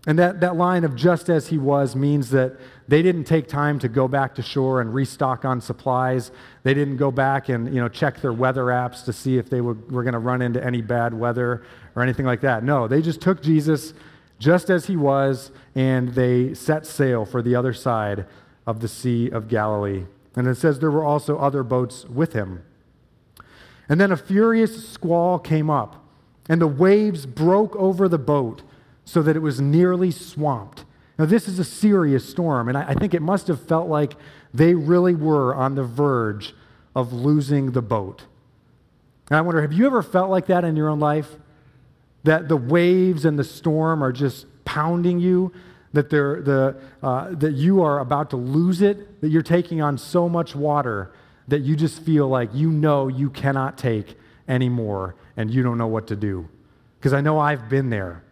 And 0.06 0.18
that, 0.18 0.40
that 0.40 0.56
line 0.56 0.84
of 0.84 0.96
just 0.96 1.28
as 1.28 1.48
he 1.48 1.58
was 1.58 1.94
means 1.94 2.30
that 2.30 2.56
they 2.88 3.02
didn't 3.02 3.24
take 3.24 3.48
time 3.48 3.78
to 3.80 3.88
go 3.88 4.08
back 4.08 4.34
to 4.36 4.42
shore 4.42 4.80
and 4.80 4.94
restock 4.94 5.44
on 5.44 5.60
supplies. 5.60 6.32
They 6.62 6.72
didn't 6.72 6.96
go 6.96 7.10
back 7.10 7.50
and 7.50 7.72
you 7.72 7.80
know, 7.80 7.88
check 7.88 8.20
their 8.20 8.32
weather 8.32 8.64
apps 8.66 9.04
to 9.04 9.12
see 9.12 9.36
if 9.36 9.50
they 9.50 9.60
were, 9.60 9.74
were 9.74 10.02
going 10.02 10.14
to 10.14 10.18
run 10.18 10.40
into 10.40 10.64
any 10.64 10.80
bad 10.80 11.12
weather 11.12 11.62
or 11.94 12.02
anything 12.02 12.24
like 12.24 12.40
that. 12.40 12.64
No, 12.64 12.88
they 12.88 13.02
just 13.02 13.20
took 13.20 13.42
Jesus 13.42 13.92
just 14.38 14.70
as 14.70 14.86
he 14.86 14.96
was 14.96 15.50
and 15.74 16.14
they 16.14 16.54
set 16.54 16.86
sail 16.86 17.26
for 17.26 17.42
the 17.42 17.54
other 17.54 17.74
side 17.74 18.26
of 18.66 18.80
the 18.80 18.88
Sea 18.88 19.28
of 19.28 19.48
Galilee. 19.48 20.06
And 20.34 20.46
it 20.46 20.56
says 20.56 20.78
there 20.78 20.90
were 20.90 21.04
also 21.04 21.36
other 21.38 21.62
boats 21.62 22.06
with 22.06 22.32
him. 22.32 22.62
And 23.88 24.00
then 24.00 24.12
a 24.12 24.16
furious 24.16 24.88
squall 24.88 25.40
came 25.40 25.68
up, 25.68 26.06
and 26.48 26.60
the 26.60 26.68
waves 26.68 27.26
broke 27.26 27.74
over 27.74 28.08
the 28.08 28.18
boat 28.18 28.62
so 29.10 29.22
that 29.22 29.34
it 29.34 29.40
was 29.40 29.60
nearly 29.60 30.12
swamped. 30.12 30.84
Now, 31.18 31.24
this 31.24 31.48
is 31.48 31.58
a 31.58 31.64
serious 31.64 32.28
storm, 32.28 32.68
and 32.68 32.78
I, 32.78 32.94
think 32.94 33.12
it 33.12 33.22
must 33.22 33.48
have 33.48 33.60
felt 33.60 33.88
like 33.88 34.14
they 34.54 34.72
really 34.72 35.16
were 35.16 35.52
on 35.52 35.74
the 35.74 35.82
verge 35.82 36.54
of 36.94 37.12
losing 37.12 37.72
the 37.72 37.82
boat. 37.82 38.22
And 39.28 39.36
I 39.36 39.40
wonder, 39.40 39.62
have 39.62 39.72
you 39.72 39.84
ever 39.86 40.04
felt 40.04 40.30
like 40.30 40.46
that 40.46 40.64
in 40.64 40.76
your 40.76 40.88
own 40.88 41.00
life? 41.00 41.28
That 42.22 42.46
the 42.46 42.56
waves 42.56 43.24
and 43.24 43.36
the 43.36 43.42
storm 43.42 44.00
are 44.00 44.12
just 44.12 44.46
pounding 44.64 45.18
you, 45.18 45.52
that, 45.92 46.08
they're, 46.08 46.40
the, 46.40 46.80
uh, 47.02 47.30
that 47.34 47.54
you 47.54 47.82
are 47.82 47.98
about 47.98 48.30
to 48.30 48.36
lose 48.36 48.80
it, 48.80 49.20
that 49.22 49.30
you're 49.30 49.42
taking 49.42 49.82
on 49.82 49.98
so 49.98 50.28
much 50.28 50.54
water 50.54 51.12
that 51.48 51.62
you 51.62 51.74
just 51.74 52.00
feel 52.04 52.28
like 52.28 52.50
you 52.54 52.70
know 52.70 53.08
you 53.08 53.28
cannot 53.28 53.76
take 53.76 54.16
anymore 54.46 55.16
and 55.36 55.50
you 55.50 55.64
don't 55.64 55.78
know 55.78 55.88
what 55.88 56.06
to 56.06 56.14
do. 56.14 56.48
Because 57.00 57.12
I 57.12 57.20
know 57.20 57.40
I've 57.40 57.68
been 57.68 57.90
there. 57.90 58.22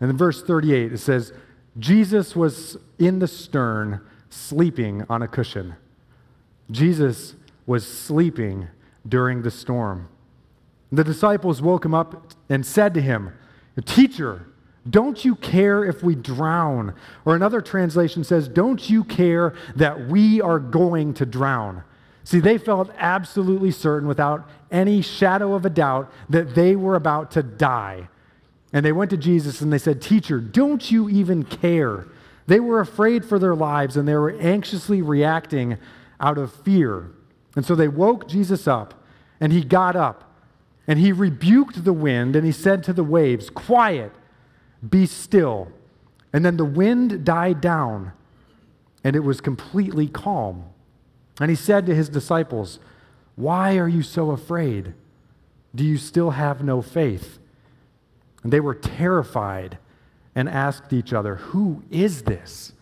And 0.00 0.10
in 0.10 0.16
verse 0.16 0.42
38, 0.42 0.92
it 0.92 0.98
says, 0.98 1.32
Jesus 1.78 2.36
was 2.36 2.76
in 2.98 3.18
the 3.18 3.28
stern, 3.28 4.00
sleeping 4.28 5.04
on 5.08 5.22
a 5.22 5.28
cushion. 5.28 5.74
Jesus 6.70 7.34
was 7.66 7.86
sleeping 7.86 8.68
during 9.06 9.42
the 9.42 9.50
storm. 9.50 10.08
The 10.92 11.04
disciples 11.04 11.60
woke 11.60 11.84
him 11.84 11.94
up 11.94 12.32
and 12.48 12.64
said 12.64 12.94
to 12.94 13.00
him, 13.00 13.32
Teacher, 13.84 14.46
don't 14.88 15.24
you 15.24 15.34
care 15.34 15.84
if 15.84 16.02
we 16.02 16.14
drown? 16.14 16.94
Or 17.24 17.34
another 17.34 17.60
translation 17.60 18.22
says, 18.22 18.48
Don't 18.48 18.88
you 18.88 19.02
care 19.02 19.54
that 19.76 20.08
we 20.08 20.40
are 20.40 20.58
going 20.58 21.14
to 21.14 21.26
drown? 21.26 21.82
See, 22.22 22.40
they 22.40 22.58
felt 22.58 22.90
absolutely 22.98 23.70
certain, 23.70 24.08
without 24.08 24.48
any 24.70 25.02
shadow 25.02 25.54
of 25.54 25.66
a 25.66 25.70
doubt, 25.70 26.12
that 26.28 26.54
they 26.54 26.76
were 26.76 26.94
about 26.94 27.30
to 27.32 27.42
die. 27.42 28.08
And 28.74 28.84
they 28.84 28.92
went 28.92 29.10
to 29.12 29.16
Jesus 29.16 29.60
and 29.60 29.72
they 29.72 29.78
said, 29.78 30.02
Teacher, 30.02 30.40
don't 30.40 30.90
you 30.90 31.08
even 31.08 31.44
care? 31.44 32.08
They 32.48 32.58
were 32.58 32.80
afraid 32.80 33.24
for 33.24 33.38
their 33.38 33.54
lives 33.54 33.96
and 33.96 34.06
they 34.06 34.16
were 34.16 34.36
anxiously 34.40 35.00
reacting 35.00 35.78
out 36.18 36.38
of 36.38 36.52
fear. 36.52 37.12
And 37.54 37.64
so 37.64 37.76
they 37.76 37.86
woke 37.86 38.28
Jesus 38.28 38.66
up 38.66 39.04
and 39.40 39.52
he 39.52 39.64
got 39.64 39.94
up 39.94 40.36
and 40.88 40.98
he 40.98 41.12
rebuked 41.12 41.84
the 41.84 41.92
wind 41.92 42.34
and 42.34 42.44
he 42.44 42.50
said 42.50 42.82
to 42.82 42.92
the 42.92 43.04
waves, 43.04 43.48
Quiet, 43.48 44.10
be 44.86 45.06
still. 45.06 45.70
And 46.32 46.44
then 46.44 46.56
the 46.56 46.64
wind 46.64 47.24
died 47.24 47.60
down 47.60 48.10
and 49.04 49.14
it 49.14 49.20
was 49.20 49.40
completely 49.40 50.08
calm. 50.08 50.64
And 51.40 51.48
he 51.48 51.56
said 51.56 51.86
to 51.86 51.94
his 51.94 52.08
disciples, 52.08 52.80
Why 53.36 53.78
are 53.78 53.88
you 53.88 54.02
so 54.02 54.32
afraid? 54.32 54.94
Do 55.72 55.84
you 55.84 55.96
still 55.96 56.30
have 56.30 56.64
no 56.64 56.82
faith? 56.82 57.38
And 58.44 58.52
they 58.52 58.60
were 58.60 58.74
terrified 58.74 59.78
and 60.36 60.48
asked 60.48 60.92
each 60.92 61.12
other, 61.12 61.36
Who 61.36 61.82
is 61.90 62.22
this? 62.22 62.72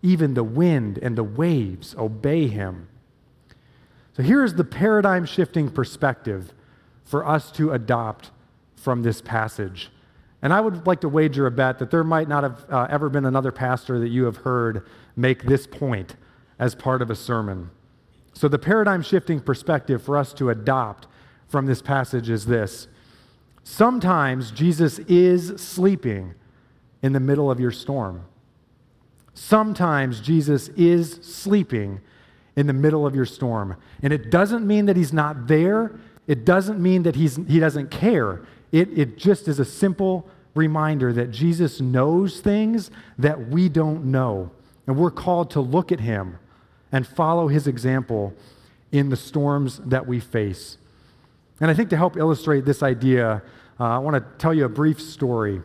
Even 0.00 0.32
the 0.32 0.44
wind 0.44 0.98
and 1.02 1.18
the 1.18 1.24
waves 1.24 1.94
obey 1.98 2.46
him. 2.46 2.88
So 4.16 4.22
here's 4.22 4.54
the 4.54 4.64
paradigm 4.64 5.26
shifting 5.26 5.70
perspective 5.70 6.54
for 7.04 7.26
us 7.26 7.50
to 7.52 7.72
adopt 7.72 8.30
from 8.76 9.02
this 9.02 9.20
passage. 9.20 9.90
And 10.40 10.52
I 10.52 10.60
would 10.60 10.86
like 10.86 11.00
to 11.00 11.08
wager 11.08 11.46
a 11.46 11.50
bet 11.50 11.80
that 11.80 11.90
there 11.90 12.04
might 12.04 12.28
not 12.28 12.44
have 12.44 12.64
uh, 12.70 12.86
ever 12.88 13.08
been 13.08 13.24
another 13.24 13.50
pastor 13.50 13.98
that 13.98 14.08
you 14.08 14.24
have 14.24 14.38
heard 14.38 14.86
make 15.16 15.42
this 15.42 15.66
point 15.66 16.14
as 16.60 16.74
part 16.74 17.02
of 17.02 17.10
a 17.10 17.16
sermon. 17.16 17.70
So, 18.34 18.46
the 18.46 18.58
paradigm 18.58 19.02
shifting 19.02 19.40
perspective 19.40 20.00
for 20.00 20.16
us 20.16 20.32
to 20.34 20.50
adopt 20.50 21.08
from 21.48 21.66
this 21.66 21.82
passage 21.82 22.30
is 22.30 22.46
this 22.46 22.86
Sometimes 23.70 24.50
Jesus 24.50 24.98
is 25.00 25.60
sleeping 25.60 26.34
in 27.02 27.12
the 27.12 27.20
middle 27.20 27.50
of 27.50 27.60
your 27.60 27.70
storm. 27.70 28.24
Sometimes 29.34 30.20
Jesus 30.20 30.68
is 30.68 31.20
sleeping 31.22 32.00
in 32.56 32.66
the 32.66 32.72
middle 32.72 33.06
of 33.06 33.14
your 33.14 33.26
storm. 33.26 33.76
And 34.02 34.10
it 34.10 34.30
doesn't 34.30 34.66
mean 34.66 34.86
that 34.86 34.96
he's 34.96 35.12
not 35.12 35.48
there, 35.48 36.00
it 36.26 36.46
doesn't 36.46 36.80
mean 36.80 37.02
that 37.02 37.14
he's, 37.14 37.36
he 37.46 37.60
doesn't 37.60 37.90
care. 37.90 38.40
It, 38.72 38.98
it 38.98 39.18
just 39.18 39.46
is 39.48 39.60
a 39.60 39.66
simple 39.66 40.26
reminder 40.54 41.12
that 41.12 41.30
Jesus 41.30 41.78
knows 41.78 42.40
things 42.40 42.90
that 43.18 43.48
we 43.48 43.68
don't 43.68 44.06
know. 44.06 44.50
And 44.86 44.96
we're 44.96 45.10
called 45.10 45.50
to 45.50 45.60
look 45.60 45.92
at 45.92 46.00
him 46.00 46.38
and 46.90 47.06
follow 47.06 47.48
his 47.48 47.66
example 47.66 48.32
in 48.92 49.10
the 49.10 49.16
storms 49.16 49.78
that 49.84 50.06
we 50.06 50.20
face. 50.20 50.78
And 51.60 51.70
I 51.70 51.74
think 51.74 51.90
to 51.90 51.96
help 51.96 52.16
illustrate 52.16 52.64
this 52.64 52.82
idea, 52.82 53.42
uh, 53.80 53.84
I 53.84 53.98
want 53.98 54.16
to 54.16 54.38
tell 54.38 54.52
you 54.52 54.64
a 54.64 54.68
brief 54.68 55.00
story. 55.00 55.62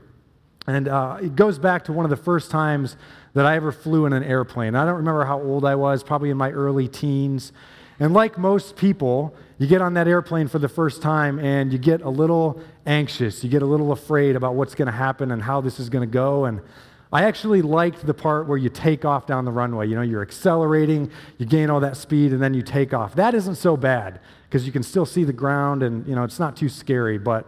And 0.67 0.87
uh, 0.87 1.17
it 1.21 1.35
goes 1.35 1.59
back 1.59 1.83
to 1.85 1.93
one 1.93 2.05
of 2.05 2.09
the 2.09 2.17
first 2.17 2.49
times 2.49 2.95
that 3.33 3.45
I 3.45 3.55
ever 3.55 3.71
flew 3.71 4.05
in 4.05 4.13
an 4.13 4.23
airplane. 4.23 4.75
I 4.75 4.85
don't 4.85 4.95
remember 4.95 5.25
how 5.25 5.41
old 5.41 5.65
I 5.65 5.75
was, 5.75 6.03
probably 6.03 6.29
in 6.29 6.37
my 6.37 6.51
early 6.51 6.87
teens. 6.87 7.51
And 7.99 8.13
like 8.13 8.37
most 8.37 8.75
people, 8.75 9.35
you 9.57 9.67
get 9.67 9.81
on 9.81 9.93
that 9.95 10.07
airplane 10.07 10.47
for 10.47 10.59
the 10.59 10.69
first 10.69 11.01
time 11.01 11.39
and 11.39 11.71
you 11.71 11.77
get 11.77 12.01
a 12.01 12.09
little 12.09 12.61
anxious. 12.85 13.43
You 13.43 13.49
get 13.49 13.61
a 13.61 13.65
little 13.65 13.91
afraid 13.91 14.35
about 14.35 14.55
what's 14.55 14.75
going 14.75 14.87
to 14.87 14.91
happen 14.91 15.31
and 15.31 15.41
how 15.41 15.61
this 15.61 15.79
is 15.79 15.89
going 15.89 16.07
to 16.07 16.11
go. 16.11 16.45
And 16.45 16.61
I 17.11 17.23
actually 17.23 17.61
liked 17.61 18.05
the 18.05 18.13
part 18.13 18.47
where 18.47 18.57
you 18.57 18.69
take 18.69 19.05
off 19.05 19.27
down 19.27 19.45
the 19.45 19.51
runway. 19.51 19.87
You 19.87 19.95
know, 19.95 20.01
you're 20.01 20.23
accelerating, 20.23 21.11
you 21.37 21.45
gain 21.45 21.69
all 21.69 21.79
that 21.81 21.97
speed, 21.97 22.33
and 22.33 22.41
then 22.41 22.53
you 22.53 22.63
take 22.63 22.93
off. 22.93 23.15
That 23.15 23.35
isn't 23.35 23.55
so 23.55 23.77
bad 23.77 24.19
because 24.49 24.65
you 24.65 24.71
can 24.71 24.83
still 24.83 25.05
see 25.05 25.23
the 25.23 25.33
ground 25.33 25.83
and, 25.83 26.07
you 26.07 26.15
know, 26.15 26.23
it's 26.23 26.39
not 26.39 26.55
too 26.55 26.69
scary. 26.69 27.17
But 27.17 27.47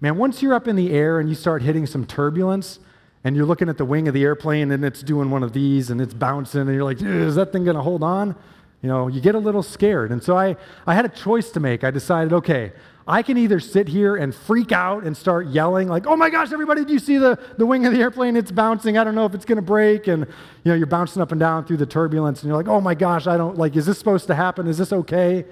Man, 0.00 0.18
once 0.18 0.42
you're 0.42 0.54
up 0.54 0.68
in 0.68 0.76
the 0.76 0.92
air 0.92 1.20
and 1.20 1.28
you 1.28 1.34
start 1.34 1.62
hitting 1.62 1.86
some 1.86 2.04
turbulence, 2.04 2.80
and 3.24 3.34
you're 3.34 3.46
looking 3.46 3.68
at 3.68 3.76
the 3.76 3.84
wing 3.84 4.06
of 4.06 4.14
the 4.14 4.22
airplane 4.22 4.70
and 4.70 4.84
it's 4.84 5.02
doing 5.02 5.30
one 5.30 5.42
of 5.42 5.52
these 5.52 5.90
and 5.90 6.00
it's 6.00 6.14
bouncing, 6.14 6.60
and 6.60 6.70
you're 6.70 6.84
like, 6.84 7.02
is 7.02 7.34
that 7.34 7.50
thing 7.50 7.64
going 7.64 7.76
to 7.76 7.82
hold 7.82 8.02
on? 8.02 8.36
You 8.82 8.88
know, 8.88 9.08
you 9.08 9.20
get 9.20 9.34
a 9.34 9.38
little 9.38 9.64
scared. 9.64 10.12
And 10.12 10.22
so 10.22 10.38
I, 10.38 10.56
I 10.86 10.94
had 10.94 11.04
a 11.04 11.08
choice 11.08 11.50
to 11.52 11.60
make. 11.60 11.82
I 11.82 11.90
decided, 11.90 12.32
okay, 12.32 12.72
I 13.08 13.22
can 13.22 13.36
either 13.36 13.58
sit 13.58 13.88
here 13.88 14.14
and 14.16 14.32
freak 14.34 14.70
out 14.70 15.02
and 15.02 15.16
start 15.16 15.48
yelling, 15.48 15.88
like, 15.88 16.06
oh 16.06 16.14
my 16.14 16.28
gosh, 16.30 16.52
everybody, 16.52 16.84
do 16.84 16.92
you 16.92 16.98
see 16.98 17.16
the, 17.16 17.38
the 17.56 17.64
wing 17.66 17.86
of 17.86 17.92
the 17.92 18.00
airplane? 18.00 18.36
It's 18.36 18.52
bouncing. 18.52 18.98
I 18.98 19.02
don't 19.02 19.14
know 19.14 19.26
if 19.26 19.34
it's 19.34 19.44
going 19.44 19.56
to 19.56 19.62
break. 19.62 20.06
And, 20.06 20.24
you 20.62 20.70
know, 20.70 20.74
you're 20.74 20.86
bouncing 20.86 21.22
up 21.22 21.32
and 21.32 21.40
down 21.40 21.64
through 21.64 21.78
the 21.78 21.86
turbulence, 21.86 22.42
and 22.42 22.48
you're 22.48 22.56
like, 22.56 22.68
oh 22.68 22.80
my 22.80 22.94
gosh, 22.94 23.26
I 23.26 23.36
don't, 23.36 23.56
like, 23.56 23.74
is 23.74 23.86
this 23.86 23.98
supposed 23.98 24.26
to 24.28 24.34
happen? 24.34 24.68
Is 24.68 24.78
this 24.78 24.92
okay? 24.92 25.46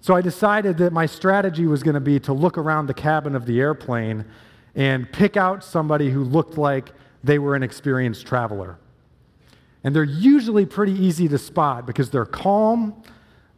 So 0.00 0.14
I 0.14 0.20
decided 0.20 0.78
that 0.78 0.92
my 0.92 1.06
strategy 1.06 1.66
was 1.66 1.82
going 1.82 1.94
to 1.94 2.00
be 2.00 2.20
to 2.20 2.32
look 2.32 2.58
around 2.58 2.86
the 2.86 2.94
cabin 2.94 3.34
of 3.34 3.46
the 3.46 3.60
airplane 3.60 4.24
and 4.74 5.10
pick 5.10 5.36
out 5.36 5.64
somebody 5.64 6.10
who 6.10 6.22
looked 6.22 6.58
like 6.58 6.92
they 7.24 7.38
were 7.38 7.56
an 7.56 7.62
experienced 7.62 8.26
traveler. 8.26 8.78
And 9.82 9.94
they're 9.94 10.04
usually 10.04 10.66
pretty 10.66 10.92
easy 10.92 11.28
to 11.28 11.38
spot 11.38 11.86
because 11.86 12.10
they're 12.10 12.26
calm, 12.26 13.02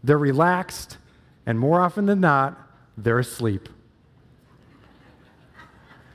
they're 0.03 0.19
relaxed, 0.19 0.99
And 1.47 1.59
more 1.59 1.81
often 1.81 2.05
than 2.05 2.21
not, 2.21 2.59
they're 2.99 3.19
asleep. 3.19 3.71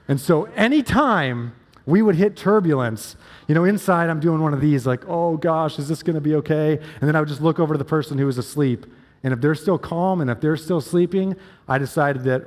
And 0.07 0.21
so 0.21 0.43
anytime 0.55 1.55
we 1.87 2.03
would 2.03 2.15
hit 2.15 2.37
turbulence, 2.37 3.15
you 3.47 3.55
know, 3.55 3.63
inside 3.63 4.11
I'm 4.11 4.19
doing 4.19 4.41
one 4.41 4.53
of 4.53 4.61
these, 4.61 4.85
like, 4.85 5.03
oh 5.07 5.37
gosh, 5.37 5.79
is 5.79 5.87
this 5.87 6.03
going 6.03 6.13
to 6.13 6.21
be 6.21 6.35
okay? 6.35 6.77
And 6.77 7.07
then 7.07 7.15
I 7.15 7.19
would 7.19 7.29
just 7.29 7.41
look 7.41 7.59
over 7.59 7.73
to 7.73 7.77
the 7.79 7.85
person 7.85 8.19
who 8.19 8.27
was 8.27 8.37
asleep. 8.37 8.85
And 9.23 9.33
if 9.33 9.39
they're 9.39 9.55
still 9.55 9.77
calm 9.77 10.21
and 10.21 10.29
if 10.29 10.41
they're 10.41 10.57
still 10.57 10.81
sleeping, 10.81 11.35
I 11.67 11.77
decided 11.77 12.23
that 12.23 12.43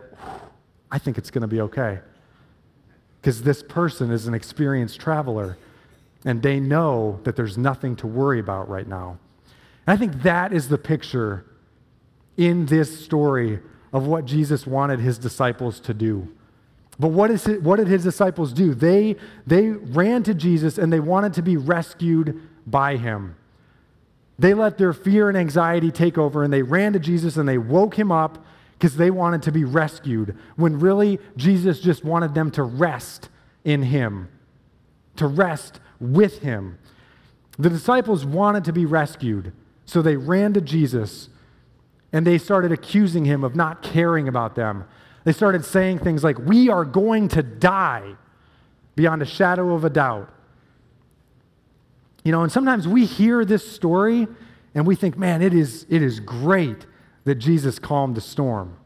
I 0.91 0.99
think 0.99 1.18
it's 1.18 1.31
going 1.31 1.43
to 1.43 1.49
be 1.49 1.61
okay. 1.62 2.01
Because 3.20 3.43
this 3.43 3.62
person 3.62 4.11
is 4.11 4.27
an 4.27 4.35
experienced 4.35 5.01
traveler 5.01 5.57
and 6.24 6.43
they 6.43 6.61
know 6.61 7.20
that 7.24 7.35
there's 7.35 7.57
nothing 7.57 7.97
to 7.97 8.07
worry 8.07 8.39
about 8.39 8.68
right 8.68 8.87
now. 8.87 9.18
And 9.87 9.95
I 9.95 9.97
think 9.97 10.22
that 10.22 10.53
is 10.53 10.68
the 10.68 10.79
picture 10.79 11.47
in 12.37 12.66
this 12.66 13.05
story 13.05 13.61
of 13.93 14.07
what 14.07 14.27
Jesus 14.27 14.66
wanted 14.66 15.01
his 15.01 15.16
disciples 15.18 15.81
to 15.81 15.95
do. 15.95 16.29
But 16.99 17.09
what, 17.09 17.31
is 17.31 17.47
it, 17.47 17.62
what 17.62 17.77
did 17.77 17.89
his 17.89 18.03
disciples 18.03 18.53
do? 18.53 18.74
They, 18.74 19.16
they 19.47 19.68
ran 19.68 20.22
to 20.24 20.35
Jesus 20.35 20.79
and 20.79 20.93
they 20.93 21.01
wanted 21.01 21.35
to 21.35 21.43
be 21.43 21.57
rescued 21.57 22.41
by 22.66 22.97
him. 22.97 23.37
They 24.39 24.55
let 24.55 24.78
their 24.78 24.93
fear 24.93 25.28
and 25.28 25.37
anxiety 25.37 25.91
take 25.91 26.18
over 26.18 26.45
and 26.45 26.53
they 26.53 26.62
ran 26.62 26.93
to 26.93 26.99
Jesus 26.99 27.37
and 27.37 27.49
they 27.49 27.59
woke 27.59 27.99
him 27.99 28.12
up 28.12 28.45
because 28.72 28.97
they 28.97 29.11
wanted 29.11 29.43
to 29.43 29.53
be 29.53 29.64
rescued, 29.64 30.37
when 30.57 30.78
really 30.78 31.18
Jesus 31.37 31.80
just 31.80 32.05
wanted 32.05 32.34
them 32.34 32.51
to 32.51 32.62
rest 32.62 33.30
in 33.64 33.84
him, 33.84 34.28
to 35.16 35.26
rest 35.26 35.80
with 35.99 36.41
him. 36.41 36.78
The 37.59 37.70
disciples 37.70 38.26
wanted 38.26 38.64
to 38.64 38.72
be 38.74 38.84
rescued, 38.84 39.53
so 39.87 40.03
they 40.03 40.16
ran 40.16 40.53
to 40.53 40.61
Jesus 40.61 41.30
and 42.12 42.26
they 42.26 42.39
started 42.39 42.70
accusing 42.70 43.24
him 43.24 43.45
of 43.45 43.57
not 43.57 43.82
caring 43.82 44.28
about 44.28 44.55
them. 44.55 44.84
They 45.24 45.32
started 45.32 45.64
saying 45.64 45.99
things 46.01 46.22
like, 46.22 46.39
We 46.39 46.68
are 46.68 46.84
going 46.84 47.28
to 47.28 47.43
die 47.43 48.14
beyond 48.95 49.22
a 49.22 49.26
shadow 49.26 49.74
of 49.74 49.84
a 49.84 49.91
doubt. 49.91 50.32
You 52.27 52.33
know, 52.33 52.43
and 52.43 52.51
sometimes 52.51 52.89
we 52.89 53.07
hear 53.07 53.45
this 53.45 53.70
story 53.70 54.27
and 54.74 54.85
we 54.85 54.97
think, 54.97 55.16
man, 55.16 55.43
it 55.43 55.55
is, 55.55 55.87
it 55.89 56.03
is 56.03 56.18
great 56.18 56.85
that 57.22 57.37
Jesus 57.37 57.79
calmed 57.79 58.16
the 58.16 58.20
storm. 58.20 58.77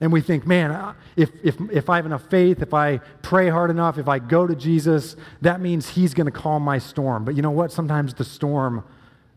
And 0.00 0.12
we 0.12 0.20
think, 0.20 0.48
man, 0.48 0.96
if, 1.14 1.30
if, 1.44 1.60
if 1.70 1.88
I 1.88 1.94
have 1.94 2.06
enough 2.06 2.28
faith, 2.28 2.62
if 2.62 2.74
I 2.74 2.96
pray 3.22 3.50
hard 3.50 3.70
enough, 3.70 3.98
if 3.98 4.08
I 4.08 4.18
go 4.18 4.48
to 4.48 4.56
Jesus, 4.56 5.14
that 5.42 5.60
means 5.60 5.90
he's 5.90 6.12
going 6.12 6.24
to 6.24 6.32
calm 6.32 6.64
my 6.64 6.78
storm. 6.78 7.24
But 7.24 7.36
you 7.36 7.42
know 7.42 7.52
what? 7.52 7.70
Sometimes 7.70 8.14
the 8.14 8.24
storm 8.24 8.82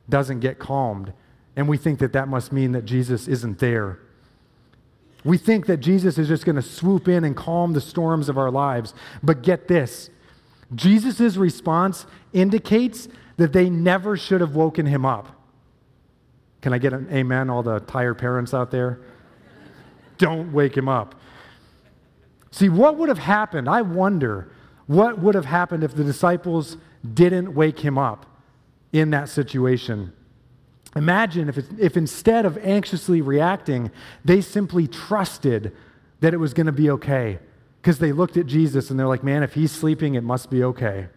doesn't 0.09 0.39
get 0.39 0.57
calmed. 0.57 1.13
And 1.55 1.69
we 1.69 1.77
think 1.77 1.99
that 1.99 2.13
that 2.13 2.29
must 2.29 2.51
mean 2.51 2.71
that 2.71 2.85
Jesus 2.85 3.27
isn't 3.27 3.59
there. 3.59 3.99
We 5.23 5.37
think 5.37 5.67
that 5.67 5.81
Jesus 5.81 6.17
is 6.17 6.27
just 6.27 6.45
going 6.45 6.55
to 6.55 6.63
swoop 6.63 7.07
in 7.07 7.23
and 7.23 7.37
calm 7.37 7.73
the 7.73 7.81
storms 7.81 8.27
of 8.27 8.39
our 8.39 8.49
lives. 8.49 8.95
But 9.21 9.43
get 9.43 9.67
this 9.67 10.09
Jesus' 10.73 11.35
response 11.35 12.05
indicates 12.33 13.07
that 13.39 13.53
they 13.53 13.69
never 13.69 14.17
should 14.17 14.41
have 14.41 14.53
woken 14.53 14.85
him 14.85 15.05
up. 15.05 15.29
Can 16.61 16.73
I 16.73 16.77
get 16.77 16.91
an 16.91 17.07
amen, 17.09 17.49
all 17.49 17.63
the 17.63 17.79
tired 17.79 18.15
parents 18.15 18.53
out 18.53 18.69
there? 18.69 18.99
Don't 20.17 20.51
wake 20.51 20.75
him 20.75 20.89
up. 20.89 21.15
See, 22.51 22.67
what 22.67 22.97
would 22.97 23.07
have 23.07 23.19
happened? 23.19 23.69
I 23.69 23.81
wonder 23.81 24.51
what 24.87 25.19
would 25.19 25.35
have 25.35 25.45
happened 25.45 25.85
if 25.85 25.95
the 25.95 26.03
disciples 26.03 26.75
didn't 27.13 27.55
wake 27.55 27.79
him 27.79 27.97
up 27.97 28.25
in 28.91 29.11
that 29.11 29.29
situation. 29.29 30.11
Imagine 30.97 31.47
if, 31.47 31.57
if 31.79 31.95
instead 31.95 32.45
of 32.45 32.57
anxiously 32.57 33.21
reacting, 33.21 33.89
they 34.25 34.41
simply 34.41 34.85
trusted 34.85 35.73
that 36.19 36.33
it 36.33 36.37
was 36.37 36.53
going 36.53 36.65
to 36.65 36.73
be 36.73 36.89
okay 36.89 37.39
because 37.81 37.99
they 37.99 38.11
looked 38.11 38.35
at 38.35 38.47
Jesus 38.47 38.89
and 38.89 38.99
they're 38.99 39.07
like, 39.07 39.23
man, 39.23 39.43
if 39.43 39.53
he's 39.53 39.71
sleeping, 39.71 40.15
it 40.15 40.23
must 40.25 40.49
be 40.49 40.61
okay. 40.61 41.07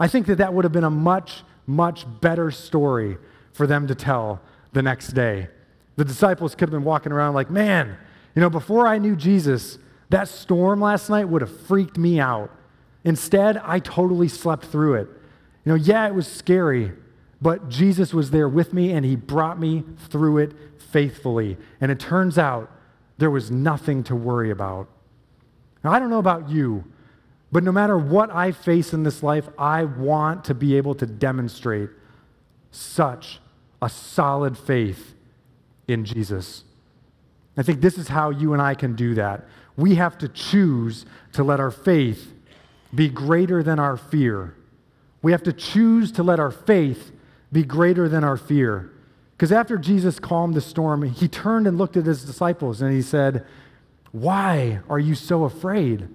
I 0.00 0.08
think 0.08 0.26
that 0.26 0.38
that 0.38 0.52
would 0.54 0.64
have 0.64 0.72
been 0.72 0.82
a 0.82 0.90
much, 0.90 1.44
much 1.66 2.06
better 2.20 2.50
story 2.50 3.18
for 3.52 3.66
them 3.66 3.86
to 3.86 3.94
tell 3.94 4.40
the 4.72 4.82
next 4.82 5.08
day. 5.08 5.48
The 5.96 6.04
disciples 6.04 6.54
could 6.54 6.62
have 6.62 6.70
been 6.70 6.84
walking 6.84 7.12
around 7.12 7.34
like, 7.34 7.50
man, 7.50 7.96
you 8.34 8.40
know, 8.40 8.48
before 8.48 8.86
I 8.86 8.98
knew 8.98 9.14
Jesus, 9.14 9.78
that 10.08 10.28
storm 10.28 10.80
last 10.80 11.10
night 11.10 11.28
would 11.28 11.42
have 11.42 11.60
freaked 11.66 11.98
me 11.98 12.18
out. 12.18 12.50
Instead, 13.04 13.58
I 13.58 13.78
totally 13.78 14.28
slept 14.28 14.64
through 14.64 14.94
it. 14.94 15.08
You 15.64 15.72
know, 15.72 15.74
yeah, 15.74 16.06
it 16.06 16.14
was 16.14 16.26
scary, 16.26 16.92
but 17.42 17.68
Jesus 17.68 18.14
was 18.14 18.30
there 18.30 18.48
with 18.48 18.72
me 18.72 18.92
and 18.92 19.04
he 19.04 19.16
brought 19.16 19.60
me 19.60 19.84
through 20.08 20.38
it 20.38 20.52
faithfully. 20.90 21.58
And 21.80 21.92
it 21.92 22.00
turns 22.00 22.38
out 22.38 22.70
there 23.18 23.30
was 23.30 23.50
nothing 23.50 24.02
to 24.04 24.16
worry 24.16 24.50
about. 24.50 24.88
Now, 25.84 25.92
I 25.92 25.98
don't 25.98 26.10
know 26.10 26.18
about 26.18 26.48
you, 26.48 26.84
but 27.52 27.64
no 27.64 27.72
matter 27.72 27.98
what 27.98 28.30
I 28.30 28.52
face 28.52 28.92
in 28.92 29.02
this 29.02 29.22
life, 29.22 29.48
I 29.58 29.84
want 29.84 30.44
to 30.44 30.54
be 30.54 30.76
able 30.76 30.94
to 30.96 31.06
demonstrate 31.06 31.90
such 32.70 33.40
a 33.82 33.88
solid 33.88 34.56
faith 34.56 35.14
in 35.88 36.04
Jesus. 36.04 36.64
I 37.56 37.62
think 37.62 37.80
this 37.80 37.98
is 37.98 38.08
how 38.08 38.30
you 38.30 38.52
and 38.52 38.62
I 38.62 38.74
can 38.74 38.94
do 38.94 39.14
that. 39.14 39.46
We 39.76 39.96
have 39.96 40.16
to 40.18 40.28
choose 40.28 41.06
to 41.32 41.42
let 41.42 41.58
our 41.58 41.70
faith 41.70 42.32
be 42.94 43.08
greater 43.08 43.62
than 43.62 43.78
our 43.78 43.96
fear. 43.96 44.54
We 45.22 45.32
have 45.32 45.42
to 45.44 45.52
choose 45.52 46.12
to 46.12 46.22
let 46.22 46.38
our 46.38 46.50
faith 46.50 47.10
be 47.52 47.64
greater 47.64 48.08
than 48.08 48.22
our 48.22 48.36
fear. 48.36 48.90
Because 49.36 49.52
after 49.52 49.76
Jesus 49.76 50.20
calmed 50.20 50.54
the 50.54 50.60
storm, 50.60 51.02
he 51.02 51.26
turned 51.26 51.66
and 51.66 51.78
looked 51.78 51.96
at 51.96 52.06
his 52.06 52.24
disciples 52.24 52.80
and 52.80 52.92
he 52.92 53.02
said, 53.02 53.44
Why 54.12 54.80
are 54.88 54.98
you 54.98 55.14
so 55.14 55.44
afraid? 55.44 56.08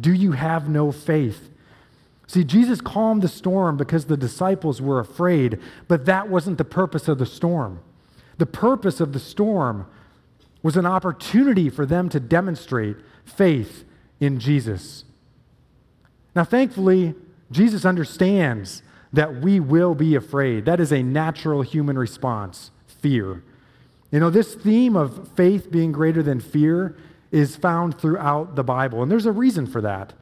Do 0.00 0.12
you 0.12 0.32
have 0.32 0.68
no 0.68 0.92
faith? 0.92 1.50
See, 2.26 2.44
Jesus 2.44 2.80
calmed 2.80 3.22
the 3.22 3.28
storm 3.28 3.76
because 3.76 4.04
the 4.04 4.16
disciples 4.16 4.82
were 4.82 5.00
afraid, 5.00 5.58
but 5.88 6.04
that 6.04 6.28
wasn't 6.28 6.58
the 6.58 6.64
purpose 6.64 7.08
of 7.08 7.18
the 7.18 7.26
storm. 7.26 7.80
The 8.36 8.46
purpose 8.46 9.00
of 9.00 9.12
the 9.12 9.18
storm 9.18 9.86
was 10.62 10.76
an 10.76 10.86
opportunity 10.86 11.70
for 11.70 11.86
them 11.86 12.08
to 12.10 12.20
demonstrate 12.20 12.96
faith 13.24 13.84
in 14.20 14.38
Jesus. 14.38 15.04
Now, 16.36 16.44
thankfully, 16.44 17.14
Jesus 17.50 17.84
understands 17.84 18.82
that 19.12 19.40
we 19.40 19.58
will 19.58 19.94
be 19.94 20.14
afraid. 20.14 20.66
That 20.66 20.80
is 20.80 20.92
a 20.92 21.02
natural 21.02 21.62
human 21.62 21.98
response 21.98 22.70
fear. 22.86 23.42
You 24.10 24.20
know, 24.20 24.30
this 24.30 24.54
theme 24.54 24.96
of 24.96 25.28
faith 25.34 25.70
being 25.70 25.92
greater 25.92 26.22
than 26.22 26.40
fear 26.40 26.96
is 27.30 27.56
found 27.56 27.98
throughout 27.98 28.54
the 28.56 28.64
Bible, 28.64 29.02
and 29.02 29.10
there's 29.10 29.26
a 29.26 29.32
reason 29.32 29.66
for 29.66 29.80
that. 29.80 30.12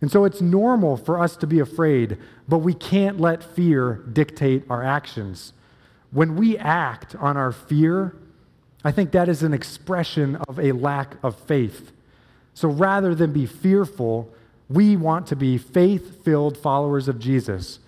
And 0.00 0.10
so 0.10 0.24
it's 0.24 0.40
normal 0.40 0.96
for 0.96 1.18
us 1.18 1.36
to 1.36 1.46
be 1.46 1.60
afraid, 1.60 2.18
but 2.48 2.58
we 2.58 2.74
can't 2.74 3.20
let 3.20 3.42
fear 3.42 4.02
dictate 4.12 4.64
our 4.68 4.82
actions. 4.82 5.52
When 6.10 6.36
we 6.36 6.58
act 6.58 7.14
on 7.16 7.36
our 7.36 7.52
fear, 7.52 8.16
I 8.84 8.90
think 8.90 9.12
that 9.12 9.28
is 9.28 9.42
an 9.42 9.54
expression 9.54 10.36
of 10.48 10.58
a 10.58 10.72
lack 10.72 11.14
of 11.22 11.38
faith. 11.38 11.92
So 12.52 12.68
rather 12.68 13.14
than 13.14 13.32
be 13.32 13.46
fearful, 13.46 14.28
we 14.68 14.96
want 14.96 15.26
to 15.28 15.36
be 15.36 15.56
faith 15.56 16.24
filled 16.24 16.58
followers 16.58 17.06
of 17.08 17.18
Jesus. 17.18 17.78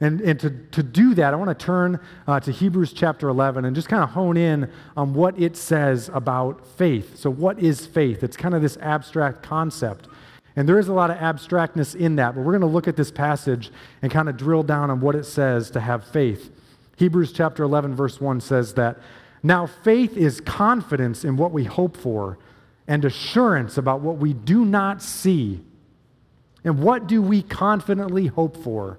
And, 0.00 0.20
and 0.20 0.38
to, 0.40 0.50
to 0.50 0.82
do 0.82 1.14
that, 1.14 1.32
I 1.32 1.36
want 1.36 1.58
to 1.58 1.64
turn 1.64 2.00
uh, 2.26 2.38
to 2.40 2.52
Hebrews 2.52 2.92
chapter 2.92 3.28
11 3.28 3.64
and 3.64 3.74
just 3.74 3.88
kind 3.88 4.02
of 4.02 4.10
hone 4.10 4.36
in 4.36 4.70
on 4.96 5.14
what 5.14 5.40
it 5.40 5.56
says 5.56 6.10
about 6.12 6.66
faith. 6.66 7.16
So, 7.16 7.30
what 7.30 7.58
is 7.58 7.86
faith? 7.86 8.22
It's 8.22 8.36
kind 8.36 8.54
of 8.54 8.60
this 8.60 8.76
abstract 8.78 9.42
concept. 9.42 10.08
And 10.54 10.68
there 10.68 10.78
is 10.78 10.88
a 10.88 10.92
lot 10.92 11.10
of 11.10 11.16
abstractness 11.18 11.94
in 11.94 12.16
that, 12.16 12.34
but 12.34 12.42
we're 12.42 12.52
going 12.52 12.60
to 12.62 12.66
look 12.66 12.88
at 12.88 12.96
this 12.96 13.10
passage 13.10 13.70
and 14.02 14.10
kind 14.10 14.28
of 14.28 14.36
drill 14.36 14.62
down 14.62 14.90
on 14.90 15.00
what 15.00 15.14
it 15.14 15.24
says 15.24 15.70
to 15.72 15.80
have 15.80 16.04
faith. 16.04 16.50
Hebrews 16.96 17.32
chapter 17.32 17.62
11, 17.62 17.94
verse 17.94 18.20
1 18.20 18.40
says 18.40 18.74
that 18.74 18.98
now 19.42 19.66
faith 19.66 20.16
is 20.16 20.40
confidence 20.40 21.24
in 21.24 21.36
what 21.36 21.52
we 21.52 21.64
hope 21.64 21.96
for 21.96 22.38
and 22.88 23.04
assurance 23.04 23.76
about 23.76 24.00
what 24.00 24.16
we 24.16 24.32
do 24.32 24.64
not 24.64 25.02
see. 25.02 25.62
And 26.64 26.82
what 26.82 27.06
do 27.06 27.20
we 27.20 27.42
confidently 27.42 28.26
hope 28.26 28.56
for? 28.56 28.98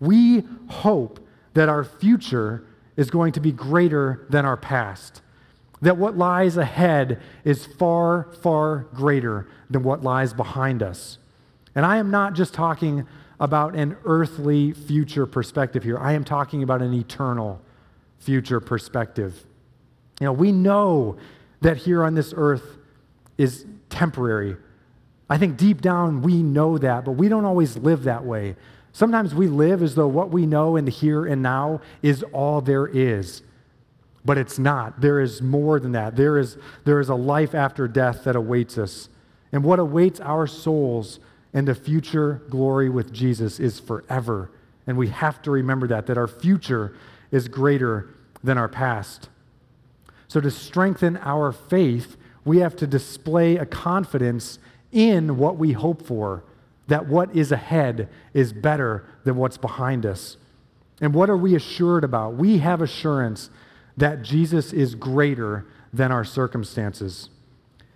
We 0.00 0.44
hope 0.68 1.20
that 1.54 1.68
our 1.68 1.84
future 1.84 2.64
is 2.96 3.10
going 3.10 3.32
to 3.32 3.40
be 3.40 3.52
greater 3.52 4.26
than 4.30 4.44
our 4.44 4.56
past, 4.56 5.20
that 5.82 5.96
what 5.96 6.16
lies 6.16 6.56
ahead 6.56 7.20
is 7.44 7.66
far, 7.66 8.28
far 8.42 8.86
greater 8.94 9.46
than 9.68 9.82
what 9.82 10.02
lies 10.02 10.32
behind 10.32 10.82
us. 10.82 11.18
And 11.74 11.84
I 11.84 11.98
am 11.98 12.10
not 12.10 12.34
just 12.34 12.54
talking 12.54 13.06
about 13.38 13.74
an 13.74 13.96
earthly 14.04 14.72
future 14.72 15.26
perspective 15.26 15.82
here, 15.82 15.98
I 15.98 16.12
am 16.12 16.24
talking 16.24 16.62
about 16.62 16.80
an 16.80 16.94
eternal 16.94 17.60
future 18.18 18.60
perspective. 18.60 19.44
You 20.20 20.26
know, 20.26 20.32
we 20.32 20.52
know 20.52 21.18
that 21.60 21.76
here 21.76 22.02
on 22.02 22.14
this 22.14 22.32
earth 22.34 22.78
is 23.36 23.66
temporary. 23.90 24.56
I 25.28 25.36
think 25.36 25.56
deep 25.58 25.82
down 25.82 26.22
we 26.22 26.42
know 26.42 26.78
that, 26.78 27.04
but 27.04 27.12
we 27.12 27.28
don't 27.28 27.44
always 27.44 27.76
live 27.76 28.04
that 28.04 28.24
way. 28.24 28.56
Sometimes 28.96 29.34
we 29.34 29.46
live 29.46 29.82
as 29.82 29.94
though 29.94 30.08
what 30.08 30.30
we 30.30 30.46
know 30.46 30.76
in 30.76 30.86
the 30.86 30.90
here 30.90 31.26
and 31.26 31.42
now 31.42 31.82
is 32.00 32.22
all 32.32 32.62
there 32.62 32.86
is. 32.86 33.42
but 34.24 34.38
it's 34.38 34.58
not. 34.58 35.02
There 35.02 35.20
is 35.20 35.42
more 35.42 35.78
than 35.78 35.92
that. 35.92 36.16
There 36.16 36.38
is, 36.38 36.56
there 36.86 36.98
is 36.98 37.10
a 37.10 37.14
life 37.14 37.54
after 37.54 37.86
death 37.86 38.24
that 38.24 38.34
awaits 38.36 38.78
us. 38.78 39.10
And 39.52 39.62
what 39.62 39.78
awaits 39.78 40.18
our 40.18 40.46
souls 40.46 41.20
and 41.52 41.68
the 41.68 41.74
future 41.74 42.40
glory 42.48 42.88
with 42.88 43.12
Jesus 43.12 43.60
is 43.60 43.78
forever. 43.78 44.50
And 44.86 44.96
we 44.96 45.08
have 45.08 45.42
to 45.42 45.50
remember 45.50 45.86
that, 45.88 46.06
that 46.06 46.16
our 46.16 46.26
future 46.26 46.96
is 47.30 47.48
greater 47.48 48.08
than 48.42 48.56
our 48.56 48.68
past. 48.68 49.28
So, 50.26 50.40
to 50.40 50.50
strengthen 50.50 51.18
our 51.18 51.52
faith, 51.52 52.16
we 52.46 52.60
have 52.60 52.76
to 52.76 52.86
display 52.86 53.56
a 53.58 53.66
confidence 53.66 54.58
in 54.90 55.36
what 55.36 55.58
we 55.58 55.72
hope 55.72 56.02
for, 56.02 56.44
that 56.86 57.06
what 57.06 57.34
is 57.34 57.52
ahead 57.52 58.08
is 58.32 58.52
better 58.52 59.06
than 59.24 59.36
what's 59.36 59.56
behind 59.56 60.06
us. 60.06 60.36
And 61.00 61.14
what 61.14 61.28
are 61.28 61.36
we 61.36 61.54
assured 61.54 62.04
about? 62.04 62.34
We 62.34 62.58
have 62.58 62.80
assurance 62.80 63.50
that 63.96 64.22
Jesus 64.22 64.72
is 64.72 64.94
greater 64.94 65.66
than 65.92 66.12
our 66.12 66.24
circumstances. 66.24 67.28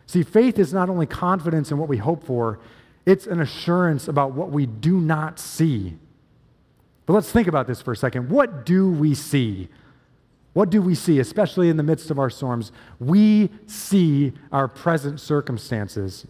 See, 0.06 0.22
faith 0.22 0.58
is 0.58 0.72
not 0.72 0.88
only 0.88 1.06
confidence 1.06 1.70
in 1.70 1.78
what 1.78 1.88
we 1.88 1.98
hope 1.98 2.24
for, 2.24 2.58
it's 3.06 3.26
an 3.26 3.40
assurance 3.40 4.08
about 4.08 4.32
what 4.32 4.50
we 4.50 4.66
do 4.66 5.00
not 5.00 5.38
see. 5.38 5.96
But 7.06 7.14
let's 7.14 7.32
think 7.32 7.48
about 7.48 7.66
this 7.66 7.80
for 7.80 7.92
a 7.92 7.96
second. 7.96 8.28
What 8.28 8.66
do 8.66 8.90
we 8.90 9.14
see? 9.14 9.68
What 10.52 10.70
do 10.70 10.82
we 10.82 10.94
see, 10.94 11.20
especially 11.20 11.68
in 11.68 11.76
the 11.76 11.82
midst 11.82 12.10
of 12.10 12.18
our 12.18 12.30
storms? 12.30 12.72
We 12.98 13.50
see 13.66 14.32
our 14.50 14.68
present 14.68 15.20
circumstances. 15.20 16.26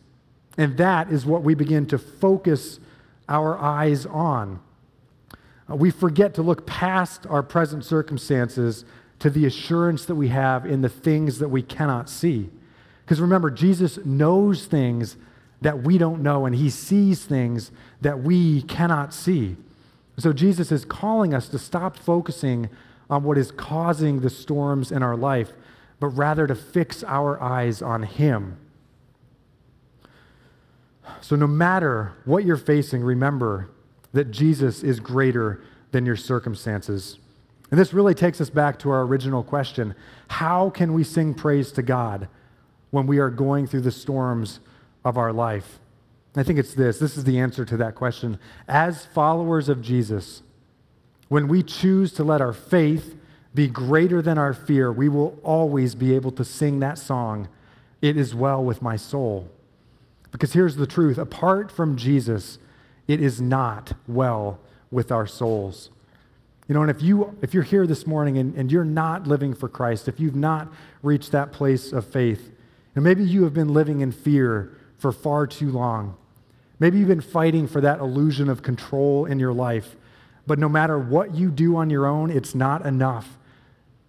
And 0.59 0.76
that 0.78 1.11
is 1.11 1.24
what 1.24 1.42
we 1.42 1.55
begin 1.55 1.86
to 1.86 1.98
focus 1.98 2.80
our 3.28 3.59
eyes 3.59 4.07
on. 4.07 4.61
Uh, 5.70 5.76
we 5.76 5.90
forget 5.90 6.34
to 6.34 6.42
look 6.42 6.66
past 6.66 7.26
our 7.28 7.42
present 7.42 7.84
circumstances 7.84 8.84
to 9.20 9.30
the 9.30 9.46
assurance 9.46 10.05
that 10.07 10.14
we 10.14 10.28
have 10.28 10.66
in 10.66 10.80
the 10.80 10.88
things 10.88 11.38
that 11.38 11.48
we 11.48 11.62
cannot 11.62 12.09
see. 12.09 12.51
Because 13.05 13.20
remember, 13.20 13.51
Jesus 13.51 13.98
knows 14.05 14.66
things 14.66 15.16
that 15.61 15.82
we 15.82 15.98
don't 15.98 16.22
know, 16.22 16.46
and 16.46 16.57
he 16.57 16.70
sees 16.70 17.24
things 17.24 17.70
that 18.01 18.22
we 18.22 18.62
cannot 18.62 19.12
see. 19.12 19.57
So 20.16 20.32
Jesus 20.32 20.72
is 20.72 20.84
calling 20.84 21.34
us 21.34 21.48
to 21.48 21.59
stop 21.59 21.96
focusing 21.96 22.68
on 23.09 23.24
what 23.24 23.36
is 23.36 23.51
causing 23.53 24.20
the 24.20 24.30
storms 24.30 24.90
in 24.90 25.03
our 25.03 25.16
life, 25.16 25.53
but 25.98 26.09
rather 26.09 26.46
to 26.46 26.55
fix 26.55 27.05
our 27.05 27.40
eyes 27.42 27.82
on 27.82 28.05
him. 28.05 28.57
So, 31.20 31.36
no 31.36 31.46
matter 31.46 32.12
what 32.24 32.44
you're 32.44 32.56
facing, 32.56 33.02
remember 33.02 33.70
that 34.12 34.30
Jesus 34.30 34.82
is 34.82 35.00
greater 35.00 35.62
than 35.92 36.06
your 36.06 36.16
circumstances. 36.16 37.18
And 37.70 37.78
this 37.78 37.92
really 37.92 38.14
takes 38.14 38.40
us 38.40 38.50
back 38.50 38.78
to 38.80 38.90
our 38.90 39.02
original 39.02 39.42
question 39.42 39.94
How 40.28 40.70
can 40.70 40.92
we 40.92 41.04
sing 41.04 41.34
praise 41.34 41.72
to 41.72 41.82
God 41.82 42.28
when 42.90 43.06
we 43.06 43.18
are 43.18 43.30
going 43.30 43.66
through 43.66 43.82
the 43.82 43.90
storms 43.90 44.61
of 45.04 45.16
our 45.16 45.32
life? 45.32 45.78
I 46.36 46.42
think 46.42 46.58
it's 46.58 46.74
this. 46.74 46.98
This 46.98 47.16
is 47.16 47.24
the 47.24 47.38
answer 47.38 47.64
to 47.64 47.76
that 47.78 47.94
question. 47.94 48.38
As 48.68 49.04
followers 49.06 49.68
of 49.68 49.82
Jesus, 49.82 50.42
when 51.28 51.48
we 51.48 51.62
choose 51.62 52.12
to 52.14 52.24
let 52.24 52.40
our 52.40 52.52
faith 52.52 53.16
be 53.54 53.66
greater 53.66 54.22
than 54.22 54.38
our 54.38 54.54
fear, 54.54 54.92
we 54.92 55.08
will 55.08 55.38
always 55.42 55.94
be 55.94 56.14
able 56.14 56.30
to 56.32 56.44
sing 56.44 56.78
that 56.80 56.98
song, 56.98 57.48
It 58.00 58.16
is 58.16 58.34
Well 58.34 58.64
with 58.64 58.80
My 58.80 58.96
Soul. 58.96 59.48
Because 60.30 60.52
here's 60.52 60.76
the 60.76 60.86
truth 60.86 61.18
apart 61.18 61.70
from 61.70 61.96
Jesus, 61.96 62.58
it 63.08 63.20
is 63.20 63.40
not 63.40 63.94
well 64.06 64.60
with 64.90 65.10
our 65.10 65.26
souls. 65.26 65.90
You 66.68 66.74
know, 66.74 66.82
and 66.82 66.90
if, 66.90 67.02
you, 67.02 67.36
if 67.42 67.52
you're 67.52 67.64
here 67.64 67.86
this 67.86 68.06
morning 68.06 68.38
and, 68.38 68.54
and 68.54 68.70
you're 68.70 68.84
not 68.84 69.26
living 69.26 69.54
for 69.54 69.68
Christ, 69.68 70.06
if 70.06 70.20
you've 70.20 70.36
not 70.36 70.72
reached 71.02 71.32
that 71.32 71.52
place 71.52 71.92
of 71.92 72.06
faith, 72.06 72.52
and 72.94 73.02
maybe 73.02 73.24
you 73.24 73.42
have 73.42 73.54
been 73.54 73.74
living 73.74 74.00
in 74.00 74.12
fear 74.12 74.72
for 74.96 75.10
far 75.10 75.48
too 75.48 75.70
long, 75.70 76.16
maybe 76.78 76.98
you've 76.98 77.08
been 77.08 77.20
fighting 77.20 77.66
for 77.66 77.80
that 77.80 77.98
illusion 77.98 78.48
of 78.48 78.62
control 78.62 79.24
in 79.24 79.40
your 79.40 79.52
life, 79.52 79.96
but 80.46 80.60
no 80.60 80.68
matter 80.68 80.96
what 80.96 81.34
you 81.34 81.50
do 81.50 81.76
on 81.76 81.90
your 81.90 82.06
own, 82.06 82.30
it's 82.30 82.54
not 82.54 82.86
enough, 82.86 83.36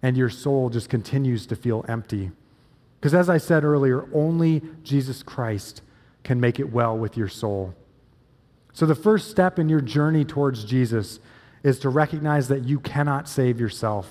and 0.00 0.16
your 0.16 0.30
soul 0.30 0.70
just 0.70 0.88
continues 0.88 1.46
to 1.46 1.56
feel 1.56 1.84
empty. 1.88 2.30
Because 3.00 3.14
as 3.14 3.28
I 3.28 3.38
said 3.38 3.64
earlier, 3.64 4.08
only 4.14 4.62
Jesus 4.84 5.24
Christ 5.24 5.82
can 6.24 6.40
make 6.40 6.58
it 6.58 6.72
well 6.72 6.96
with 6.96 7.16
your 7.16 7.28
soul. 7.28 7.74
So, 8.72 8.86
the 8.86 8.94
first 8.94 9.30
step 9.30 9.58
in 9.58 9.68
your 9.68 9.80
journey 9.80 10.24
towards 10.24 10.64
Jesus 10.64 11.20
is 11.62 11.78
to 11.80 11.88
recognize 11.88 12.48
that 12.48 12.64
you 12.64 12.80
cannot 12.80 13.28
save 13.28 13.60
yourself. 13.60 14.10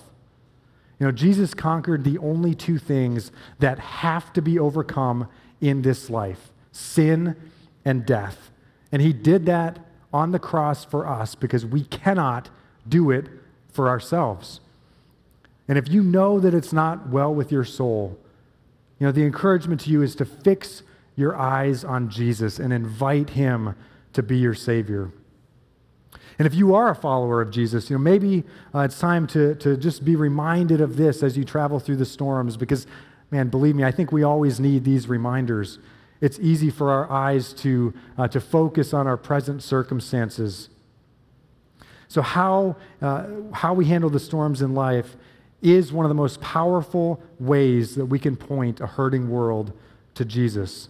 You 0.99 1.07
know, 1.07 1.11
Jesus 1.11 1.53
conquered 1.53 2.03
the 2.03 2.19
only 2.19 2.53
two 2.53 2.77
things 2.77 3.31
that 3.59 3.79
have 3.79 4.31
to 4.33 4.41
be 4.41 4.59
overcome 4.59 5.27
in 5.59 5.81
this 5.81 6.09
life 6.09 6.51
sin 6.71 7.35
and 7.83 8.05
death. 8.05 8.51
And 8.91 9.01
he 9.01 9.11
did 9.11 9.45
that 9.47 9.79
on 10.13 10.31
the 10.31 10.39
cross 10.39 10.85
for 10.85 11.07
us 11.07 11.35
because 11.35 11.65
we 11.65 11.83
cannot 11.83 12.49
do 12.87 13.11
it 13.11 13.27
for 13.71 13.89
ourselves. 13.89 14.59
And 15.67 15.77
if 15.77 15.89
you 15.89 16.03
know 16.03 16.39
that 16.39 16.53
it's 16.53 16.73
not 16.73 17.09
well 17.09 17.33
with 17.33 17.51
your 17.51 17.63
soul, 17.63 18.17
you 18.99 19.07
know, 19.07 19.11
the 19.11 19.23
encouragement 19.23 19.81
to 19.81 19.89
you 19.89 20.01
is 20.01 20.15
to 20.15 20.25
fix 20.25 20.83
your 21.21 21.37
eyes 21.37 21.85
on 21.85 22.09
Jesus 22.09 22.59
and 22.59 22.73
invite 22.73 23.29
him 23.29 23.75
to 24.13 24.21
be 24.21 24.37
your 24.37 24.53
Savior. 24.53 25.11
And 26.37 26.47
if 26.47 26.55
you 26.55 26.73
are 26.73 26.89
a 26.89 26.95
follower 26.95 27.41
of 27.41 27.51
Jesus, 27.51 27.89
you 27.89 27.95
know, 27.95 28.01
maybe 28.01 28.43
uh, 28.73 28.79
it's 28.79 28.99
time 28.99 29.27
to, 29.27 29.55
to 29.55 29.77
just 29.77 30.03
be 30.03 30.15
reminded 30.15 30.81
of 30.81 30.97
this 30.97 31.23
as 31.23 31.37
you 31.37 31.45
travel 31.45 31.79
through 31.79 31.97
the 31.97 32.05
storms 32.05 32.57
because, 32.57 32.87
man, 33.29 33.49
believe 33.49 33.75
me, 33.75 33.83
I 33.83 33.91
think 33.91 34.11
we 34.11 34.23
always 34.23 34.59
need 34.59 34.83
these 34.83 35.07
reminders. 35.07 35.79
It's 36.19 36.39
easy 36.39 36.69
for 36.69 36.89
our 36.89 37.09
eyes 37.11 37.53
to, 37.53 37.93
uh, 38.17 38.27
to 38.29 38.41
focus 38.41 38.93
on 38.93 39.07
our 39.07 39.17
present 39.17 39.63
circumstances. 39.63 40.69
So, 42.07 42.21
how, 42.21 42.75
uh, 43.01 43.27
how 43.53 43.73
we 43.73 43.85
handle 43.85 44.09
the 44.09 44.19
storms 44.19 44.61
in 44.61 44.73
life 44.73 45.15
is 45.61 45.93
one 45.93 46.05
of 46.05 46.09
the 46.09 46.15
most 46.15 46.41
powerful 46.41 47.21
ways 47.39 47.95
that 47.95 48.05
we 48.05 48.19
can 48.19 48.35
point 48.35 48.81
a 48.81 48.87
hurting 48.87 49.29
world 49.29 49.73
to 50.15 50.25
Jesus. 50.25 50.89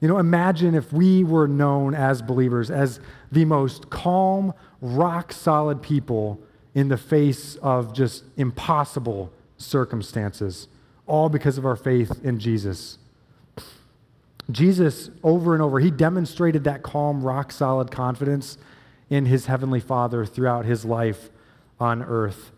You 0.00 0.08
know, 0.08 0.18
imagine 0.18 0.74
if 0.74 0.92
we 0.92 1.24
were 1.24 1.48
known 1.48 1.94
as 1.94 2.20
believers 2.20 2.70
as 2.70 3.00
the 3.32 3.44
most 3.44 3.88
calm, 3.88 4.52
rock 4.80 5.32
solid 5.32 5.80
people 5.80 6.40
in 6.74 6.88
the 6.88 6.98
face 6.98 7.56
of 7.56 7.94
just 7.94 8.24
impossible 8.36 9.32
circumstances, 9.56 10.68
all 11.06 11.28
because 11.28 11.56
of 11.56 11.64
our 11.64 11.76
faith 11.76 12.22
in 12.22 12.38
Jesus. 12.38 12.98
Jesus, 14.50 15.10
over 15.24 15.54
and 15.54 15.62
over, 15.62 15.80
he 15.80 15.90
demonstrated 15.90 16.64
that 16.64 16.82
calm, 16.82 17.22
rock 17.22 17.50
solid 17.50 17.90
confidence 17.90 18.58
in 19.08 19.26
his 19.26 19.46
heavenly 19.46 19.80
Father 19.80 20.24
throughout 20.26 20.66
his 20.66 20.84
life 20.84 21.30
on 21.80 22.02
earth. 22.02 22.52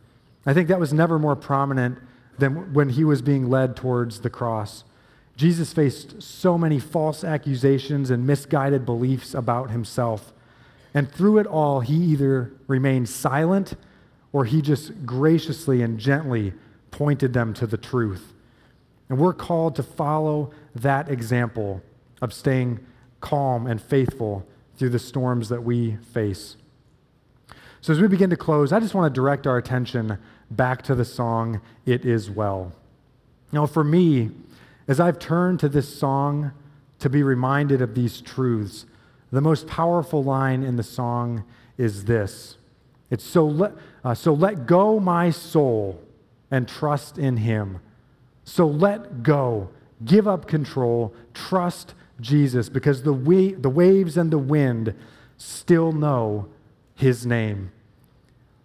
I 0.45 0.55
think 0.55 0.69
that 0.69 0.81
was 0.81 0.93
never 0.93 1.19
more 1.19 1.37
prominent 1.37 1.99
than 2.39 2.73
when 2.73 2.91
he 2.91 3.05
was 3.05 3.23
being 3.23 3.49
led 3.49 3.77
towards 3.77 4.21
the 4.21 4.31
cross. 4.31 4.85
Jesus 5.39 5.73
faced 5.73 6.21
so 6.21 6.59
many 6.59 6.81
false 6.81 7.23
accusations 7.23 8.11
and 8.11 8.27
misguided 8.27 8.85
beliefs 8.85 9.35
about 9.35 9.71
himself. 9.71 10.33
And 10.93 11.09
through 11.09 11.39
it 11.39 11.47
all, 11.47 11.79
he 11.79 11.95
either 11.95 12.53
remained 12.67 13.09
silent 13.09 13.75
or 14.33 14.47
he 14.47 14.61
just 14.61 15.07
graciously 15.07 15.81
and 15.81 15.97
gently 15.97 16.55
pointed 16.91 17.35
them 17.35 17.55
to 17.55 17.69
the 17.69 17.77
truth. 17.77 18.33
And 19.09 19.17
we're 19.17 19.33
called 19.33 19.77
to 19.77 19.83
follow 19.85 20.51
that 20.75 21.09
example 21.09 21.83
of 22.21 22.35
staying 22.35 22.81
calm 23.21 23.69
and 23.69 23.81
faithful 23.81 24.45
through 24.77 24.91
the 24.91 24.99
storms 24.99 25.51
that 25.51 25.63
we 25.63 25.99
face. 26.13 26.57
So, 27.81 27.93
as 27.93 28.01
we 28.01 28.09
begin 28.09 28.31
to 28.31 28.37
close, 28.37 28.73
I 28.73 28.81
just 28.81 28.93
want 28.93 29.15
to 29.15 29.17
direct 29.17 29.47
our 29.47 29.57
attention 29.57 30.19
back 30.51 30.83
to 30.83 30.97
the 30.97 31.05
song, 31.05 31.61
It 31.87 32.05
Is 32.05 32.29
Well. 32.29 32.73
Now, 33.53 33.67
for 33.67 33.85
me, 33.85 34.33
as 34.89 34.99
I've 34.99 35.19
turned 35.19 35.61
to 35.61 35.69
this 35.69 35.95
song 35.95 36.53
to 36.99 37.11
be 37.11 37.23
reminded 37.23 37.83
of 37.83 37.95
these 37.95 38.21
truths, 38.23 38.87
the 39.31 39.43
most 39.43 39.67
powerful 39.67 40.25
line 40.25 40.63
in 40.63 40.77
the 40.77 40.83
song 40.83 41.45
is 41.77 42.07
this 42.07 42.57
It's 43.11 43.25
so 43.25 43.47
let, 43.47 43.73
uh, 44.03 44.15
so 44.15 44.33
let 44.33 44.67
go 44.67 44.99
my 44.99 45.31
soul 45.31 46.03
and 46.51 46.67
trust 46.67 47.19
in 47.19 47.37
him. 47.37 47.81
So 48.45 48.67
let 48.67 49.23
go, 49.23 49.69
give 50.05 50.27
up 50.27 50.47
control, 50.49 51.15
trust 51.35 51.95
Jesus, 52.21 52.71
because 52.71 53.03
the, 53.03 53.13
we, 53.13 53.53
the 53.53 53.69
waves 53.69 54.17
and 54.17 54.31
the 54.31 54.39
wind 54.39 54.95
still 55.37 55.93
know 55.93 56.49
his 56.95 57.27
name. 57.27 57.71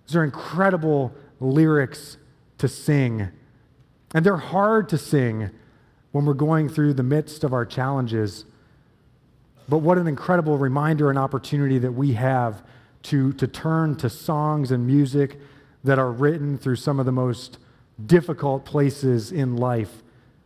These 0.07 0.15
are 0.15 0.23
incredible 0.23 1.13
lyrics 1.41 2.17
to 2.59 2.69
sing. 2.69 3.27
And 4.15 4.25
they're 4.25 4.37
hard 4.37 4.87
to 4.89 4.97
sing 4.97 5.51
when 6.13 6.25
we're 6.25 6.33
going 6.33 6.69
through 6.69 6.93
the 6.93 7.03
midst 7.03 7.43
of 7.43 7.53
our 7.53 7.65
challenges. 7.65 8.45
But 9.67 9.79
what 9.79 9.97
an 9.97 10.07
incredible 10.07 10.57
reminder 10.57 11.09
and 11.09 11.19
opportunity 11.19 11.79
that 11.79 11.91
we 11.91 12.13
have 12.13 12.63
to, 13.03 13.33
to 13.33 13.47
turn 13.47 13.95
to 13.97 14.09
songs 14.09 14.71
and 14.71 14.87
music 14.87 15.39
that 15.83 15.99
are 15.99 16.11
written 16.11 16.57
through 16.57 16.77
some 16.77 16.99
of 16.99 17.05
the 17.05 17.11
most 17.11 17.57
difficult 18.05 18.63
places 18.63 19.31
in 19.31 19.57
life 19.57 20.03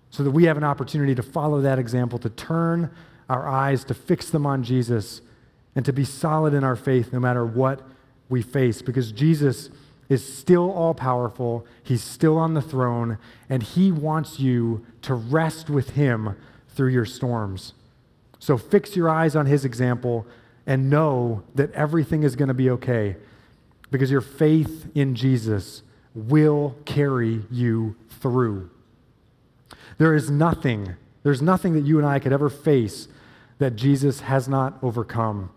so 0.10 0.24
that 0.24 0.32
we 0.32 0.46
have 0.46 0.58
an 0.58 0.64
opportunity 0.64 1.14
to 1.14 1.22
follow 1.22 1.62
that 1.62 1.78
example, 1.78 2.18
to 2.20 2.30
turn 2.30 2.90
our 3.30 3.48
eyes, 3.48 3.84
to 3.84 3.94
fix 3.94 4.30
them 4.30 4.46
on 4.46 4.64
Jesus, 4.64 5.22
and 5.76 5.84
to 5.86 5.92
be 5.92 6.06
solid 6.06 6.54
in 6.54 6.64
our 6.64 6.78
faith 6.78 7.12
no 7.12 7.20
matter 7.20 7.46
what 7.46 7.82
we 8.30 8.42
face 8.42 8.82
because 8.82 9.12
Jesus 9.12 9.70
is 10.10 10.38
still 10.38 10.72
all 10.72 10.94
powerful. 10.94 11.66
He's 11.84 12.04
still 12.04 12.38
on 12.38 12.54
the 12.54 12.62
throne, 12.62 13.18
and 13.50 13.62
He 13.62 13.92
wants 13.92 14.40
you 14.40 14.86
to 15.04 15.14
rest 15.14 15.70
with 15.70 15.92
Him 15.92 16.36
through 16.70 16.90
your 16.90 17.06
storms. 17.06 17.74
So 18.40 18.58
fix 18.58 18.96
your 18.96 19.10
eyes 19.10 19.36
on 19.36 19.46
His 19.46 19.66
example 19.66 20.26
and 20.66 20.90
know 20.90 21.44
that 21.56 21.72
everything 21.74 22.24
is 22.24 22.36
going 22.36 22.50
to 22.50 22.54
be 22.54 22.70
okay 22.70 23.16
because 23.90 24.12
your 24.12 24.22
faith 24.22 24.90
in 24.94 25.16
Jesus 25.16 25.82
will 26.14 26.76
carry 26.86 27.44
you 27.52 27.96
through. 28.10 28.70
There 29.98 30.14
is 30.14 30.30
nothing, 30.30 30.96
there's 31.24 31.42
nothing 31.42 31.74
that 31.74 31.86
you 31.86 31.98
and 31.98 32.08
I 32.08 32.20
could 32.20 32.34
ever 32.34 32.50
face 32.50 33.08
that 33.60 33.76
Jesus 33.76 34.22
has 34.22 34.48
not 34.48 34.78
overcome. 34.82 35.50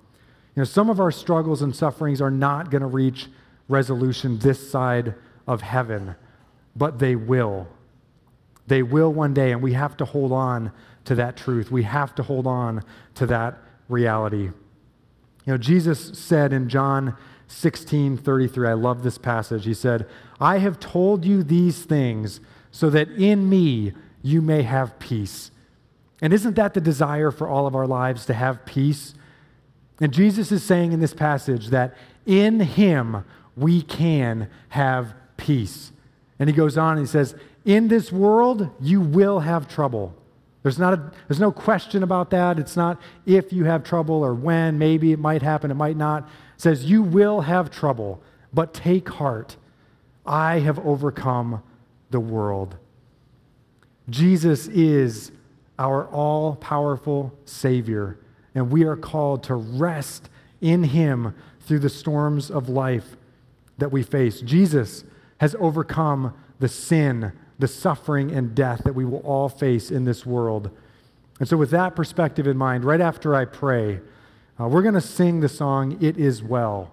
You 0.55 0.61
know, 0.61 0.64
some 0.64 0.90
of 0.90 1.01
our 1.01 1.11
struggles 1.11 1.62
and 1.62 1.74
sufferings 1.74 2.20
are 2.20 2.30
not 2.30 2.70
going 2.70 2.80
to 2.80 2.86
reach 2.86 3.28
resolution 3.70 4.38
this 4.38 4.70
side 4.70 5.14
of 5.46 5.62
heaven, 5.62 6.16
but 6.76 6.98
they 6.98 7.16
will. 7.16 7.68
They 8.66 8.82
will 8.82 9.12
one 9.12 9.34
day, 9.34 9.52
and 9.52 9.62
we 9.62 9.72
have 9.72 9.96
to 9.98 10.04
hold 10.04 10.32
on 10.32 10.72
to 11.04 11.14
that 11.14 11.36
truth. 11.36 11.70
We 11.70 11.84
have 11.84 12.14
to 12.16 12.22
hold 12.22 12.46
on 12.46 12.82
to 13.14 13.26
that 13.26 13.58
reality. 13.88 14.50
You 15.46 15.54
know, 15.54 15.56
Jesus 15.56 16.18
said 16.18 16.52
in 16.52 16.68
John 16.68 17.16
16 17.48 18.18
33, 18.18 18.68
I 18.68 18.72
love 18.74 19.02
this 19.02 19.18
passage. 19.18 19.64
He 19.64 19.74
said, 19.74 20.06
I 20.40 20.58
have 20.58 20.78
told 20.78 21.24
you 21.24 21.42
these 21.42 21.82
things 21.82 22.40
so 22.70 22.90
that 22.90 23.08
in 23.10 23.48
me 23.48 23.92
you 24.22 24.40
may 24.40 24.62
have 24.62 24.98
peace. 24.98 25.50
And 26.22 26.32
isn't 26.32 26.54
that 26.56 26.74
the 26.74 26.80
desire 26.80 27.30
for 27.30 27.48
all 27.48 27.66
of 27.66 27.74
our 27.74 27.86
lives 27.86 28.26
to 28.26 28.34
have 28.34 28.66
peace? 28.66 29.14
And 30.00 30.12
Jesus 30.12 30.52
is 30.52 30.62
saying 30.62 30.92
in 30.92 31.00
this 31.00 31.14
passage 31.14 31.68
that 31.68 31.96
in 32.26 32.60
him 32.60 33.24
we 33.61 33.82
can 33.82 34.48
have 34.70 35.14
peace. 35.36 35.92
And 36.38 36.48
he 36.48 36.56
goes 36.56 36.78
on 36.78 36.96
and 36.96 37.06
he 37.06 37.11
says, 37.11 37.34
In 37.64 37.88
this 37.88 38.11
world 38.11 38.70
you 38.80 39.00
will 39.00 39.40
have 39.40 39.68
trouble. 39.68 40.16
There's, 40.62 40.78
not 40.78 40.94
a, 40.94 41.12
there's 41.28 41.40
no 41.40 41.52
question 41.52 42.02
about 42.02 42.30
that. 42.30 42.58
It's 42.58 42.76
not 42.76 43.00
if 43.24 43.52
you 43.52 43.64
have 43.64 43.84
trouble 43.84 44.16
or 44.16 44.34
when, 44.34 44.78
maybe 44.78 45.12
it 45.12 45.18
might 45.18 45.42
happen, 45.42 45.70
it 45.70 45.74
might 45.74 45.96
not. 45.96 46.24
It 46.24 46.61
says, 46.61 46.84
You 46.84 47.02
will 47.02 47.42
have 47.42 47.70
trouble, 47.70 48.22
but 48.52 48.74
take 48.74 49.08
heart. 49.08 49.56
I 50.26 50.61
have 50.61 50.78
overcome 50.80 51.62
the 52.11 52.20
world. 52.20 52.76
Jesus 54.08 54.66
is 54.68 55.32
our 55.78 56.06
all 56.08 56.56
powerful 56.56 57.32
Savior, 57.44 58.18
and 58.54 58.70
we 58.70 58.84
are 58.84 58.96
called 58.96 59.42
to 59.44 59.54
rest 59.54 60.28
in 60.61 60.84
Him 60.84 61.34
through 61.61 61.78
the 61.78 61.88
storms 61.88 62.50
of 62.50 62.68
life 62.68 63.16
that 63.81 63.93
we 63.93 64.03
face. 64.03 64.41
Jesus 64.41 65.05
has 65.39 65.57
overcome 65.59 66.35
the 66.59 66.68
sin, 66.68 67.33
the 67.59 67.68
suffering, 67.68 68.31
and 68.31 68.55
death 68.55 68.83
that 68.85 68.95
we 68.95 69.05
will 69.05 69.20
all 69.20 69.49
face 69.49 69.91
in 69.91 70.05
this 70.05 70.24
world. 70.24 70.70
And 71.39 71.49
so, 71.49 71.57
with 71.57 71.70
that 71.70 71.97
perspective 71.97 72.47
in 72.47 72.57
mind, 72.57 72.85
right 72.85 73.01
after 73.01 73.35
I 73.35 73.47
pray, 73.47 74.01
uh, 74.61 74.68
we're 74.68 74.83
going 74.83 74.95
to 74.95 75.01
sing 75.01 75.41
the 75.41 75.49
song, 75.49 75.97
It 76.01 76.18
Is 76.18 76.43
Well, 76.43 76.93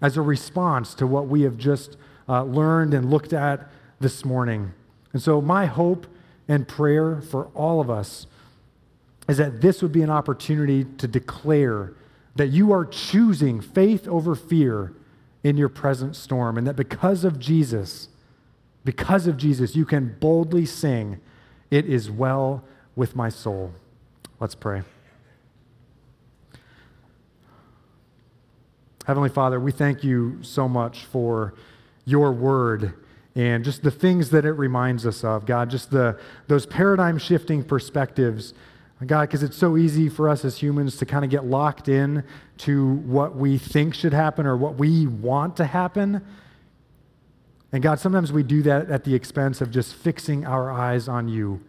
as 0.00 0.16
a 0.16 0.22
response 0.22 0.94
to 0.94 1.06
what 1.06 1.26
we 1.26 1.42
have 1.42 1.58
just 1.58 1.96
uh, 2.28 2.44
learned 2.44 2.94
and 2.94 3.10
looked 3.10 3.32
at 3.32 3.68
this 3.98 4.24
morning. 4.24 4.72
And 5.12 5.20
so, 5.20 5.40
my 5.40 5.66
hope 5.66 6.06
and 6.46 6.66
prayer 6.66 7.20
for 7.20 7.46
all 7.54 7.80
of 7.80 7.90
us 7.90 8.28
is 9.28 9.36
that 9.38 9.60
this 9.60 9.82
would 9.82 9.92
be 9.92 10.02
an 10.02 10.10
opportunity 10.10 10.84
to 10.98 11.08
declare 11.08 11.92
that 12.36 12.48
you 12.48 12.72
are 12.72 12.84
choosing 12.84 13.60
faith 13.60 14.06
over 14.08 14.34
fear 14.34 14.92
in 15.42 15.56
your 15.56 15.68
present 15.68 16.16
storm, 16.16 16.58
and 16.58 16.66
that 16.66 16.76
because 16.76 17.24
of 17.24 17.38
Jesus, 17.38 18.08
because 18.84 19.26
of 19.26 19.36
Jesus, 19.36 19.74
you 19.74 19.84
can 19.84 20.16
boldly 20.20 20.66
sing, 20.66 21.20
It 21.70 21.86
is 21.86 22.10
well 22.10 22.64
with 22.96 23.16
my 23.16 23.28
soul. 23.28 23.72
Let's 24.38 24.54
pray. 24.54 24.82
Heavenly 29.06 29.28
Father, 29.28 29.58
we 29.58 29.72
thank 29.72 30.04
you 30.04 30.38
so 30.42 30.68
much 30.68 31.04
for 31.04 31.54
your 32.04 32.32
word 32.32 32.94
and 33.34 33.64
just 33.64 33.82
the 33.82 33.90
things 33.90 34.30
that 34.30 34.44
it 34.44 34.52
reminds 34.52 35.06
us 35.06 35.24
of, 35.24 35.46
God, 35.46 35.70
just 35.70 35.90
the, 35.90 36.18
those 36.48 36.66
paradigm 36.66 37.16
shifting 37.16 37.62
perspectives 37.62 38.54
God, 39.06 39.22
because 39.22 39.42
it's 39.42 39.56
so 39.56 39.78
easy 39.78 40.10
for 40.10 40.28
us 40.28 40.44
as 40.44 40.58
humans 40.58 40.96
to 40.98 41.06
kind 41.06 41.24
of 41.24 41.30
get 41.30 41.46
locked 41.46 41.88
in 41.88 42.22
to 42.60 42.94
what 42.94 43.36
we 43.36 43.58
think 43.58 43.94
should 43.94 44.12
happen 44.12 44.46
or 44.46 44.56
what 44.56 44.76
we 44.76 45.06
want 45.06 45.56
to 45.56 45.64
happen. 45.64 46.24
And 47.72 47.82
God, 47.82 48.00
sometimes 48.00 48.32
we 48.32 48.42
do 48.42 48.62
that 48.62 48.90
at 48.90 49.04
the 49.04 49.14
expense 49.14 49.60
of 49.60 49.70
just 49.70 49.94
fixing 49.94 50.44
our 50.44 50.70
eyes 50.70 51.08
on 51.08 51.28
you 51.28 51.60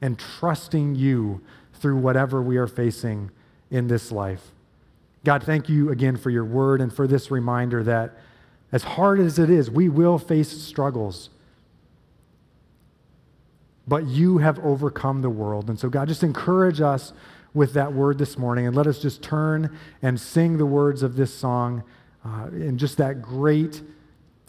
and 0.00 0.18
trusting 0.18 0.94
you 0.94 1.40
through 1.74 1.96
whatever 1.96 2.42
we 2.42 2.56
are 2.56 2.66
facing 2.66 3.30
in 3.70 3.88
this 3.88 4.12
life. 4.12 4.52
God, 5.24 5.42
thank 5.42 5.68
you 5.68 5.90
again 5.90 6.16
for 6.16 6.30
your 6.30 6.44
word 6.44 6.80
and 6.80 6.92
for 6.92 7.06
this 7.06 7.30
reminder 7.30 7.82
that 7.84 8.16
as 8.70 8.84
hard 8.84 9.18
as 9.20 9.38
it 9.38 9.50
is, 9.50 9.70
we 9.70 9.88
will 9.88 10.18
face 10.18 10.48
struggles 10.48 11.30
but 13.88 14.06
you 14.06 14.38
have 14.38 14.58
overcome 14.58 15.22
the 15.22 15.30
world. 15.30 15.70
And 15.70 15.80
so, 15.80 15.88
God, 15.88 16.08
just 16.08 16.22
encourage 16.22 16.80
us 16.80 17.14
with 17.58 17.74
that 17.74 17.92
word 17.92 18.16
this 18.16 18.38
morning 18.38 18.66
and 18.66 18.74
let 18.74 18.86
us 18.86 18.98
just 18.98 19.20
turn 19.22 19.76
and 20.00 20.18
sing 20.18 20.56
the 20.56 20.64
words 20.64 21.02
of 21.02 21.16
this 21.16 21.34
song 21.34 21.82
uh, 22.24 22.46
in 22.52 22.78
just 22.78 22.96
that 22.96 23.20
great 23.20 23.82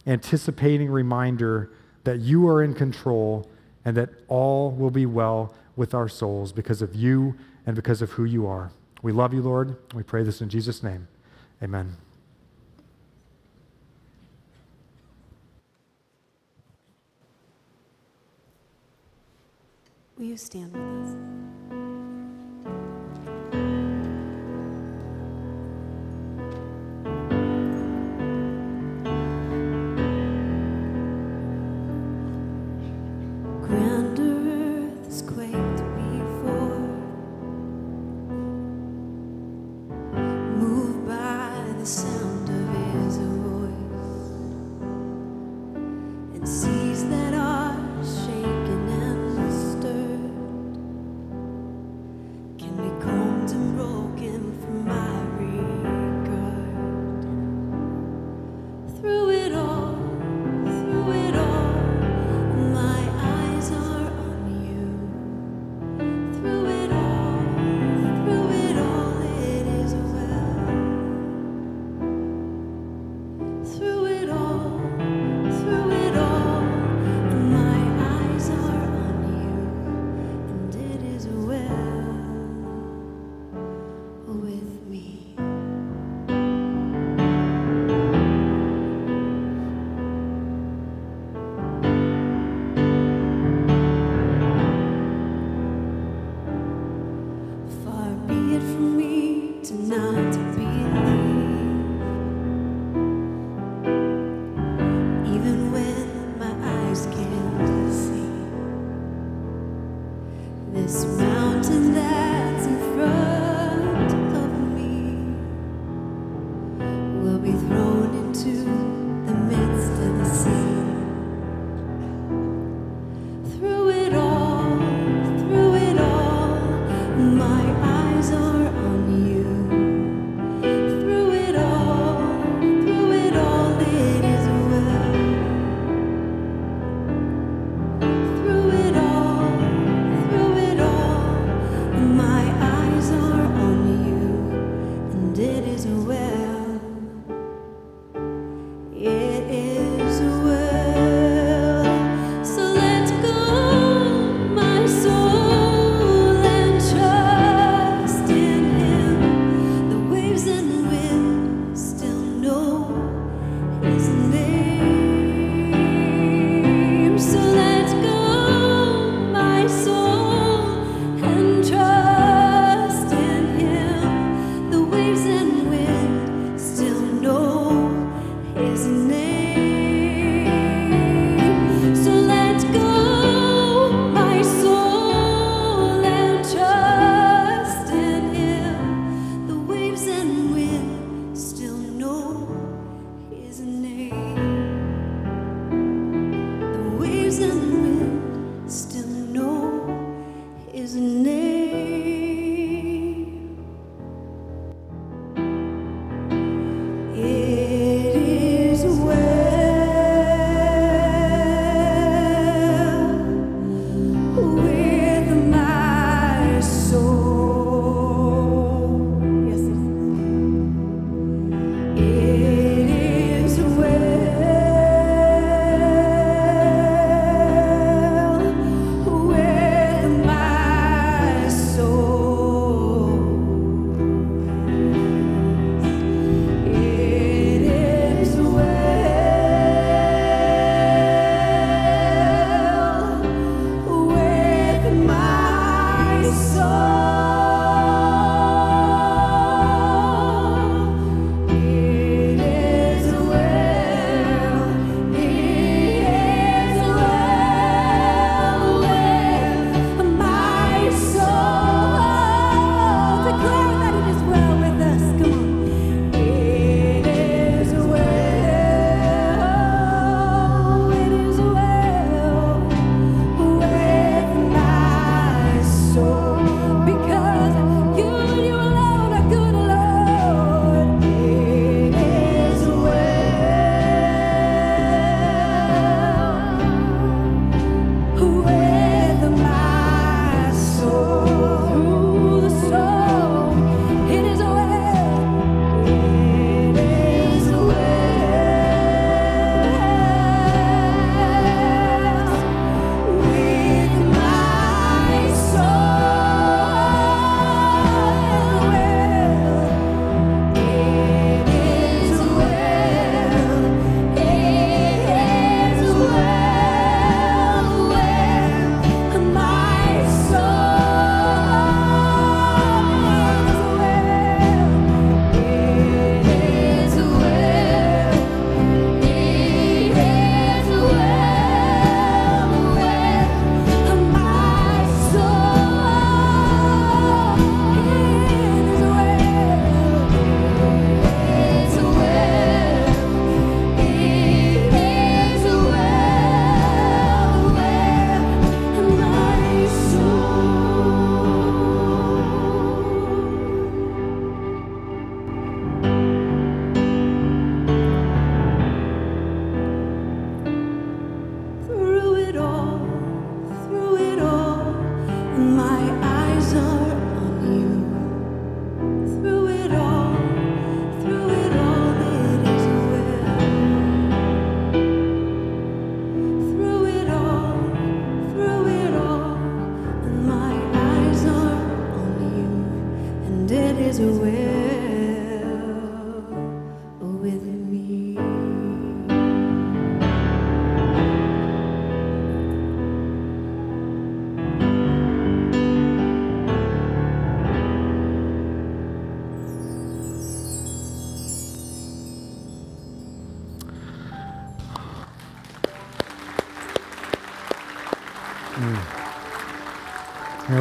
anticipating 0.07 0.89
reminder 0.89 1.71
that 2.03 2.19
you 2.19 2.47
are 2.47 2.63
in 2.63 2.73
control 2.73 3.49
and 3.83 3.97
that 3.97 4.09
all 4.27 4.71
will 4.71 4.91
be 4.91 5.05
well 5.05 5.53
with 5.75 5.93
our 5.93 6.07
souls 6.07 6.51
because 6.51 6.81
of 6.81 6.95
you 6.95 7.35
and 7.65 7.75
because 7.75 8.01
of 8.01 8.11
who 8.11 8.25
you 8.25 8.45
are. 8.47 8.71
We 9.01 9.11
love 9.11 9.33
you, 9.33 9.41
Lord. 9.41 9.75
We 9.93 10.03
pray 10.03 10.23
this 10.23 10.41
in 10.41 10.49
Jesus' 10.49 10.83
name. 10.83 11.07
Amen. 11.63 11.97
Will 20.17 20.25
you 20.25 20.37
stand 20.37 20.73
with 20.73 21.07
us? 21.07 21.38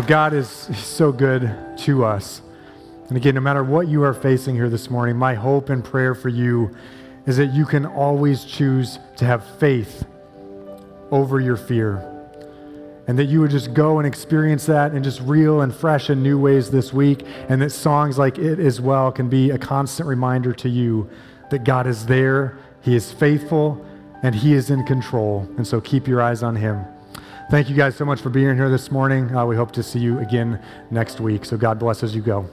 God 0.08 0.32
is 0.32 0.48
so 0.48 1.12
good 1.12 1.54
to 1.80 2.02
us. 2.02 2.40
And 3.08 3.16
again, 3.18 3.34
no 3.34 3.42
matter 3.42 3.62
what 3.62 3.88
you 3.88 4.02
are 4.04 4.14
facing 4.14 4.54
here 4.54 4.70
this 4.70 4.88
morning, 4.88 5.16
my 5.16 5.34
hope 5.34 5.68
and 5.68 5.84
prayer 5.84 6.14
for 6.14 6.30
you 6.30 6.74
is 7.26 7.36
that 7.36 7.52
you 7.52 7.66
can 7.66 7.84
always 7.84 8.46
choose 8.46 8.98
to 9.16 9.26
have 9.26 9.44
faith 9.58 10.06
over 11.10 11.40
your 11.40 11.58
fear. 11.58 11.96
And 13.06 13.18
that 13.18 13.26
you 13.26 13.42
would 13.42 13.50
just 13.50 13.74
go 13.74 13.98
and 13.98 14.06
experience 14.06 14.64
that 14.64 14.94
in 14.94 15.02
just 15.02 15.20
real 15.20 15.60
and 15.60 15.74
fresh 15.74 16.08
and 16.08 16.22
new 16.22 16.40
ways 16.40 16.70
this 16.70 16.90
week. 16.90 17.26
And 17.50 17.60
that 17.60 17.68
songs 17.68 18.16
like 18.16 18.38
It 18.38 18.58
Is 18.58 18.80
Well 18.80 19.12
can 19.12 19.28
be 19.28 19.50
a 19.50 19.58
constant 19.58 20.08
reminder 20.08 20.54
to 20.54 20.70
you 20.70 21.10
that 21.50 21.64
God 21.64 21.86
is 21.86 22.06
there, 22.06 22.56
He 22.80 22.96
is 22.96 23.12
faithful, 23.12 23.84
and 24.22 24.34
He 24.34 24.54
is 24.54 24.70
in 24.70 24.84
control. 24.84 25.46
And 25.58 25.66
so 25.66 25.82
keep 25.82 26.08
your 26.08 26.22
eyes 26.22 26.42
on 26.42 26.56
Him. 26.56 26.82
Thank 27.50 27.70
you 27.70 27.74
guys 27.74 27.96
so 27.96 28.04
much 28.04 28.20
for 28.20 28.28
being 28.28 28.54
here 28.56 28.68
this 28.68 28.90
morning. 28.90 29.34
Uh, 29.34 29.46
we 29.46 29.56
hope 29.56 29.72
to 29.72 29.82
see 29.82 29.98
you 29.98 30.18
again 30.18 30.62
next 30.90 31.18
week. 31.18 31.46
So 31.46 31.56
God 31.56 31.78
bless 31.78 32.02
as 32.02 32.14
you 32.14 32.20
go. 32.20 32.46